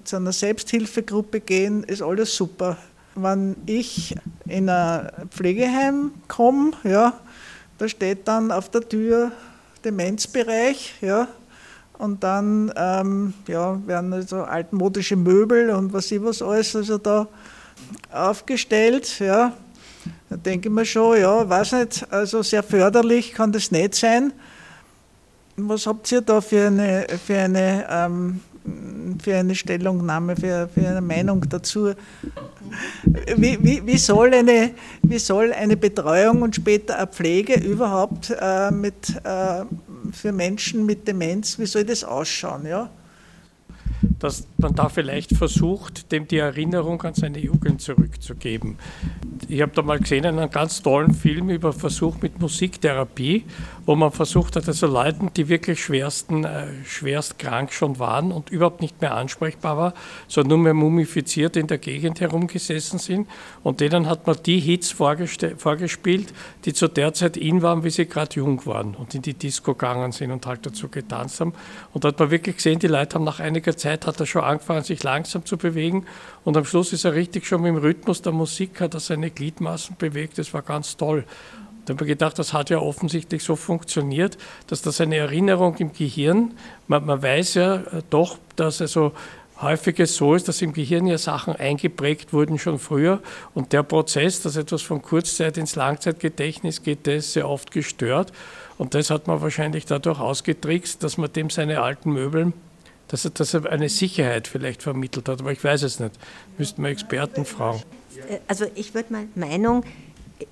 zu 0.03 0.15
einer 0.17 0.31
Selbsthilfegruppe 0.31 1.39
gehen, 1.39 1.83
ist 1.83 2.01
alles 2.01 2.35
super. 2.35 2.77
Wenn 3.15 3.55
ich 3.65 4.15
in 4.47 4.69
ein 4.69 5.09
Pflegeheim 5.29 6.11
komme, 6.27 6.71
ja, 6.83 7.13
da 7.77 7.87
steht 7.87 8.27
dann 8.27 8.51
auf 8.51 8.69
der 8.69 8.87
Tür 8.87 9.31
Demenzbereich, 9.83 10.95
ja, 11.01 11.27
und 11.97 12.23
dann 12.23 12.71
ähm, 12.75 13.33
ja, 13.47 13.79
werden 13.87 14.13
also 14.13 14.43
altmodische 14.43 15.15
Möbel 15.15 15.71
und 15.71 15.93
was 15.93 16.11
ich 16.11 16.23
was 16.23 16.41
alles 16.41 16.75
also 16.75 16.97
da 16.97 17.27
aufgestellt. 18.11 19.19
Ja. 19.19 19.53
Da 20.29 20.37
denke 20.37 20.69
ich 20.69 20.73
mir 20.73 20.85
schon, 20.85 21.19
ja, 21.19 21.47
weiß 21.47 21.73
nicht, 21.73 22.11
also 22.11 22.43
sehr 22.43 22.63
förderlich 22.63 23.33
kann 23.33 23.51
das 23.51 23.71
nicht 23.71 23.95
sein. 23.95 24.33
Was 25.55 25.87
habt 25.87 26.11
ihr 26.11 26.21
da 26.21 26.39
für 26.39 26.67
eine, 26.67 27.07
für 27.25 27.37
eine, 27.39 27.87
ähm, 27.89 28.41
für 29.21 29.35
eine 29.35 29.55
Stellungnahme, 29.55 30.35
für, 30.35 30.69
für 30.73 30.87
eine 30.87 31.01
Meinung 31.01 31.45
dazu? 31.49 31.93
Wie, 33.35 33.57
wie, 33.61 33.85
wie, 33.85 33.97
soll 33.97 34.33
eine, 34.33 34.71
wie 35.01 35.19
soll 35.19 35.53
eine 35.53 35.77
Betreuung 35.77 36.41
und 36.41 36.55
später 36.55 36.97
eine 36.97 37.07
Pflege 37.07 37.53
überhaupt 37.59 38.35
äh, 38.39 38.71
mit, 38.71 39.15
äh, 39.23 39.63
für 40.11 40.31
Menschen 40.31 40.85
mit 40.85 41.07
Demenz, 41.07 41.57
wie 41.59 41.65
soll 41.65 41.85
das 41.85 42.03
ausschauen? 42.03 42.65
Ja? 42.65 42.89
Dass 44.19 44.47
man 44.57 44.73
da 44.73 44.89
vielleicht 44.89 45.35
versucht, 45.35 46.11
dem 46.11 46.27
die 46.27 46.37
Erinnerung 46.37 47.01
an 47.03 47.13
seine 47.13 47.39
Jugend 47.39 47.81
zurückzugeben. 47.81 48.77
Ich 49.47 49.61
habe 49.61 49.71
da 49.75 49.81
mal 49.81 49.99
gesehen 49.99 50.25
einen 50.25 50.49
ganz 50.49 50.81
tollen 50.81 51.13
Film 51.13 51.49
über 51.49 51.71
Versuch 51.73 52.15
mit 52.21 52.39
Musiktherapie, 52.39 53.45
wo 53.85 53.95
man 53.95 54.11
versucht 54.11 54.55
hat, 54.55 54.67
also 54.67 54.87
Leuten, 54.87 55.31
die 55.35 55.47
wirklich 55.47 55.83
schwersten, 55.83 56.43
äh, 56.43 56.67
schwerst 56.85 57.39
krank 57.39 57.71
schon 57.71 57.99
waren 57.99 58.31
und 58.31 58.49
überhaupt 58.49 58.81
nicht 58.81 58.99
mehr 59.01 59.15
ansprechbar 59.15 59.77
war, 59.77 59.93
sondern 60.27 60.49
nur 60.49 60.57
mehr 60.59 60.73
mumifiziert 60.73 61.55
in 61.55 61.67
der 61.67 61.77
Gegend 61.77 62.19
herumgesessen 62.19 62.99
sind 62.99 63.27
und 63.63 63.79
denen 63.79 64.07
hat 64.07 64.27
man 64.27 64.37
die 64.45 64.59
Hits 64.59 64.91
vorgespielt, 64.91 66.33
die 66.65 66.73
zu 66.73 66.87
der 66.87 67.13
Zeit 67.13 67.37
in 67.37 67.61
waren, 67.61 67.83
wie 67.83 67.89
sie 67.89 68.07
gerade 68.07 68.35
jung 68.35 68.65
waren 68.65 68.95
und 68.95 69.13
in 69.13 69.21
die 69.21 69.33
Disco 69.33 69.73
gegangen 69.73 70.11
sind 70.11 70.31
und 70.31 70.45
halt 70.45 70.65
dazu 70.65 70.89
getanzt 70.89 71.39
haben. 71.39 71.53
Und 71.93 72.03
da 72.03 72.09
hat 72.09 72.19
man 72.19 72.31
wirklich 72.31 72.57
gesehen, 72.57 72.79
die 72.79 72.87
Leute 72.87 73.15
haben 73.15 73.23
nach 73.23 73.39
einiger 73.39 73.77
Zeit 73.77 74.06
hat 74.07 74.19
er 74.19 74.25
schon 74.25 74.43
angefangen, 74.43 74.83
sich 74.83 75.03
langsam 75.03 75.45
zu 75.45 75.57
bewegen. 75.57 76.05
Und 76.43 76.57
am 76.57 76.65
Schluss 76.65 76.93
ist 76.93 77.05
er 77.05 77.13
richtig 77.13 77.45
schon 77.45 77.61
mit 77.61 77.69
dem 77.69 77.77
Rhythmus 77.77 78.21
der 78.21 78.31
Musik, 78.31 78.81
hat 78.81 78.93
er 78.93 78.99
seine 78.99 79.29
Gliedmaßen 79.29 79.95
bewegt, 79.97 80.37
das 80.37 80.53
war 80.53 80.61
ganz 80.61 80.97
toll. 80.97 81.25
Da 81.85 81.93
habe 81.93 82.03
ich 82.03 82.09
gedacht, 82.09 82.37
das 82.37 82.51
hat 82.51 82.69
ja 82.69 82.79
offensichtlich 82.79 83.43
so 83.43 83.55
funktioniert, 83.55 84.37
dass 84.67 84.81
das 84.81 84.99
eine 84.99 85.15
Erinnerung 85.15 85.77
im 85.77 85.93
Gehirn, 85.93 86.53
man, 86.87 87.05
man 87.05 87.21
weiß 87.21 87.53
ja 87.53 87.75
äh, 87.75 88.01
doch, 88.09 88.37
dass 88.57 88.81
also 88.81 89.13
häufig 89.61 89.99
es 89.99 90.15
so 90.15 90.35
ist, 90.35 90.47
dass 90.49 90.61
im 90.61 90.73
Gehirn 90.73 91.07
ja 91.07 91.17
Sachen 91.17 91.55
eingeprägt 91.55 92.33
wurden 92.33 92.59
schon 92.59 92.77
früher. 92.77 93.21
Und 93.53 93.73
der 93.73 93.83
Prozess, 93.83 94.41
dass 94.41 94.55
etwas 94.55 94.81
von 94.81 95.01
Kurzzeit 95.01 95.57
ins 95.57 95.75
Langzeitgedächtnis 95.75 96.83
geht, 96.83 97.05
der 97.05 97.17
ist 97.17 97.33
sehr 97.33 97.49
oft 97.49 97.71
gestört. 97.71 98.33
Und 98.77 98.93
das 98.93 99.09
hat 99.09 99.27
man 99.27 99.41
wahrscheinlich 99.41 99.85
dadurch 99.85 100.19
ausgetrickst, 100.19 101.01
dass 101.03 101.17
man 101.17 101.31
dem 101.31 101.49
seine 101.49 101.81
alten 101.81 102.11
Möbel 102.11 102.53
dass 103.07 103.25
er, 103.25 103.31
dass 103.31 103.53
er 103.53 103.65
eine 103.71 103.89
Sicherheit 103.89 104.47
vielleicht 104.47 104.83
vermittelt 104.83 105.29
hat, 105.29 105.39
aber 105.39 105.51
ich 105.51 105.63
weiß 105.63 105.83
es 105.83 105.99
nicht. 105.99 106.13
Müssten 106.57 106.83
wir 106.83 106.89
Experten 106.89 107.45
fragen. 107.45 107.81
Also 108.47 108.65
ich 108.75 108.93
würde 108.93 109.13
meine 109.13 109.29
Meinung 109.35 109.83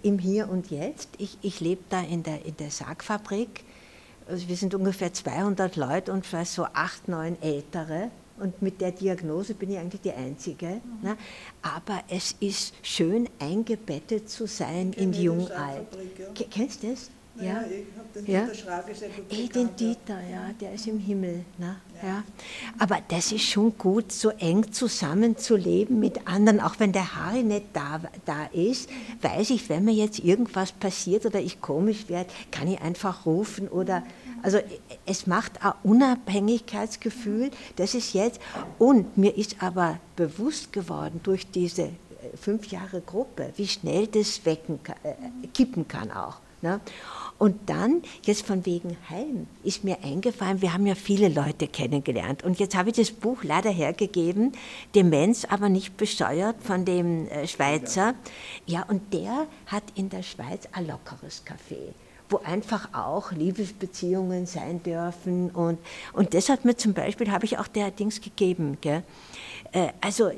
im 0.02 0.20
Hier 0.20 0.50
und 0.50 0.72
Jetzt, 0.72 1.10
ich, 1.18 1.38
ich 1.42 1.60
lebe 1.60 1.84
da 1.90 2.02
in 2.02 2.24
der, 2.24 2.46
in 2.46 2.56
der 2.58 2.72
Sargfabrik, 2.72 3.64
also 4.28 4.48
wir 4.48 4.56
sind 4.56 4.74
ungefähr 4.74 5.14
200 5.14 5.76
Leute 5.76 6.12
und 6.12 6.26
vielleicht 6.26 6.52
so 6.52 6.66
acht, 6.74 7.08
neun 7.08 7.40
Ältere. 7.42 8.10
Und 8.38 8.62
mit 8.62 8.82
der 8.82 8.92
Diagnose 8.92 9.54
bin 9.54 9.72
ich 9.72 9.78
eigentlich 9.78 10.02
die 10.02 10.12
Einzige. 10.12 10.82
Ne? 11.02 11.16
Aber 11.62 12.04
es 12.10 12.36
ist 12.40 12.74
schön 12.82 13.30
eingebettet 13.40 14.30
zu 14.30 14.46
sein 14.46 14.92
in 14.94 15.14
Jungalter. 15.14 15.86
Ja. 16.18 16.46
Kennst 16.50 16.84
du 16.84 16.90
das? 16.90 17.10
Ja, 17.42 17.64
ich 17.64 17.86
habe 17.98 18.08
den 18.16 18.32
ja? 18.32 18.48
Eh, 19.30 19.48
Den 19.50 19.76
Dieter, 19.76 20.20
ja, 20.32 20.52
der 20.60 20.74
ist 20.74 20.88
im 20.88 21.00
Himmel. 21.00 21.44
Ne? 21.58 21.76
Ja. 22.02 22.08
ja. 22.08 22.24
Aber 22.80 23.00
das 23.10 23.32
ist 23.34 23.44
schon 23.44 23.78
gut, 23.78 24.12
so 24.12 24.30
eng 24.30 24.72
zusammenzuleben 24.72 26.00
mit 26.00 26.28
anderen, 26.28 26.62
auch 26.62 26.80
wenn 26.80 26.94
der 26.94 27.16
Harry 27.16 27.44
nicht 27.44 27.66
da, 27.74 28.00
da 28.26 28.46
ist, 28.54 28.90
weiß 29.22 29.50
ich, 29.50 29.68
wenn 29.68 29.84
mir 29.84 29.94
jetzt 29.94 30.20
irgendwas 30.20 30.72
passiert 30.72 31.26
oder 31.26 31.42
ich 31.42 31.60
komisch 31.60 32.08
werde, 32.08 32.30
kann 32.52 32.70
ich 32.70 32.80
einfach 32.82 33.26
rufen 33.26 33.68
oder 33.68 34.04
also 34.42 34.60
es 35.08 35.26
macht 35.26 35.66
ein 35.66 35.74
Unabhängigkeitsgefühl, 35.84 37.50
das 37.78 37.96
ist 37.96 38.14
jetzt. 38.14 38.40
Und 38.78 39.18
mir 39.18 39.36
ist 39.36 39.62
aber 39.62 40.00
bewusst 40.16 40.72
geworden 40.72 41.20
durch 41.24 41.50
diese 41.50 41.82
äh, 41.82 41.92
fünf 42.40 42.68
Jahre 42.68 43.02
Gruppe, 43.02 43.52
wie 43.56 43.68
schnell 43.68 44.06
das 44.06 44.46
wecken, 44.46 44.80
äh, 45.04 45.48
kippen 45.48 45.88
kann 45.88 46.12
auch. 46.12 46.38
Ne? 46.62 46.80
Und 47.38 47.70
dann, 47.70 48.02
jetzt 48.24 48.46
von 48.46 48.66
wegen 48.66 48.96
Heim, 49.10 49.48
ist 49.64 49.84
mir 49.84 49.98
eingefallen, 50.04 50.62
wir 50.62 50.74
haben 50.74 50.88
ja 50.88 50.96
viele 50.96 51.28
Leute 51.28 51.68
kennengelernt. 51.68 52.44
Und 52.44 52.60
jetzt 52.60 52.76
habe 52.76 52.90
ich 52.90 52.96
das 52.96 53.12
Buch 53.12 53.44
leider 53.44 53.70
hergegeben, 53.70 54.54
Demenz, 54.94 55.44
aber 55.46 55.68
nicht 55.68 55.98
besteuert, 55.98 56.56
von 56.62 56.86
dem 56.86 57.28
äh, 57.28 57.48
Schweizer. 57.48 58.16
Ja, 58.66 58.84
und 58.84 59.14
der 59.14 59.48
hat 59.68 59.84
in 59.96 60.10
der 60.10 60.24
Schweiz 60.24 60.68
ein 60.72 60.88
lockeres 60.88 61.44
Café 61.46 61.94
wo 62.30 62.38
einfach 62.38 62.90
auch 62.94 63.32
Liebesbeziehungen 63.32 64.46
sein 64.46 64.82
dürfen. 64.82 65.50
Und, 65.52 65.80
und 66.14 66.34
das 66.34 66.50
hat 66.50 66.66
mir 66.66 66.76
zum 66.76 66.94
Beispiel, 66.94 67.32
habe 67.32 67.46
ich 67.46 67.58
auch 67.58 67.68
der 67.68 67.92
Dings 67.92 68.22
gegeben. 68.22 68.78
Gell? 68.82 69.04
Äh, 69.72 69.90
also 70.02 70.32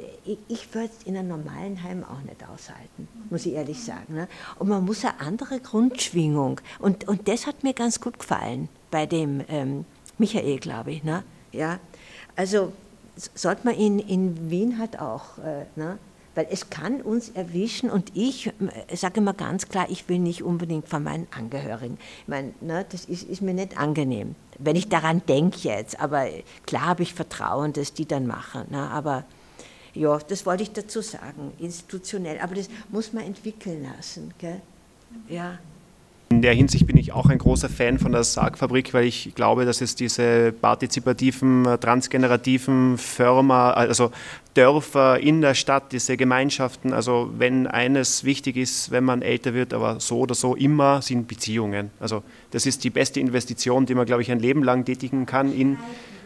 ich, 0.47 0.73
würde 0.73 0.89
es 0.89 1.05
in 1.07 1.15
einem 1.15 1.29
normalen 1.29 1.81
Heim 1.83 2.03
auch 2.03 2.21
nicht 2.21 2.43
aushalten, 2.43 3.07
muss 3.29 3.45
ich 3.45 3.53
ehrlich 3.53 3.83
sagen. 3.83 4.15
Ne? 4.15 4.27
Und 4.59 4.67
man 4.67 4.83
muss 4.83 5.05
eine 5.05 5.19
andere 5.19 5.59
Grundschwingung. 5.59 6.59
Und, 6.79 7.07
und 7.07 7.27
das 7.27 7.47
hat 7.47 7.63
mir 7.63 7.73
ganz 7.73 8.01
gut 8.01 8.19
gefallen 8.19 8.67
bei 8.91 9.05
dem 9.05 9.43
ähm, 9.47 9.85
Michael, 10.17 10.59
glaube 10.59 10.91
ich. 10.91 11.03
Ne? 11.03 11.23
Ja? 11.51 11.79
Also 12.35 12.73
sollte 13.15 13.65
man 13.65 13.75
in, 13.75 13.99
in 13.99 14.49
Wien 14.49 14.77
halt 14.77 14.99
auch. 14.99 15.37
Äh, 15.37 15.65
ne? 15.75 15.97
Weil 16.37 16.47
es 16.51 16.69
kann 16.69 17.01
uns 17.01 17.29
erwischen 17.29 17.89
und 17.89 18.11
ich 18.15 18.53
sage 18.93 19.21
immer 19.21 19.33
ganz 19.33 19.69
klar, 19.69 19.87
ich 19.89 20.07
will 20.07 20.19
nicht 20.19 20.43
unbedingt 20.43 20.87
von 20.87 21.01
meinen 21.01 21.25
Angehörigen. 21.31 21.97
Ich 22.21 22.27
meine, 22.27 22.53
ne, 22.61 22.85
das 22.91 23.05
ist, 23.05 23.23
ist, 23.23 23.41
mir 23.41 23.55
nicht 23.55 23.75
angenehm, 23.75 24.35
wenn 24.59 24.75
ich 24.75 24.87
daran 24.87 25.23
denke 25.27 25.57
jetzt, 25.63 25.99
aber 25.99 26.27
klar 26.67 26.85
habe 26.85 27.01
ich 27.01 27.15
Vertrauen, 27.15 27.73
dass 27.73 27.91
die 27.91 28.05
dann 28.05 28.27
machen, 28.27 28.65
ne, 28.69 28.87
aber 28.91 29.25
ja, 29.95 30.19
das 30.19 30.45
wollte 30.45 30.61
ich 30.61 30.71
dazu 30.73 31.01
sagen, 31.01 31.53
institutionell, 31.57 32.39
aber 32.39 32.53
das 32.53 32.69
muss 32.89 33.13
man 33.13 33.23
entwickeln 33.23 33.83
lassen, 33.97 34.31
gell? 34.37 34.61
ja. 35.27 35.57
In 36.29 36.41
der 36.41 36.53
Hinsicht 36.53 36.85
bin 36.85 36.97
ich 36.97 37.13
auch 37.13 37.27
ein 37.27 37.37
großer 37.37 37.69
Fan 37.69 37.99
von 37.99 38.11
der 38.11 38.23
Sargfabrik, 38.23 38.93
weil 38.93 39.05
ich 39.05 39.31
glaube, 39.33 39.63
dass 39.63 39.79
es 39.79 39.95
diese 39.95 40.51
partizipativen, 40.51 41.65
transgenerativen 41.79 42.97
Firma, 42.97 43.71
also 43.71 44.11
Dörfer 44.53 45.19
in 45.21 45.39
der 45.39 45.53
Stadt, 45.53 45.93
diese 45.93 46.17
Gemeinschaften, 46.17 46.91
also 46.91 47.29
wenn 47.37 47.65
eines 47.65 48.25
wichtig 48.25 48.57
ist, 48.57 48.91
wenn 48.91 49.05
man 49.05 49.21
älter 49.21 49.53
wird, 49.53 49.73
aber 49.73 50.01
so 50.01 50.19
oder 50.19 50.35
so 50.35 50.53
immer, 50.55 51.01
sind 51.01 51.29
Beziehungen. 51.29 51.91
Also 51.99 52.23
das 52.51 52.65
ist 52.65 52.83
die 52.83 52.89
beste 52.89 53.21
Investition, 53.21 53.85
die 53.85 53.95
man, 53.95 54.05
glaube 54.05 54.21
ich, 54.21 54.29
ein 54.29 54.39
Leben 54.39 54.63
lang 54.63 54.83
tätigen 54.83 55.25
kann, 55.25 55.53
in 55.53 55.77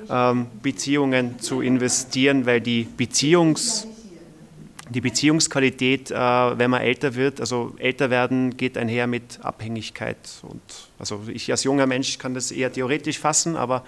ähm, 0.10 0.47
Beziehungen 0.64 1.39
zu 1.39 1.62
investieren, 1.62 2.47
weil 2.47 2.60
die 2.60 2.88
Beziehungs 2.97 3.88
die 4.91 5.01
Beziehungsqualität, 5.01 6.11
äh, 6.11 6.15
wenn 6.15 6.69
man 6.69 6.81
älter 6.81 7.15
wird, 7.15 7.39
also 7.39 7.73
älter 7.77 8.09
werden 8.09 8.57
geht 8.57 8.77
einher 8.77 9.07
mit 9.07 9.39
Abhängigkeit. 9.41 10.17
Und 10.43 10.61
also 10.99 11.21
ich 11.27 11.49
als 11.51 11.63
junger 11.63 11.87
Mensch 11.87 12.17
kann 12.17 12.33
das 12.33 12.51
eher 12.51 12.71
theoretisch 12.71 13.19
fassen, 13.19 13.55
aber 13.55 13.83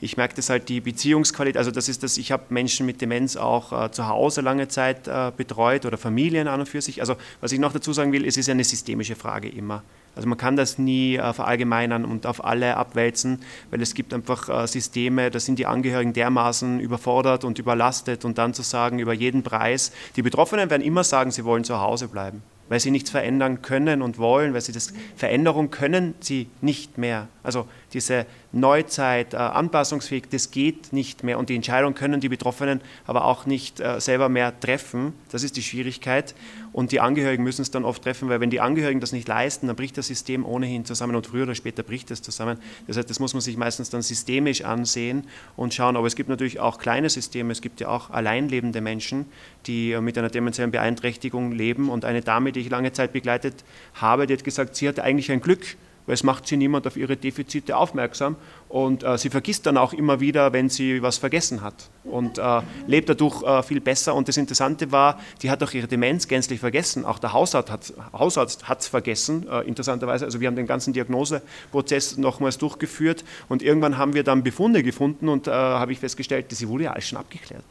ich 0.00 0.16
merke 0.16 0.34
das 0.34 0.50
halt 0.50 0.68
die 0.68 0.80
Beziehungsqualität. 0.80 1.56
Also 1.56 1.70
das 1.70 1.88
ist 1.88 2.02
das, 2.02 2.18
ich 2.18 2.32
habe 2.32 2.44
Menschen 2.48 2.86
mit 2.86 3.00
Demenz 3.00 3.36
auch 3.36 3.72
äh, 3.72 3.90
zu 3.92 4.08
Hause 4.08 4.40
lange 4.40 4.68
Zeit 4.68 5.06
äh, 5.06 5.30
betreut 5.36 5.86
oder 5.86 5.98
Familien 5.98 6.48
an 6.48 6.60
und 6.60 6.66
für 6.66 6.80
sich. 6.80 7.00
Also 7.00 7.16
was 7.40 7.52
ich 7.52 7.58
noch 7.58 7.72
dazu 7.72 7.92
sagen 7.92 8.12
will, 8.12 8.24
es 8.26 8.36
ist 8.36 8.48
eine 8.48 8.64
systemische 8.64 9.16
Frage 9.16 9.48
immer. 9.48 9.82
Also 10.16 10.28
man 10.28 10.38
kann 10.38 10.56
das 10.56 10.78
nie 10.78 11.16
äh, 11.16 11.32
verallgemeinern 11.32 12.04
und 12.04 12.26
auf 12.26 12.44
alle 12.44 12.76
abwälzen, 12.76 13.40
weil 13.70 13.80
es 13.80 13.94
gibt 13.94 14.12
einfach 14.12 14.48
äh, 14.48 14.66
Systeme, 14.66 15.30
da 15.30 15.38
sind 15.38 15.58
die 15.58 15.66
Angehörigen 15.66 16.12
dermaßen 16.12 16.80
überfordert 16.80 17.44
und 17.44 17.58
überlastet 17.58 18.24
und 18.24 18.36
dann 18.38 18.52
zu 18.52 18.62
sagen, 18.62 18.98
über 18.98 19.12
jeden 19.12 19.42
Preis, 19.42 19.92
die 20.16 20.22
Betroffenen 20.22 20.68
werden 20.68 20.82
immer 20.82 21.04
sagen, 21.04 21.30
sie 21.30 21.44
wollen 21.44 21.64
zu 21.64 21.80
Hause 21.80 22.08
bleiben, 22.08 22.42
weil 22.68 22.80
sie 22.80 22.90
nichts 22.90 23.10
verändern 23.10 23.62
können 23.62 24.02
und 24.02 24.18
wollen, 24.18 24.52
weil 24.52 24.60
sie 24.60 24.72
das 24.72 24.92
Veränderung 25.16 25.70
können 25.70 26.14
sie 26.20 26.48
nicht 26.60 26.98
mehr. 26.98 27.28
Also 27.42 27.66
diese 27.92 28.26
Neuzeit, 28.52 29.34
äh, 29.34 29.36
anpassungsfähig, 29.36 30.24
das 30.30 30.50
geht 30.50 30.92
nicht 30.92 31.22
mehr. 31.24 31.38
Und 31.38 31.48
die 31.48 31.56
Entscheidung 31.56 31.94
können 31.94 32.20
die 32.20 32.28
Betroffenen 32.28 32.80
aber 33.06 33.24
auch 33.24 33.46
nicht 33.46 33.80
äh, 33.80 34.00
selber 34.00 34.28
mehr 34.28 34.58
treffen. 34.58 35.14
Das 35.30 35.42
ist 35.42 35.56
die 35.56 35.62
Schwierigkeit. 35.62 36.34
Und 36.72 36.92
die 36.92 37.00
Angehörigen 37.00 37.42
müssen 37.42 37.62
es 37.62 37.70
dann 37.70 37.84
oft 37.84 38.02
treffen, 38.02 38.28
weil 38.28 38.40
wenn 38.40 38.50
die 38.50 38.60
Angehörigen 38.60 39.00
das 39.00 39.12
nicht 39.12 39.26
leisten, 39.26 39.66
dann 39.66 39.76
bricht 39.76 39.98
das 39.98 40.06
System 40.06 40.44
ohnehin 40.44 40.84
zusammen 40.84 41.16
und 41.16 41.26
früher 41.26 41.42
oder 41.42 41.54
später 41.54 41.82
bricht 41.82 42.10
es 42.10 42.22
zusammen. 42.22 42.58
Das 42.86 42.96
heißt, 42.96 43.10
das 43.10 43.18
muss 43.18 43.34
man 43.34 43.40
sich 43.40 43.56
meistens 43.56 43.90
dann 43.90 44.02
systemisch 44.02 44.62
ansehen 44.62 45.24
und 45.56 45.74
schauen. 45.74 45.96
Aber 45.96 46.06
es 46.06 46.14
gibt 46.14 46.28
natürlich 46.28 46.60
auch 46.60 46.78
kleine 46.78 47.10
Systeme. 47.10 47.52
Es 47.52 47.60
gibt 47.60 47.80
ja 47.80 47.88
auch 47.88 48.10
alleinlebende 48.10 48.80
Menschen, 48.80 49.26
die 49.66 49.98
mit 50.00 50.16
einer 50.16 50.30
demenziellen 50.30 50.70
Beeinträchtigung 50.70 51.52
leben. 51.52 51.90
Und 51.90 52.04
eine 52.04 52.20
Dame, 52.20 52.52
die 52.52 52.60
ich 52.60 52.70
lange 52.70 52.92
Zeit 52.92 53.12
begleitet 53.12 53.64
habe, 53.94 54.26
die 54.26 54.34
hat 54.34 54.44
gesagt, 54.44 54.76
sie 54.76 54.88
hatte 54.88 55.02
eigentlich 55.02 55.32
ein 55.32 55.40
Glück 55.40 55.76
weil 56.10 56.14
es 56.14 56.24
macht 56.24 56.48
sie 56.48 56.56
niemand 56.56 56.88
auf 56.88 56.96
ihre 56.96 57.16
Defizite 57.16 57.76
aufmerksam 57.76 58.34
und 58.68 59.04
äh, 59.04 59.16
sie 59.16 59.30
vergisst 59.30 59.64
dann 59.66 59.76
auch 59.76 59.92
immer 59.92 60.18
wieder, 60.18 60.52
wenn 60.52 60.68
sie 60.68 61.02
was 61.02 61.18
vergessen 61.18 61.62
hat 61.62 61.88
und 62.02 62.36
äh, 62.36 62.62
lebt 62.88 63.08
dadurch 63.08 63.44
äh, 63.44 63.62
viel 63.62 63.80
besser. 63.80 64.16
Und 64.16 64.26
das 64.26 64.36
Interessante 64.36 64.90
war, 64.90 65.20
die 65.40 65.52
hat 65.52 65.62
auch 65.62 65.72
ihre 65.72 65.86
Demenz 65.86 66.26
gänzlich 66.26 66.58
vergessen. 66.58 67.04
Auch 67.04 67.20
der 67.20 67.32
Hausarzt 67.32 67.70
hat 67.70 67.82
es 67.84 67.94
Hausarzt 68.12 68.88
vergessen, 68.88 69.46
äh, 69.48 69.60
interessanterweise. 69.68 70.24
Also 70.24 70.40
wir 70.40 70.48
haben 70.48 70.56
den 70.56 70.66
ganzen 70.66 70.92
Diagnoseprozess 70.92 72.16
nochmals 72.16 72.58
durchgeführt 72.58 73.22
und 73.48 73.62
irgendwann 73.62 73.96
haben 73.96 74.12
wir 74.12 74.24
dann 74.24 74.42
Befunde 74.42 74.82
gefunden 74.82 75.28
und 75.28 75.46
äh, 75.46 75.52
habe 75.52 75.92
ich 75.92 76.00
festgestellt, 76.00 76.46
sie 76.50 76.66
wurde 76.66 76.84
ja 76.84 76.90
alles 76.90 77.06
schon 77.06 77.18
abgeklärt. 77.18 77.62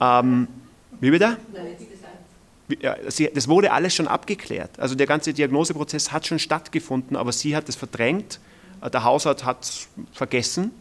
Ähm, 0.00 0.46
wie 1.00 1.10
bitte? 1.10 1.38
Nein, 1.52 1.76
das 3.34 3.48
wurde 3.48 3.72
alles 3.72 3.94
schon 3.94 4.08
abgeklärt. 4.08 4.78
Also 4.78 4.94
der 4.94 5.06
ganze 5.06 5.32
Diagnoseprozess 5.32 6.12
hat 6.12 6.26
schon 6.26 6.38
stattgefunden, 6.38 7.16
aber 7.16 7.32
sie 7.32 7.56
hat 7.56 7.68
es 7.68 7.76
verdrängt. 7.76 8.40
Äh, 8.82 8.90
der 8.90 9.04
Hausarzt 9.04 9.44
hat 9.44 9.62
es 9.64 9.88
vergessen. 10.12 10.72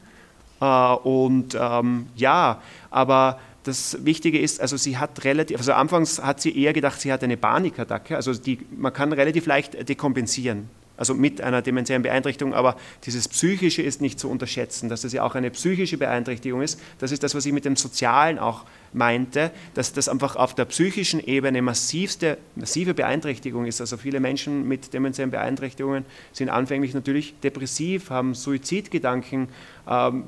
Äh, 0.61 0.65
und 0.65 1.57
ähm, 1.59 2.07
ja, 2.15 2.61
aber 2.89 3.39
das 3.63 4.03
Wichtige 4.05 4.39
ist, 4.39 4.61
also 4.61 4.77
sie 4.77 4.97
hat 4.97 5.23
relativ, 5.23 5.57
also 5.57 5.73
anfangs 5.73 6.21
hat 6.21 6.41
sie 6.41 6.57
eher 6.57 6.73
gedacht, 6.73 6.99
sie 7.01 7.11
hat 7.11 7.23
eine 7.23 7.37
Panikattacke. 7.37 8.15
Also 8.15 8.33
die, 8.33 8.59
man 8.75 8.93
kann 8.93 9.13
relativ 9.13 9.45
leicht 9.45 9.87
dekompensieren 9.87 10.69
also 10.99 11.13
mit 11.13 11.39
einer 11.39 11.61
demenziellen 11.61 12.03
Beeinträchtigung, 12.03 12.53
aber 12.53 12.75
dieses 13.05 13.29
Psychische 13.29 13.81
ist 13.81 14.01
nicht 14.01 14.19
zu 14.19 14.29
unterschätzen, 14.29 14.89
dass 14.89 15.01
das 15.01 15.13
ja 15.13 15.23
auch 15.23 15.33
eine 15.33 15.49
psychische 15.49 15.97
Beeinträchtigung 15.97 16.61
ist. 16.61 16.77
Das 16.99 17.13
ist 17.13 17.23
das, 17.23 17.33
was 17.35 17.45
ich 17.45 17.53
mit 17.53 17.63
dem 17.63 17.77
Sozialen 17.77 18.37
auch 18.37 18.65
meinte, 18.91 19.51
dass 19.75 19.93
das 19.93 20.09
einfach 20.09 20.35
auf 20.35 20.55
der 20.55 20.65
psychischen 20.65 21.25
Ebene 21.25 21.61
massivste, 21.61 22.37
massive 22.55 22.93
Beeinträchtigung 22.93 23.65
ist. 23.65 23.79
Also 23.79 23.95
viele 23.95 24.19
Menschen 24.19 24.67
mit 24.67 24.93
demenziellen 24.93 25.31
Beeinträchtigungen 25.31 26.05
sind 26.33 26.49
anfänglich 26.49 26.93
natürlich 26.93 27.33
depressiv, 27.39 28.09
haben 28.09 28.33
Suizidgedanken, 28.33 29.47
ähm, 29.87 30.25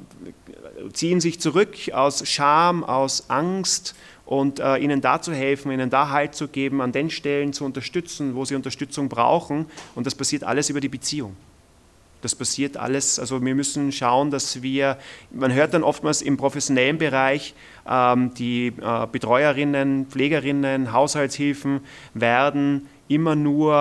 ziehen 0.93 1.19
sich 1.19 1.41
zurück 1.41 1.76
aus 1.91 2.26
Scham, 2.26 2.86
aus 2.86 3.30
Angst 3.30 3.93
und 4.32 4.61
äh, 4.61 4.77
ihnen 4.77 5.01
da 5.01 5.21
zu 5.21 5.34
helfen, 5.34 5.73
ihnen 5.73 5.89
da 5.89 6.09
Halt 6.09 6.36
zu 6.36 6.47
geben, 6.47 6.79
an 6.82 6.93
den 6.93 7.09
Stellen 7.09 7.51
zu 7.51 7.65
unterstützen, 7.65 8.34
wo 8.34 8.45
sie 8.45 8.55
Unterstützung 8.55 9.09
brauchen. 9.09 9.65
Und 9.93 10.07
das 10.07 10.15
passiert 10.15 10.45
alles 10.45 10.69
über 10.69 10.79
die 10.79 10.88
Beziehung. 10.88 11.36
Das 12.21 12.34
passiert 12.34 12.77
alles, 12.77 13.19
also 13.19 13.43
wir 13.43 13.55
müssen 13.55 13.91
schauen, 13.91 14.32
dass 14.32 14.61
wir, 14.61 14.97
man 15.32 15.53
hört 15.53 15.73
dann 15.73 15.84
oftmals 15.84 16.21
im 16.21 16.38
professionellen 16.38 16.97
Bereich, 16.97 17.53
ähm, 17.86 18.34
die 18.36 18.67
äh, 18.67 19.07
Betreuerinnen, 19.11 20.05
Pflegerinnen, 20.05 20.93
Haushaltshilfen 20.93 21.82
werden 22.13 22.88
immer 23.09 23.36
nur 23.36 23.73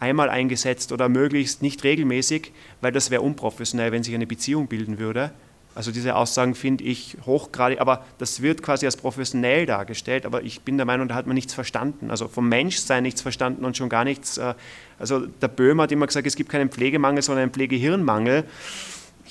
äh, 0.00 0.02
einmal 0.02 0.28
eingesetzt 0.28 0.90
oder 0.90 1.08
möglichst 1.08 1.62
nicht 1.62 1.84
regelmäßig, 1.84 2.50
weil 2.80 2.90
das 2.90 3.12
wäre 3.12 3.22
unprofessionell, 3.22 3.92
wenn 3.92 4.02
sich 4.02 4.16
eine 4.16 4.26
Beziehung 4.26 4.66
bilden 4.66 4.98
würde. 4.98 5.30
Also 5.74 5.90
diese 5.90 6.16
Aussagen 6.16 6.54
finde 6.54 6.84
ich 6.84 7.16
hochgradig, 7.24 7.80
aber 7.80 8.04
das 8.18 8.42
wird 8.42 8.62
quasi 8.62 8.84
als 8.84 8.96
professionell 8.96 9.64
dargestellt, 9.64 10.26
aber 10.26 10.42
ich 10.42 10.60
bin 10.62 10.76
der 10.76 10.84
Meinung, 10.84 11.08
da 11.08 11.14
hat 11.14 11.26
man 11.26 11.34
nichts 11.34 11.54
verstanden. 11.54 12.10
Also 12.10 12.28
vom 12.28 12.48
Menschsein 12.48 13.02
nichts 13.02 13.22
verstanden 13.22 13.64
und 13.64 13.76
schon 13.76 13.88
gar 13.88 14.04
nichts. 14.04 14.38
Äh, 14.38 14.54
also 14.98 15.20
der 15.20 15.48
Böhmer 15.48 15.84
hat 15.84 15.92
immer 15.92 16.06
gesagt, 16.06 16.26
es 16.26 16.36
gibt 16.36 16.50
keinen 16.50 16.70
Pflegemangel, 16.70 17.22
sondern 17.22 17.44
einen 17.44 17.52
Pflegehirnmangel 17.52 18.44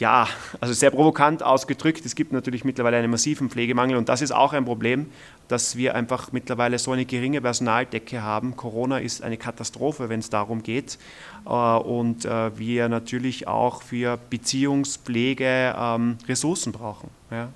ja, 0.01 0.27
also 0.59 0.73
sehr 0.73 0.89
provokant 0.89 1.43
ausgedrückt, 1.43 2.03
es 2.07 2.15
gibt 2.15 2.31
natürlich 2.33 2.63
mittlerweile 2.63 2.97
einen 2.97 3.11
massiven 3.11 3.51
Pflegemangel 3.51 3.95
und 3.97 4.09
das 4.09 4.23
ist 4.23 4.31
auch 4.31 4.51
ein 4.51 4.65
Problem, 4.65 5.11
dass 5.47 5.75
wir 5.75 5.93
einfach 5.93 6.31
mittlerweile 6.31 6.79
so 6.79 6.91
eine 6.91 7.05
geringe 7.05 7.39
Personaldecke 7.39 8.23
haben. 8.23 8.57
Corona 8.57 8.97
ist 8.97 9.21
eine 9.21 9.37
Katastrophe, 9.37 10.09
wenn 10.09 10.19
es 10.19 10.31
darum 10.31 10.63
geht 10.63 10.97
äh, 11.45 11.49
und 11.49 12.25
äh, 12.25 12.57
wir 12.57 12.89
natürlich 12.89 13.47
auch 13.47 13.83
für 13.83 14.17
Beziehungspflege 14.31 15.75
ähm, 15.77 16.17
Ressourcen 16.27 16.71
brauchen. 16.71 17.11
Ja. 17.29 17.49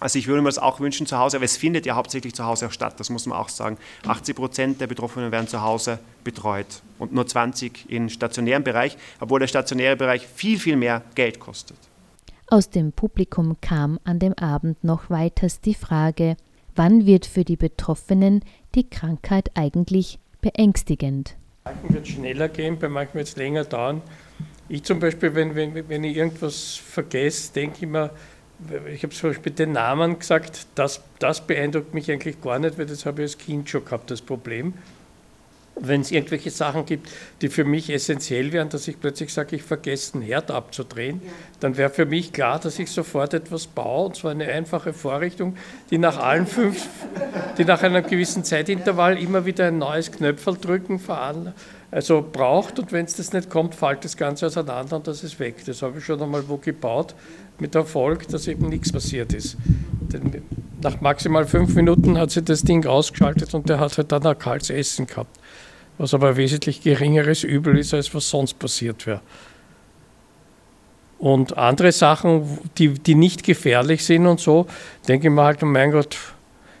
Also 0.00 0.18
ich 0.18 0.26
würde 0.26 0.40
mir 0.40 0.48
das 0.48 0.58
auch 0.58 0.80
wünschen 0.80 1.06
zu 1.06 1.18
Hause, 1.18 1.36
aber 1.36 1.44
es 1.44 1.58
findet 1.58 1.84
ja 1.84 1.96
hauptsächlich 1.96 2.34
zu 2.34 2.46
Hause 2.46 2.68
auch 2.68 2.72
statt, 2.72 2.98
das 2.98 3.10
muss 3.10 3.26
man 3.26 3.36
auch 3.36 3.50
sagen. 3.50 3.76
80 4.06 4.34
Prozent 4.34 4.80
der 4.80 4.86
Betroffenen 4.86 5.30
werden 5.32 5.48
zu 5.48 5.60
Hause 5.60 5.98
betreut 6.24 6.80
und 7.00 7.12
nur 7.12 7.26
20 7.26 7.90
im 7.90 8.08
stationären 8.08 8.62
Bereich, 8.62 8.96
obwohl 9.18 9.40
der 9.40 9.48
stationäre 9.48 9.96
Bereich 9.96 10.26
viel, 10.26 10.58
viel 10.58 10.76
mehr 10.76 11.02
Geld 11.14 11.40
kostet. 11.40 11.76
Aus 12.46 12.70
dem 12.70 12.92
Publikum 12.92 13.56
kam 13.60 13.98
an 14.04 14.18
dem 14.18 14.34
Abend 14.34 14.82
noch 14.84 15.08
weiters 15.08 15.60
die 15.60 15.74
Frage, 15.74 16.36
wann 16.76 17.06
wird 17.06 17.26
für 17.26 17.44
die 17.44 17.56
Betroffenen 17.56 18.44
die 18.74 18.88
Krankheit 18.88 19.50
eigentlich 19.54 20.18
beängstigend? 20.40 21.36
Bei 21.64 21.72
manchen 21.72 21.94
wird 21.94 22.06
es 22.06 22.12
schneller 22.12 22.48
gehen, 22.48 22.78
bei 22.78 22.88
manchen 22.88 23.14
wird 23.14 23.28
es 23.28 23.36
länger 23.36 23.64
dauern. 23.64 24.02
Ich 24.68 24.84
zum 24.84 25.00
Beispiel, 25.00 25.34
wenn, 25.34 25.54
wenn, 25.54 25.88
wenn 25.88 26.04
ich 26.04 26.16
irgendwas 26.16 26.74
vergesse, 26.74 27.52
denke 27.52 27.78
ich 27.80 27.88
mir, 27.88 28.10
ich 28.92 29.02
habe 29.02 29.14
zum 29.14 29.30
Beispiel 29.30 29.52
den 29.52 29.72
Namen 29.72 30.18
gesagt, 30.18 30.66
das, 30.74 31.02
das 31.18 31.40
beeindruckt 31.40 31.94
mich 31.94 32.10
eigentlich 32.10 32.40
gar 32.40 32.58
nicht, 32.58 32.78
weil 32.78 32.86
das 32.86 33.06
habe 33.06 33.22
ich 33.22 33.30
als 33.30 33.38
Kind 33.38 33.68
schon 33.68 33.84
gehabt, 33.84 34.10
das 34.10 34.20
Problem. 34.20 34.74
Wenn 35.80 36.02
es 36.02 36.10
irgendwelche 36.10 36.50
Sachen 36.50 36.84
gibt, 36.86 37.08
die 37.40 37.48
für 37.48 37.64
mich 37.64 37.90
essentiell 37.90 38.52
wären, 38.52 38.68
dass 38.68 38.86
ich 38.88 39.00
plötzlich 39.00 39.32
sage, 39.32 39.56
ich 39.56 39.62
vergesse 39.62 40.14
einen 40.14 40.22
Herd 40.22 40.50
abzudrehen, 40.50 41.20
ja. 41.24 41.30
dann 41.60 41.76
wäre 41.76 41.90
für 41.90 42.06
mich 42.06 42.32
klar, 42.32 42.58
dass 42.58 42.78
ich 42.78 42.90
sofort 42.90 43.34
etwas 43.34 43.66
baue, 43.66 44.06
und 44.06 44.16
zwar 44.16 44.30
eine 44.32 44.46
einfache 44.46 44.92
Vorrichtung, 44.92 45.56
die 45.90 45.98
nach 45.98 46.18
allen 46.18 46.46
fünf, 46.46 46.86
die 47.58 47.64
nach 47.64 47.82
einem 47.82 48.06
gewissen 48.06 48.44
Zeitintervall 48.44 49.18
immer 49.18 49.46
wieder 49.46 49.66
ein 49.66 49.78
neues 49.78 50.12
Knöpfel 50.12 50.56
drücken 50.60 51.00
also 51.90 52.24
braucht 52.30 52.78
und 52.78 52.92
wenn 52.92 53.04
es 53.04 53.16
das 53.16 53.32
nicht 53.32 53.50
kommt, 53.50 53.74
fällt 53.74 54.04
das 54.04 54.16
Ganze 54.16 54.46
auseinander 54.46 54.96
und 54.96 55.08
das 55.08 55.24
ist 55.24 55.40
weg. 55.40 55.56
Das 55.66 55.82
habe 55.82 55.98
ich 55.98 56.04
schon 56.04 56.22
einmal 56.22 56.48
wo 56.48 56.56
gebaut 56.56 57.14
mit 57.58 57.74
Erfolg, 57.74 58.28
dass 58.28 58.46
eben 58.46 58.68
nichts 58.68 58.92
passiert 58.92 59.32
ist. 59.32 59.56
Denn 60.12 60.42
nach 60.82 61.00
maximal 61.00 61.46
fünf 61.46 61.74
Minuten 61.74 62.16
hat 62.16 62.30
sie 62.30 62.42
das 62.42 62.62
Ding 62.62 62.86
ausgeschaltet 62.86 63.54
und 63.54 63.68
der 63.68 63.80
hat 63.80 63.98
halt 63.98 64.12
dann 64.12 64.24
ein 64.24 64.38
kaltes 64.38 64.70
Essen 64.70 65.06
gehabt. 65.06 65.36
Was 66.00 66.14
aber 66.14 66.30
ein 66.30 66.36
wesentlich 66.36 66.80
geringeres 66.80 67.44
Übel 67.44 67.76
ist, 67.76 67.92
als 67.92 68.14
was 68.14 68.30
sonst 68.30 68.58
passiert 68.58 69.06
wäre. 69.06 69.20
Und 71.18 71.58
andere 71.58 71.92
Sachen, 71.92 72.58
die, 72.78 72.94
die 72.94 73.14
nicht 73.14 73.44
gefährlich 73.44 74.02
sind 74.02 74.26
und 74.26 74.40
so, 74.40 74.66
denke 75.06 75.28
ich 75.28 75.34
mir 75.34 75.42
halt, 75.42 75.62
oh 75.62 75.66
mein 75.66 75.90
Gott, 75.90 76.16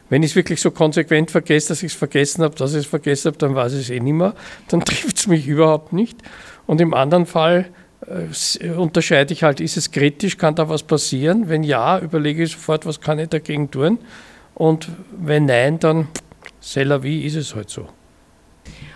wenn 0.08 0.22
ich 0.22 0.30
es 0.30 0.36
wirklich 0.36 0.58
so 0.62 0.70
konsequent 0.70 1.30
vergesse, 1.30 1.68
dass 1.68 1.82
ich 1.82 1.92
es 1.92 1.98
vergessen 1.98 2.42
habe, 2.42 2.54
dass 2.54 2.72
ich 2.72 2.78
es 2.78 2.86
vergessen 2.86 3.26
habe, 3.28 3.36
dann 3.36 3.54
weiß 3.54 3.74
ich 3.74 3.80
es 3.80 3.90
eh 3.90 4.00
nicht 4.00 4.14
mehr. 4.14 4.34
Dann 4.68 4.80
trifft 4.86 5.18
es 5.18 5.26
mich 5.26 5.46
überhaupt 5.46 5.92
nicht. 5.92 6.16
Und 6.66 6.80
im 6.80 6.94
anderen 6.94 7.26
Fall 7.26 7.68
äh, 8.06 8.70
unterscheide 8.70 9.34
ich 9.34 9.42
halt, 9.42 9.60
ist 9.60 9.76
es 9.76 9.90
kritisch, 9.90 10.38
kann 10.38 10.54
da 10.54 10.70
was 10.70 10.82
passieren? 10.82 11.50
Wenn 11.50 11.62
ja, 11.62 11.98
überlege 11.98 12.44
ich 12.44 12.52
sofort, 12.52 12.86
was 12.86 13.02
kann 13.02 13.18
ich 13.18 13.28
dagegen 13.28 13.70
tun? 13.70 13.98
Und 14.54 14.88
wenn 15.12 15.44
nein, 15.44 15.78
dann 15.78 16.08
c'est 16.62 16.84
la 16.84 17.02
vie, 17.02 17.26
ist 17.26 17.36
es 17.36 17.54
halt 17.54 17.68
so. 17.68 17.86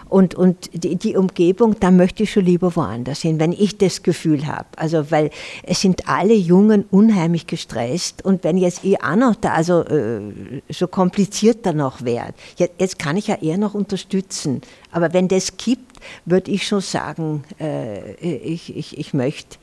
Und, 0.09 0.35
und 0.35 0.71
die, 0.73 0.97
die, 0.97 1.17
Umgebung, 1.17 1.77
da 1.81 1.91
möchte 1.91 2.23
ich 2.23 2.33
schon 2.33 2.45
lieber 2.45 2.75
woanders 2.77 3.23
hin, 3.23 3.41
wenn 3.41 3.53
ich 3.53 3.79
das 3.79 4.03
Gefühl 4.03 4.47
habe. 4.47 4.67
Also, 4.77 5.11
weil 5.11 5.31
es 5.63 5.81
sind 5.81 6.09
alle 6.09 6.35
Jungen 6.35 6.85
unheimlich 6.91 7.47
gestresst 7.47 8.25
und 8.25 8.45
wenn 8.45 8.57
jetzt 8.57 8.85
ich 8.85 9.03
auch 9.03 9.17
noch 9.17 9.35
da, 9.35 9.53
also 9.53 9.83
äh, 9.83 10.21
so 10.69 10.87
komplizierter 10.87 11.73
noch 11.73 12.03
wäre, 12.05 12.35
jetzt, 12.57 12.75
jetzt, 12.79 12.99
kann 12.99 13.17
ich 13.17 13.29
ja 13.29 13.37
eher 13.37 13.59
noch 13.59 13.75
unterstützen. 13.75 14.61
Aber 14.91 15.13
wenn 15.13 15.29
das 15.29 15.57
kippt, 15.57 16.01
würde 16.25 16.51
ich 16.51 16.67
schon 16.67 16.81
sagen, 16.81 17.45
äh, 17.61 18.15
ich, 18.15 18.77
ich, 18.77 18.99
ich 18.99 19.15
möchte, 19.15 19.57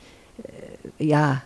äh, 0.98 1.04
ja, 1.04 1.42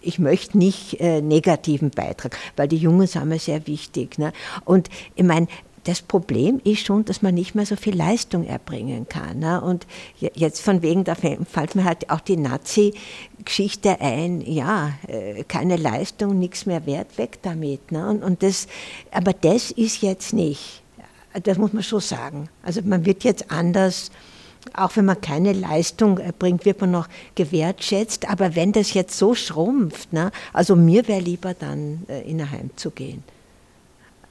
ich 0.00 0.18
möchte 0.18 0.58
nicht 0.58 1.00
äh, 1.00 1.20
negativen 1.20 1.90
Beitrag, 1.90 2.36
weil 2.56 2.68
die 2.68 2.76
Jungen 2.76 3.06
sind 3.06 3.26
mir 3.26 3.38
sehr 3.38 3.66
wichtig. 3.66 4.18
Ne? 4.18 4.32
Und 4.64 4.88
ich 5.16 5.24
meine, 5.24 5.48
das 5.88 6.02
Problem 6.02 6.60
ist 6.64 6.84
schon, 6.84 7.06
dass 7.06 7.22
man 7.22 7.34
nicht 7.34 7.54
mehr 7.54 7.64
so 7.64 7.74
viel 7.74 7.96
Leistung 7.96 8.46
erbringen 8.46 9.08
kann. 9.08 9.38
Ne? 9.38 9.58
Und 9.58 9.86
jetzt 10.18 10.60
von 10.60 10.82
wegen, 10.82 11.04
da 11.04 11.14
fällt 11.14 11.74
mir 11.74 11.84
halt 11.84 12.10
auch 12.10 12.20
die 12.20 12.36
Nazi-Geschichte 12.36 13.98
ein, 13.98 14.42
ja, 14.42 14.92
äh, 15.06 15.44
keine 15.44 15.76
Leistung, 15.76 16.38
nichts 16.38 16.66
mehr 16.66 16.84
wert, 16.84 17.16
weg 17.16 17.38
damit. 17.40 17.90
Ne? 17.90 18.06
Und, 18.06 18.22
und 18.22 18.42
das, 18.42 18.66
aber 19.12 19.32
das 19.32 19.70
ist 19.70 20.02
jetzt 20.02 20.34
nicht, 20.34 20.82
das 21.42 21.56
muss 21.56 21.72
man 21.72 21.82
schon 21.82 22.00
sagen. 22.00 22.50
Also 22.62 22.82
man 22.82 23.06
wird 23.06 23.24
jetzt 23.24 23.50
anders 23.50 24.10
auch 24.74 24.96
wenn 24.96 25.06
man 25.06 25.20
keine 25.20 25.54
Leistung 25.54 26.18
erbringt, 26.18 26.66
wird 26.66 26.80
man 26.82 26.90
noch 26.90 27.08
gewertschätzt. 27.36 28.28
Aber 28.28 28.54
wenn 28.54 28.72
das 28.72 28.92
jetzt 28.92 29.16
so 29.16 29.34
schrumpft, 29.34 30.12
ne, 30.12 30.30
also 30.52 30.76
mir 30.76 31.08
wäre 31.08 31.20
lieber 31.20 31.54
dann 31.54 32.04
äh, 32.08 32.28
in 32.28 32.40
ein 32.40 32.50
Heim 32.50 32.70
zu 32.76 32.90
gehen. 32.90 33.22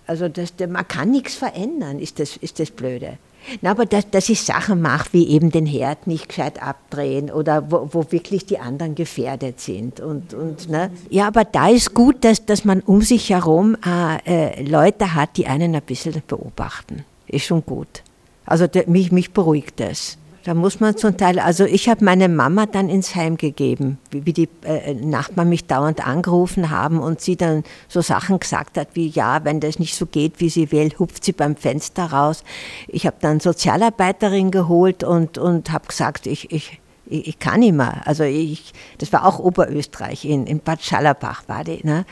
Also 0.07 0.29
das, 0.29 0.53
man 0.67 0.87
kann 0.87 1.11
nichts 1.11 1.35
verändern, 1.35 1.99
ist 1.99 2.19
das, 2.19 2.37
ist 2.37 2.59
das 2.59 2.71
Blöde. 2.71 3.17
Na, 3.61 3.71
aber 3.71 3.85
dass, 3.85 4.09
dass 4.09 4.29
ich 4.29 4.41
Sachen 4.41 4.81
mache, 4.81 5.09
wie 5.13 5.27
eben 5.27 5.51
den 5.51 5.65
Herd 5.65 6.07
nicht 6.07 6.29
gescheit 6.29 6.61
abdrehen 6.61 7.31
oder 7.31 7.71
wo, 7.71 7.89
wo 7.91 8.11
wirklich 8.11 8.45
die 8.45 8.59
anderen 8.59 8.95
gefährdet 8.95 9.59
sind. 9.59 9.99
Und, 9.99 10.33
und, 10.33 10.69
ne? 10.69 10.91
Ja, 11.09 11.27
aber 11.27 11.45
da 11.45 11.69
ist 11.69 11.93
gut, 11.93 12.23
dass, 12.23 12.45
dass 12.45 12.65
man 12.65 12.81
um 12.81 13.01
sich 13.01 13.29
herum 13.29 13.77
äh, 13.85 14.17
äh, 14.49 14.63
Leute 14.63 15.13
hat, 15.13 15.37
die 15.37 15.47
einen 15.47 15.75
ein 15.75 15.81
bisschen 15.81 16.21
beobachten. 16.27 17.05
Ist 17.27 17.45
schon 17.45 17.65
gut. 17.65 18.03
Also 18.45 18.67
der, 18.67 18.87
mich, 18.89 19.11
mich 19.11 19.31
beruhigt 19.31 19.79
das. 19.79 20.17
Da 20.47 20.53
muss 20.53 20.79
man 20.79 20.95
zum 20.95 21.17
Teil, 21.17 21.39
also 21.39 21.65
ich 21.65 21.89
habe 21.89 22.05
meine 22.05 22.29
Mama 22.29 22.67
dann 22.67 22.87
ins 22.87 23.15
Heim 23.15 23.35
gegeben, 23.35 23.97
wie, 24.11 24.25
wie 24.25 24.31
die 24.31 24.49
äh, 24.63 24.93
Nachbarn 24.93 25.49
mich 25.49 25.65
dauernd 25.65 26.07
angerufen 26.07 26.69
haben 26.69 26.99
und 26.99 27.19
sie 27.19 27.35
dann 27.35 27.65
so 27.89 27.99
Sachen 27.99 28.39
gesagt 28.39 28.77
hat 28.77 28.87
wie, 28.93 29.09
ja, 29.09 29.43
wenn 29.43 29.59
das 29.59 29.77
nicht 29.77 29.93
so 29.93 30.05
geht, 30.05 30.39
wie 30.39 30.47
sie 30.47 30.71
will, 30.71 30.93
hupft 30.97 31.25
sie 31.25 31.33
beim 31.33 31.57
Fenster 31.57 32.05
raus. 32.05 32.45
Ich 32.87 33.05
habe 33.05 33.17
dann 33.19 33.41
Sozialarbeiterin 33.41 34.49
geholt 34.49 35.03
und, 35.03 35.37
und 35.37 35.69
habe 35.73 35.87
gesagt, 35.87 36.27
ich, 36.27 36.49
ich, 36.49 36.79
ich, 37.07 37.39
kann 37.39 37.59
nicht 37.59 37.73
mehr. 37.73 38.03
Also 38.05 38.23
ich, 38.23 38.71
das 38.99 39.11
war 39.11 39.25
auch 39.25 39.39
Oberösterreich, 39.39 40.23
in, 40.23 40.47
in 40.47 40.61
Bad 40.61 40.81
Schallerbach 40.81 41.43
war 41.47 41.65
die. 41.65 41.85
Ne? 41.85 42.05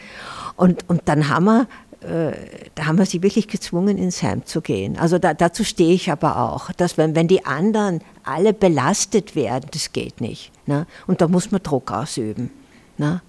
Und, 0.58 0.90
und 0.90 1.04
dann 1.06 1.30
haben 1.30 1.46
wir 1.46 1.68
da 2.76 2.86
haben 2.86 2.98
wir 2.98 3.06
sie 3.06 3.24
wirklich 3.24 3.48
gezwungen, 3.48 3.98
ins 3.98 4.22
Heim 4.22 4.46
zu 4.46 4.62
gehen. 4.62 4.98
Also 4.98 5.18
da, 5.18 5.34
dazu 5.34 5.64
stehe 5.64 5.94
ich 5.94 6.12
aber 6.12 6.38
auch, 6.38 6.72
dass 6.74 6.98
wenn, 6.98 7.16
wenn 7.16 7.28
die 7.28 7.46
anderen 7.46 8.02
alle 8.24 8.54
belastet 8.54 9.36
werden, 9.36 9.66
das 9.72 9.92
geht 9.92 10.22
nicht. 10.22 10.52
Ne? 10.68 10.86
Und 11.08 11.22
da 11.22 11.28
muss 11.28 11.52
man 11.52 11.64
Druck 11.64 11.92
ausüben. 11.92 12.52
Ne? 12.98 13.22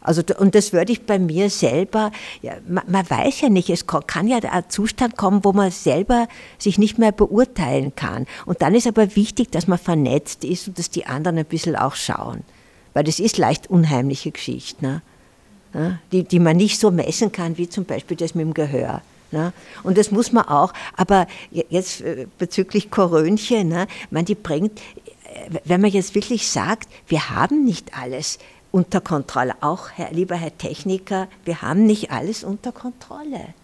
Also, 0.00 0.22
und 0.38 0.54
das 0.54 0.72
würde 0.72 0.92
ich 0.92 1.06
bei 1.06 1.18
mir 1.18 1.50
selber, 1.50 2.12
ja, 2.40 2.54
man, 2.66 2.84
man, 2.88 3.08
weiß 3.08 3.42
ja 3.42 3.48
nicht, 3.48 3.68
es 3.68 3.86
kann 3.86 4.28
ja 4.28 4.38
ein 4.38 4.64
Zustand 4.68 5.16
kommen, 5.16 5.44
wo 5.44 5.52
man 5.52 5.70
selber 5.70 6.28
sich 6.56 6.78
nicht 6.78 6.98
mehr 6.98 7.12
beurteilen 7.12 7.94
kann. 7.94 8.26
Und 8.46 8.62
dann 8.62 8.74
ist 8.74 8.86
aber 8.86 9.16
wichtig, 9.16 9.50
dass 9.50 9.66
man 9.66 9.78
vernetzt 9.78 10.44
ist 10.44 10.68
und 10.68 10.78
dass 10.78 10.90
die 10.90 11.06
anderen 11.06 11.38
ein 11.38 11.44
bisschen 11.44 11.76
auch 11.76 11.94
schauen. 11.94 12.42
Weil 12.94 13.04
das 13.04 13.20
ist 13.20 13.38
leicht 13.38 13.68
unheimliche 13.68 14.30
Geschichte. 14.30 14.84
Ne? 14.84 15.02
Die, 16.12 16.24
die 16.24 16.38
man 16.38 16.56
nicht 16.56 16.78
so 16.78 16.90
messen 16.90 17.32
kann, 17.32 17.58
wie 17.58 17.68
zum 17.68 17.84
Beispiel 17.84 18.16
das 18.16 18.34
mit 18.34 18.44
dem 18.44 18.54
Gehör. 18.54 19.02
Ne? 19.30 19.52
Und 19.82 19.98
das 19.98 20.10
muss 20.10 20.32
man 20.32 20.48
auch, 20.48 20.72
aber 20.96 21.26
jetzt 21.50 22.00
äh, 22.00 22.26
bezüglich 22.38 22.90
Korönchen, 22.90 23.68
ne, 23.68 23.86
man 24.10 24.24
die 24.24 24.34
bringt, 24.34 24.78
äh, 24.78 25.58
wenn 25.64 25.82
man 25.82 25.90
jetzt 25.90 26.14
wirklich 26.14 26.48
sagt, 26.48 26.88
wir 27.08 27.28
haben 27.30 27.64
nicht 27.64 27.98
alles 27.98 28.38
unter 28.70 29.00
Kontrolle, 29.00 29.54
auch 29.60 29.90
Herr, 29.94 30.12
lieber 30.12 30.36
Herr 30.36 30.56
Techniker, 30.56 31.28
wir 31.44 31.60
haben 31.60 31.84
nicht 31.84 32.10
alles 32.10 32.42
unter 32.42 32.72
Kontrolle. 32.72 33.54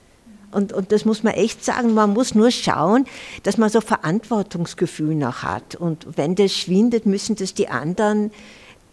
Und, 0.50 0.72
und 0.72 0.92
das 0.92 1.04
muss 1.04 1.22
man 1.22 1.34
echt 1.34 1.64
sagen, 1.64 1.94
man 1.94 2.12
muss 2.12 2.34
nur 2.34 2.50
schauen, 2.50 3.06
dass 3.42 3.58
man 3.58 3.70
so 3.70 3.80
Verantwortungsgefühl 3.80 5.14
noch 5.14 5.42
hat. 5.42 5.74
Und 5.74 6.06
wenn 6.16 6.36
das 6.36 6.52
schwindet, 6.52 7.06
müssen 7.06 7.34
das 7.34 7.54
die 7.54 7.68
anderen 7.68 8.30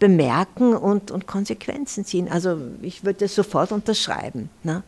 bemerken 0.02 0.74
und, 0.74 1.12
und 1.12 1.28
Konsequenzen 1.28 2.04
ziehen. 2.04 2.28
Also 2.28 2.58
ich 2.82 3.04
würde 3.04 3.20
das 3.20 3.36
sofort 3.36 3.70
unterschreiben. 3.70 4.50
Ne? 4.64 4.82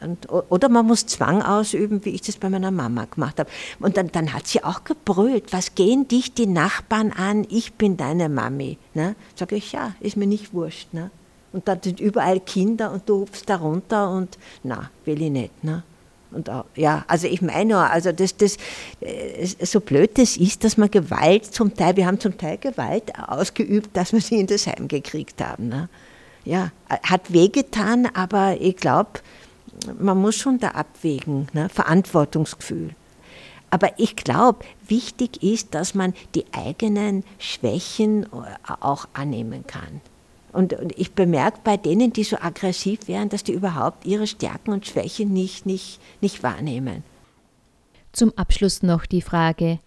Und, 0.00 0.28
oder 0.28 0.68
man 0.68 0.84
muss 0.84 1.06
Zwang 1.06 1.42
ausüben, 1.42 2.04
wie 2.04 2.10
ich 2.10 2.22
das 2.22 2.36
bei 2.36 2.50
meiner 2.50 2.72
Mama 2.72 3.04
gemacht 3.04 3.38
habe. 3.38 3.48
Und 3.78 3.96
dann, 3.96 4.10
dann 4.10 4.32
hat 4.32 4.48
sie 4.48 4.64
auch 4.64 4.82
gebrüllt, 4.82 5.52
was 5.52 5.76
gehen 5.76 6.08
dich 6.08 6.34
die 6.34 6.48
Nachbarn 6.48 7.12
an, 7.12 7.46
ich 7.50 7.74
bin 7.74 7.96
deine 7.96 8.28
Mami. 8.28 8.78
Ne? 8.94 9.14
Sage 9.36 9.54
ich, 9.54 9.70
ja, 9.70 9.94
ist 10.00 10.16
mir 10.16 10.26
nicht 10.26 10.52
wurscht. 10.52 10.92
Ne? 10.92 11.12
Und 11.52 11.68
dann 11.68 11.80
sind 11.80 12.00
überall 12.00 12.40
Kinder 12.40 12.90
und 12.90 13.08
du 13.08 13.20
hupfst 13.20 13.44
da 13.46 13.58
runter 13.58 14.10
und 14.10 14.38
na, 14.64 14.90
will 15.04 15.22
ich 15.22 15.30
nicht. 15.30 15.62
Ne? 15.62 15.84
Und 16.32 16.48
auch, 16.48 16.64
ja, 16.76 17.04
also 17.08 17.26
ich 17.26 17.42
meine 17.42 17.76
also 17.76 18.12
das, 18.12 18.36
das, 18.36 18.56
äh, 19.00 19.46
so 19.46 19.80
blöd 19.80 20.18
das 20.18 20.36
ist, 20.36 20.64
dass 20.64 20.76
man 20.76 20.90
Gewalt 20.90 21.46
zum 21.46 21.74
Teil, 21.74 21.96
wir 21.96 22.06
haben 22.06 22.20
zum 22.20 22.38
Teil 22.38 22.58
Gewalt 22.58 23.12
ausgeübt, 23.18 23.96
dass 23.96 24.12
wir 24.12 24.20
sie 24.20 24.38
in 24.38 24.46
das 24.46 24.66
Heim 24.66 24.88
gekriegt 24.88 25.42
haben. 25.42 25.68
Ne? 25.68 25.88
Ja, 26.44 26.70
hat 26.88 27.32
wehgetan, 27.32 28.06
aber 28.14 28.60
ich 28.60 28.76
glaube, 28.76 29.20
man 29.98 30.18
muss 30.18 30.36
schon 30.36 30.58
da 30.58 30.68
abwägen, 30.68 31.48
ne? 31.52 31.68
Verantwortungsgefühl. 31.68 32.90
Aber 33.70 33.98
ich 33.98 34.16
glaube, 34.16 34.64
wichtig 34.86 35.42
ist, 35.42 35.74
dass 35.74 35.94
man 35.94 36.12
die 36.34 36.44
eigenen 36.52 37.24
Schwächen 37.38 38.24
äh, 38.24 38.72
auch 38.80 39.06
annehmen 39.14 39.66
kann. 39.66 40.00
Und, 40.52 40.72
und, 40.72 40.98
ich 40.98 41.12
bemerke 41.12 41.60
bei 41.62 41.76
denen, 41.76 42.12
die 42.12 42.24
so 42.24 42.36
aggressiv 42.40 43.06
wären, 43.06 43.28
dass 43.28 43.44
die 43.44 43.52
überhaupt 43.52 44.04
ihre 44.04 44.26
Stärken 44.26 44.72
und 44.72 44.86
Schwächen 44.86 45.32
nicht, 45.32 45.66
nicht, 45.66 46.00
nicht 46.20 46.42
wahrnehmen. 46.42 47.04
Zum 48.12 48.32
Abschluss 48.36 48.82
noch 48.82 49.06
die 49.06 49.22
Frage, 49.22 49.78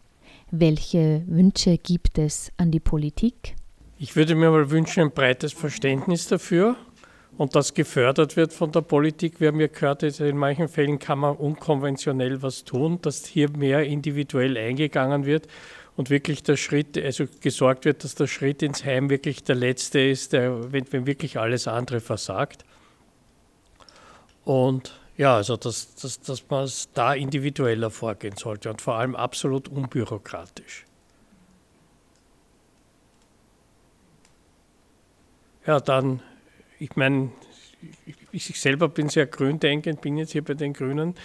welche 0.51 1.23
Wünsche 1.27 1.77
gibt 1.77 2.17
es 2.17 2.51
an 2.57 2.71
die 2.71 2.79
Politik? 2.79 3.55
Ich 3.97 4.15
würde 4.15 4.35
mir 4.35 4.51
mal 4.51 4.69
wünschen, 4.69 5.03
ein 5.03 5.11
breites 5.11 5.51
Verständnis 5.51 6.27
dafür 6.27 6.77
und 7.37 7.55
das 7.55 7.73
gefördert 7.73 8.37
wird 8.37 8.53
von 8.53 8.71
der 8.71 8.81
Politik. 8.81 9.39
Wir 9.41 9.49
haben 9.49 9.59
ja 9.59 9.67
gehört, 9.67 10.03
in 10.03 10.37
manchen 10.37 10.67
Fällen 10.67 10.99
kann 10.99 11.19
man 11.19 11.35
unkonventionell 11.35 12.41
was 12.41 12.63
tun, 12.63 12.99
dass 13.01 13.25
hier 13.25 13.49
mehr 13.49 13.83
individuell 13.83 14.57
eingegangen 14.57 15.25
wird 15.25 15.47
und 15.95 16.09
wirklich 16.09 16.43
der 16.43 16.57
Schritt, 16.57 16.97
also 16.97 17.25
gesorgt 17.41 17.85
wird, 17.85 18.03
dass 18.03 18.15
der 18.15 18.27
Schritt 18.27 18.63
ins 18.63 18.83
Heim 18.83 19.09
wirklich 19.09 19.43
der 19.43 19.55
letzte 19.55 19.99
ist, 19.99 20.33
der, 20.33 20.71
wenn, 20.71 20.91
wenn 20.91 21.05
wirklich 21.05 21.37
alles 21.37 21.67
andere 21.67 21.99
versagt. 21.99 22.65
Und 24.43 24.99
ja, 25.17 25.35
also 25.35 25.55
dass, 25.55 25.93
dass, 25.95 26.19
dass 26.21 26.49
man 26.49 26.63
es 26.63 26.89
da 26.93 27.13
individueller 27.13 27.91
vorgehen 27.91 28.35
sollte 28.35 28.69
und 28.71 28.81
vor 28.81 28.95
allem 28.95 29.15
absolut 29.15 29.67
unbürokratisch. 29.67 30.85
Ja, 35.65 35.79
dann, 35.79 36.21
ich 36.79 36.95
meine, 36.95 37.31
ich, 38.31 38.59
selber 38.59 38.89
bin 38.89 39.09
sehr 39.09 39.27
gründenkend, 39.27 40.01
bin 40.01 40.17
jetzt 40.17 40.31
hier 40.31 40.43
bei 40.43 40.55
den 40.55 40.73
Grünen 40.73 41.15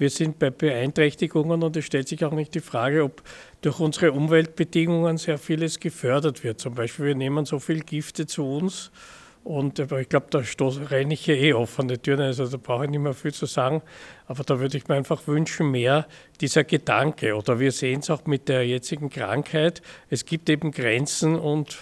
wir 0.00 0.10
sind 0.10 0.38
bei 0.38 0.50
Beeinträchtigungen 0.50 1.62
und 1.62 1.76
es 1.76 1.84
stellt 1.84 2.08
sich 2.08 2.24
auch 2.24 2.32
nicht 2.32 2.54
die 2.54 2.60
Frage, 2.60 3.04
ob 3.04 3.22
durch 3.60 3.78
unsere 3.78 4.12
Umweltbedingungen 4.12 5.18
sehr 5.18 5.38
vieles 5.38 5.78
gefördert 5.78 6.42
wird. 6.42 6.58
Zum 6.58 6.74
Beispiel, 6.74 7.06
wir 7.06 7.14
nehmen 7.14 7.44
so 7.44 7.58
viel 7.58 7.80
Gifte 7.80 8.26
zu 8.26 8.44
uns 8.44 8.90
und 9.44 9.78
ich 9.78 10.08
glaube, 10.08 10.26
da 10.30 10.42
renne 10.90 11.14
ich 11.14 11.26
ja 11.26 11.34
eh 11.34 11.52
offene 11.52 12.00
Türen, 12.00 12.20
also 12.20 12.46
da 12.46 12.56
brauche 12.56 12.84
ich 12.84 12.90
nicht 12.90 13.00
mehr 13.00 13.14
viel 13.14 13.32
zu 13.32 13.46
sagen. 13.46 13.82
Aber 14.26 14.42
da 14.42 14.58
würde 14.58 14.76
ich 14.76 14.88
mir 14.88 14.94
einfach 14.94 15.26
wünschen, 15.26 15.70
mehr 15.70 16.06
dieser 16.40 16.64
Gedanke. 16.64 17.34
Oder 17.34 17.58
wir 17.58 17.72
sehen 17.72 18.00
es 18.00 18.10
auch 18.10 18.26
mit 18.26 18.48
der 18.48 18.66
jetzigen 18.66 19.10
Krankheit. 19.10 19.82
Es 20.08 20.24
gibt 20.24 20.48
eben 20.48 20.72
Grenzen 20.72 21.36
und 21.36 21.78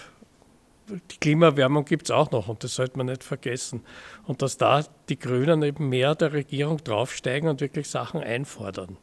die 0.89 1.17
Klimaerwärmung 1.19 1.85
gibt 1.85 2.03
es 2.05 2.11
auch 2.11 2.31
noch 2.31 2.47
und 2.47 2.63
das 2.63 2.75
sollte 2.75 2.97
man 2.97 3.07
nicht 3.07 3.23
vergessen. 3.23 3.83
Und 4.25 4.41
dass 4.41 4.57
da 4.57 4.83
die 5.09 5.19
Grünen 5.19 5.63
eben 5.63 5.89
mehr 5.89 6.15
der 6.15 6.33
Regierung 6.33 6.83
draufsteigen 6.83 7.49
und 7.49 7.61
wirklich 7.61 7.89
Sachen 7.89 8.21
einfordern. 8.21 8.97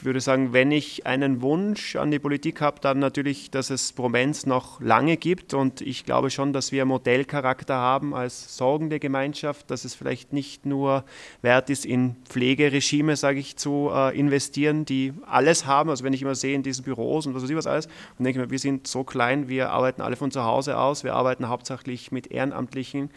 Ich 0.00 0.06
würde 0.06 0.22
sagen, 0.22 0.54
wenn 0.54 0.72
ich 0.72 1.06
einen 1.06 1.42
Wunsch 1.42 1.94
an 1.94 2.10
die 2.10 2.18
Politik 2.18 2.62
habe, 2.62 2.80
dann 2.80 3.00
natürlich, 3.00 3.50
dass 3.50 3.68
es 3.68 3.92
Promenz 3.92 4.46
noch 4.46 4.80
lange 4.80 5.18
gibt. 5.18 5.52
Und 5.52 5.82
ich 5.82 6.06
glaube 6.06 6.30
schon, 6.30 6.54
dass 6.54 6.72
wir 6.72 6.86
Modellcharakter 6.86 7.74
haben 7.74 8.14
als 8.14 8.56
sorgende 8.56 8.98
Gemeinschaft, 8.98 9.70
dass 9.70 9.84
es 9.84 9.94
vielleicht 9.94 10.32
nicht 10.32 10.64
nur 10.64 11.04
wert 11.42 11.68
ist, 11.68 11.84
in 11.84 12.16
Pflegeregime, 12.24 13.14
sage 13.14 13.40
ich, 13.40 13.58
zu 13.58 13.90
äh, 13.92 14.18
investieren, 14.18 14.86
die 14.86 15.12
alles 15.26 15.66
haben. 15.66 15.90
Also 15.90 16.02
wenn 16.02 16.14
ich 16.14 16.22
immer 16.22 16.34
sehe 16.34 16.54
in 16.54 16.62
diesen 16.62 16.82
Büros 16.82 17.26
und 17.26 17.34
was 17.34 17.42
weiß 17.42 17.50
ich 17.50 17.56
was 17.56 17.66
alles, 17.66 17.86
dann 18.16 18.24
denke 18.24 18.40
ich 18.40 18.46
mir, 18.46 18.50
wir 18.50 18.58
sind 18.58 18.86
so 18.86 19.04
klein, 19.04 19.48
wir 19.50 19.68
arbeiten 19.68 20.00
alle 20.00 20.16
von 20.16 20.30
zu 20.30 20.42
Hause 20.44 20.78
aus, 20.78 21.04
wir 21.04 21.12
arbeiten 21.12 21.46
hauptsächlich 21.50 22.10
mit 22.10 22.28
Ehrenamtlichen 22.28 23.10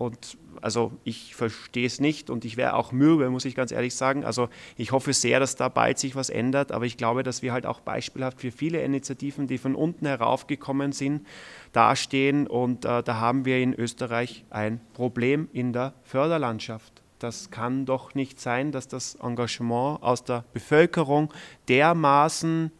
und 0.00 0.38
also 0.62 0.92
ich 1.04 1.34
verstehe 1.34 1.86
es 1.86 2.00
nicht 2.00 2.30
und 2.30 2.46
ich 2.46 2.56
wäre 2.56 2.74
auch 2.74 2.90
mürbe, 2.90 3.28
muss 3.28 3.44
ich 3.44 3.54
ganz 3.54 3.70
ehrlich 3.70 3.94
sagen. 3.94 4.24
Also 4.24 4.48
ich 4.78 4.92
hoffe 4.92 5.12
sehr, 5.12 5.40
dass 5.40 5.56
da 5.56 5.68
bald 5.68 5.98
sich 5.98 6.16
was 6.16 6.30
ändert, 6.30 6.72
aber 6.72 6.86
ich 6.86 6.96
glaube, 6.96 7.22
dass 7.22 7.42
wir 7.42 7.52
halt 7.52 7.66
auch 7.66 7.80
beispielhaft 7.80 8.40
für 8.40 8.50
viele 8.50 8.80
Initiativen, 8.80 9.46
die 9.46 9.58
von 9.58 9.74
unten 9.74 10.06
heraufgekommen 10.06 10.92
sind, 10.92 11.26
dastehen 11.72 12.46
und 12.46 12.86
äh, 12.86 13.02
da 13.02 13.20
haben 13.20 13.44
wir 13.44 13.58
in 13.58 13.74
Österreich 13.74 14.46
ein 14.48 14.80
Problem 14.94 15.50
in 15.52 15.74
der 15.74 15.92
Förderlandschaft. 16.02 17.02
Das 17.18 17.50
kann 17.50 17.84
doch 17.84 18.14
nicht 18.14 18.40
sein, 18.40 18.72
dass 18.72 18.88
das 18.88 19.16
Engagement 19.16 20.02
aus 20.02 20.24
der 20.24 20.44
Bevölkerung 20.54 21.30
dermaßen 21.68 22.72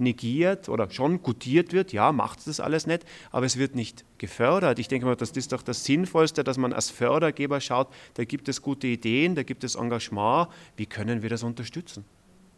negiert 0.00 0.68
oder 0.68 0.90
schon 0.90 1.22
gutiert 1.22 1.72
wird, 1.72 1.92
ja, 1.92 2.12
macht 2.12 2.46
das 2.46 2.60
alles 2.60 2.86
nicht, 2.86 3.04
aber 3.30 3.46
es 3.46 3.56
wird 3.56 3.74
nicht 3.74 4.04
gefördert. 4.18 4.78
Ich 4.78 4.88
denke 4.88 5.06
mal, 5.06 5.16
das 5.16 5.30
ist 5.30 5.52
doch 5.52 5.62
das 5.62 5.84
Sinnvollste, 5.84 6.44
dass 6.44 6.58
man 6.58 6.72
als 6.72 6.90
Fördergeber 6.90 7.60
schaut, 7.60 7.88
da 8.14 8.24
gibt 8.24 8.48
es 8.48 8.62
gute 8.62 8.86
Ideen, 8.86 9.34
da 9.34 9.42
gibt 9.42 9.64
es 9.64 9.74
Engagement, 9.74 10.48
wie 10.76 10.86
können 10.86 11.22
wir 11.22 11.28
das 11.28 11.42
unterstützen? 11.42 12.04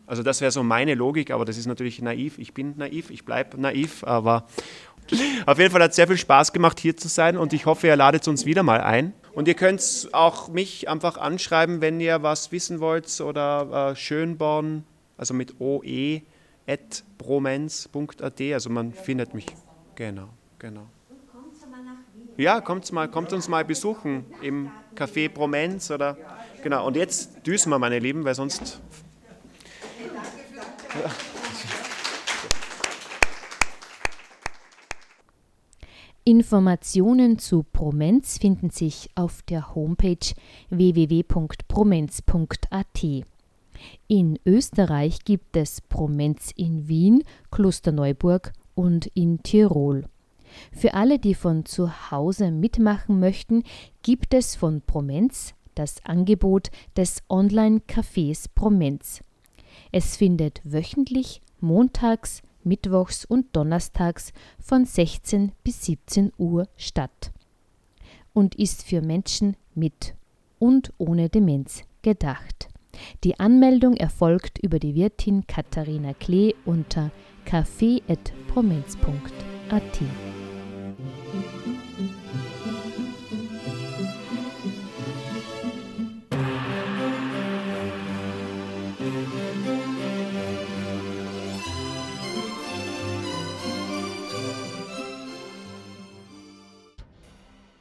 Also 0.07 0.23
das 0.23 0.41
wäre 0.41 0.51
so 0.51 0.63
meine 0.63 0.95
Logik, 0.95 1.31
aber 1.31 1.45
das 1.45 1.57
ist 1.57 1.67
natürlich 1.67 2.03
naiv. 2.03 2.39
Ich 2.39 2.53
bin 2.53 2.75
naiv, 2.77 3.11
ich 3.11 3.25
bleibe 3.25 3.59
naiv, 3.61 4.05
aber 4.05 4.47
auf 5.47 5.59
jeden 5.59 5.71
Fall 5.71 5.83
hat 5.83 5.91
es 5.91 5.97
sehr 5.97 6.09
viel 6.09 6.19
Spaß 6.19 6.53
gemacht, 6.53 6.81
hier 6.81 6.97
zu 6.97 7.09
sein 7.09 7.37
und 7.37 7.53
ich 7.53 7.67
hoffe, 7.67 7.87
ihr 7.87 7.97
ladet 7.97 8.27
uns 8.29 8.45
wieder 8.45 8.63
mal 8.63 8.81
ein. 8.81 9.15
Und 9.33 9.49
ihr 9.49 9.55
könnt 9.55 10.09
auch 10.13 10.49
mich 10.49 10.89
einfach 10.89 11.17
anschreiben, 11.17 11.81
wenn 11.81 12.01
ihr 12.01 12.23
was 12.23 12.53
wissen 12.53 12.81
wollt 12.81 13.21
oder 13.23 13.93
äh, 13.93 13.97
Schönborn, 13.97 14.85
also 15.17 15.33
mit 15.33 15.61
oe 15.61 16.23
at 16.73 17.05
bromens.at, 17.19 18.41
also 18.41 18.71
man 18.71 18.93
findet 18.93 19.35
mich. 19.35 19.47
Genau, 19.95 20.29
genau. 20.59 20.87
Ja, 22.37 22.61
kommt 22.61 22.91
mal, 22.93 23.11
kommt 23.11 23.33
uns 23.33 23.49
mal 23.49 23.65
besuchen 23.65 24.25
im 24.41 24.71
Café 24.97 25.29
Bromens 25.29 25.91
oder 25.91 26.17
genau. 26.63 26.87
Und 26.87 26.97
jetzt 26.97 27.47
düsen 27.47 27.71
wir, 27.71 27.79
meine 27.79 27.99
Lieben, 27.99 28.25
weil 28.25 28.35
sonst. 28.35 28.81
Ja. 30.95 31.11
Informationen 36.25 37.39
zu 37.39 37.65
Promenz 37.65 38.39
finden 38.39 38.71
sich 38.71 39.11
auf 39.17 39.43
der 39.43 39.75
Homepage 39.75 40.35
www.promenz.at. 40.71 43.27
In 44.09 44.39
Österreich 44.45 45.25
gibt 45.25 45.57
es 45.57 45.81
Promenz 45.81 46.53
in 46.57 46.89
Wien, 46.89 47.25
Klosterneuburg 47.51 48.53
und 48.75 49.07
in 49.15 49.43
Tirol. 49.43 50.07
Für 50.71 50.95
alle, 50.95 51.19
die 51.19 51.35
von 51.35 51.65
zu 51.65 52.11
Hause 52.11 52.51
mitmachen 52.51 53.21
möchten, 53.21 53.65
gibt 54.03 54.35
es 54.35 54.55
von 54.57 54.83
Promenz 54.83 55.55
das 55.75 56.05
Angebot 56.05 56.71
des 56.97 57.23
Online-Cafés 57.29 58.47
Promenz. 58.55 59.23
Es 59.91 60.17
findet 60.17 60.61
wöchentlich 60.65 61.41
montags, 61.61 62.43
mittwochs 62.65 63.25
und 63.25 63.57
donnerstags 63.57 64.33
von 64.59 64.85
16 64.85 65.53
bis 65.65 65.85
17 65.85 66.33
Uhr 66.39 66.69
statt 66.77 67.33
und 68.33 68.55
ist 68.55 68.83
für 68.83 69.03
Menschen 69.03 69.57
mit 69.75 70.15
und 70.59 70.93
ohne 70.99 71.29
Demenz 71.29 71.83
gedacht. 72.03 72.72
Die 73.25 73.41
Anmeldung 73.41 73.97
erfolgt 73.97 74.59
über 74.59 74.79
die 74.79 74.95
Wirtin 74.95 75.47
Katharina 75.47 76.13
Klee 76.15 76.55
unter 76.65 77.11
café.promenz.at. 77.47 80.01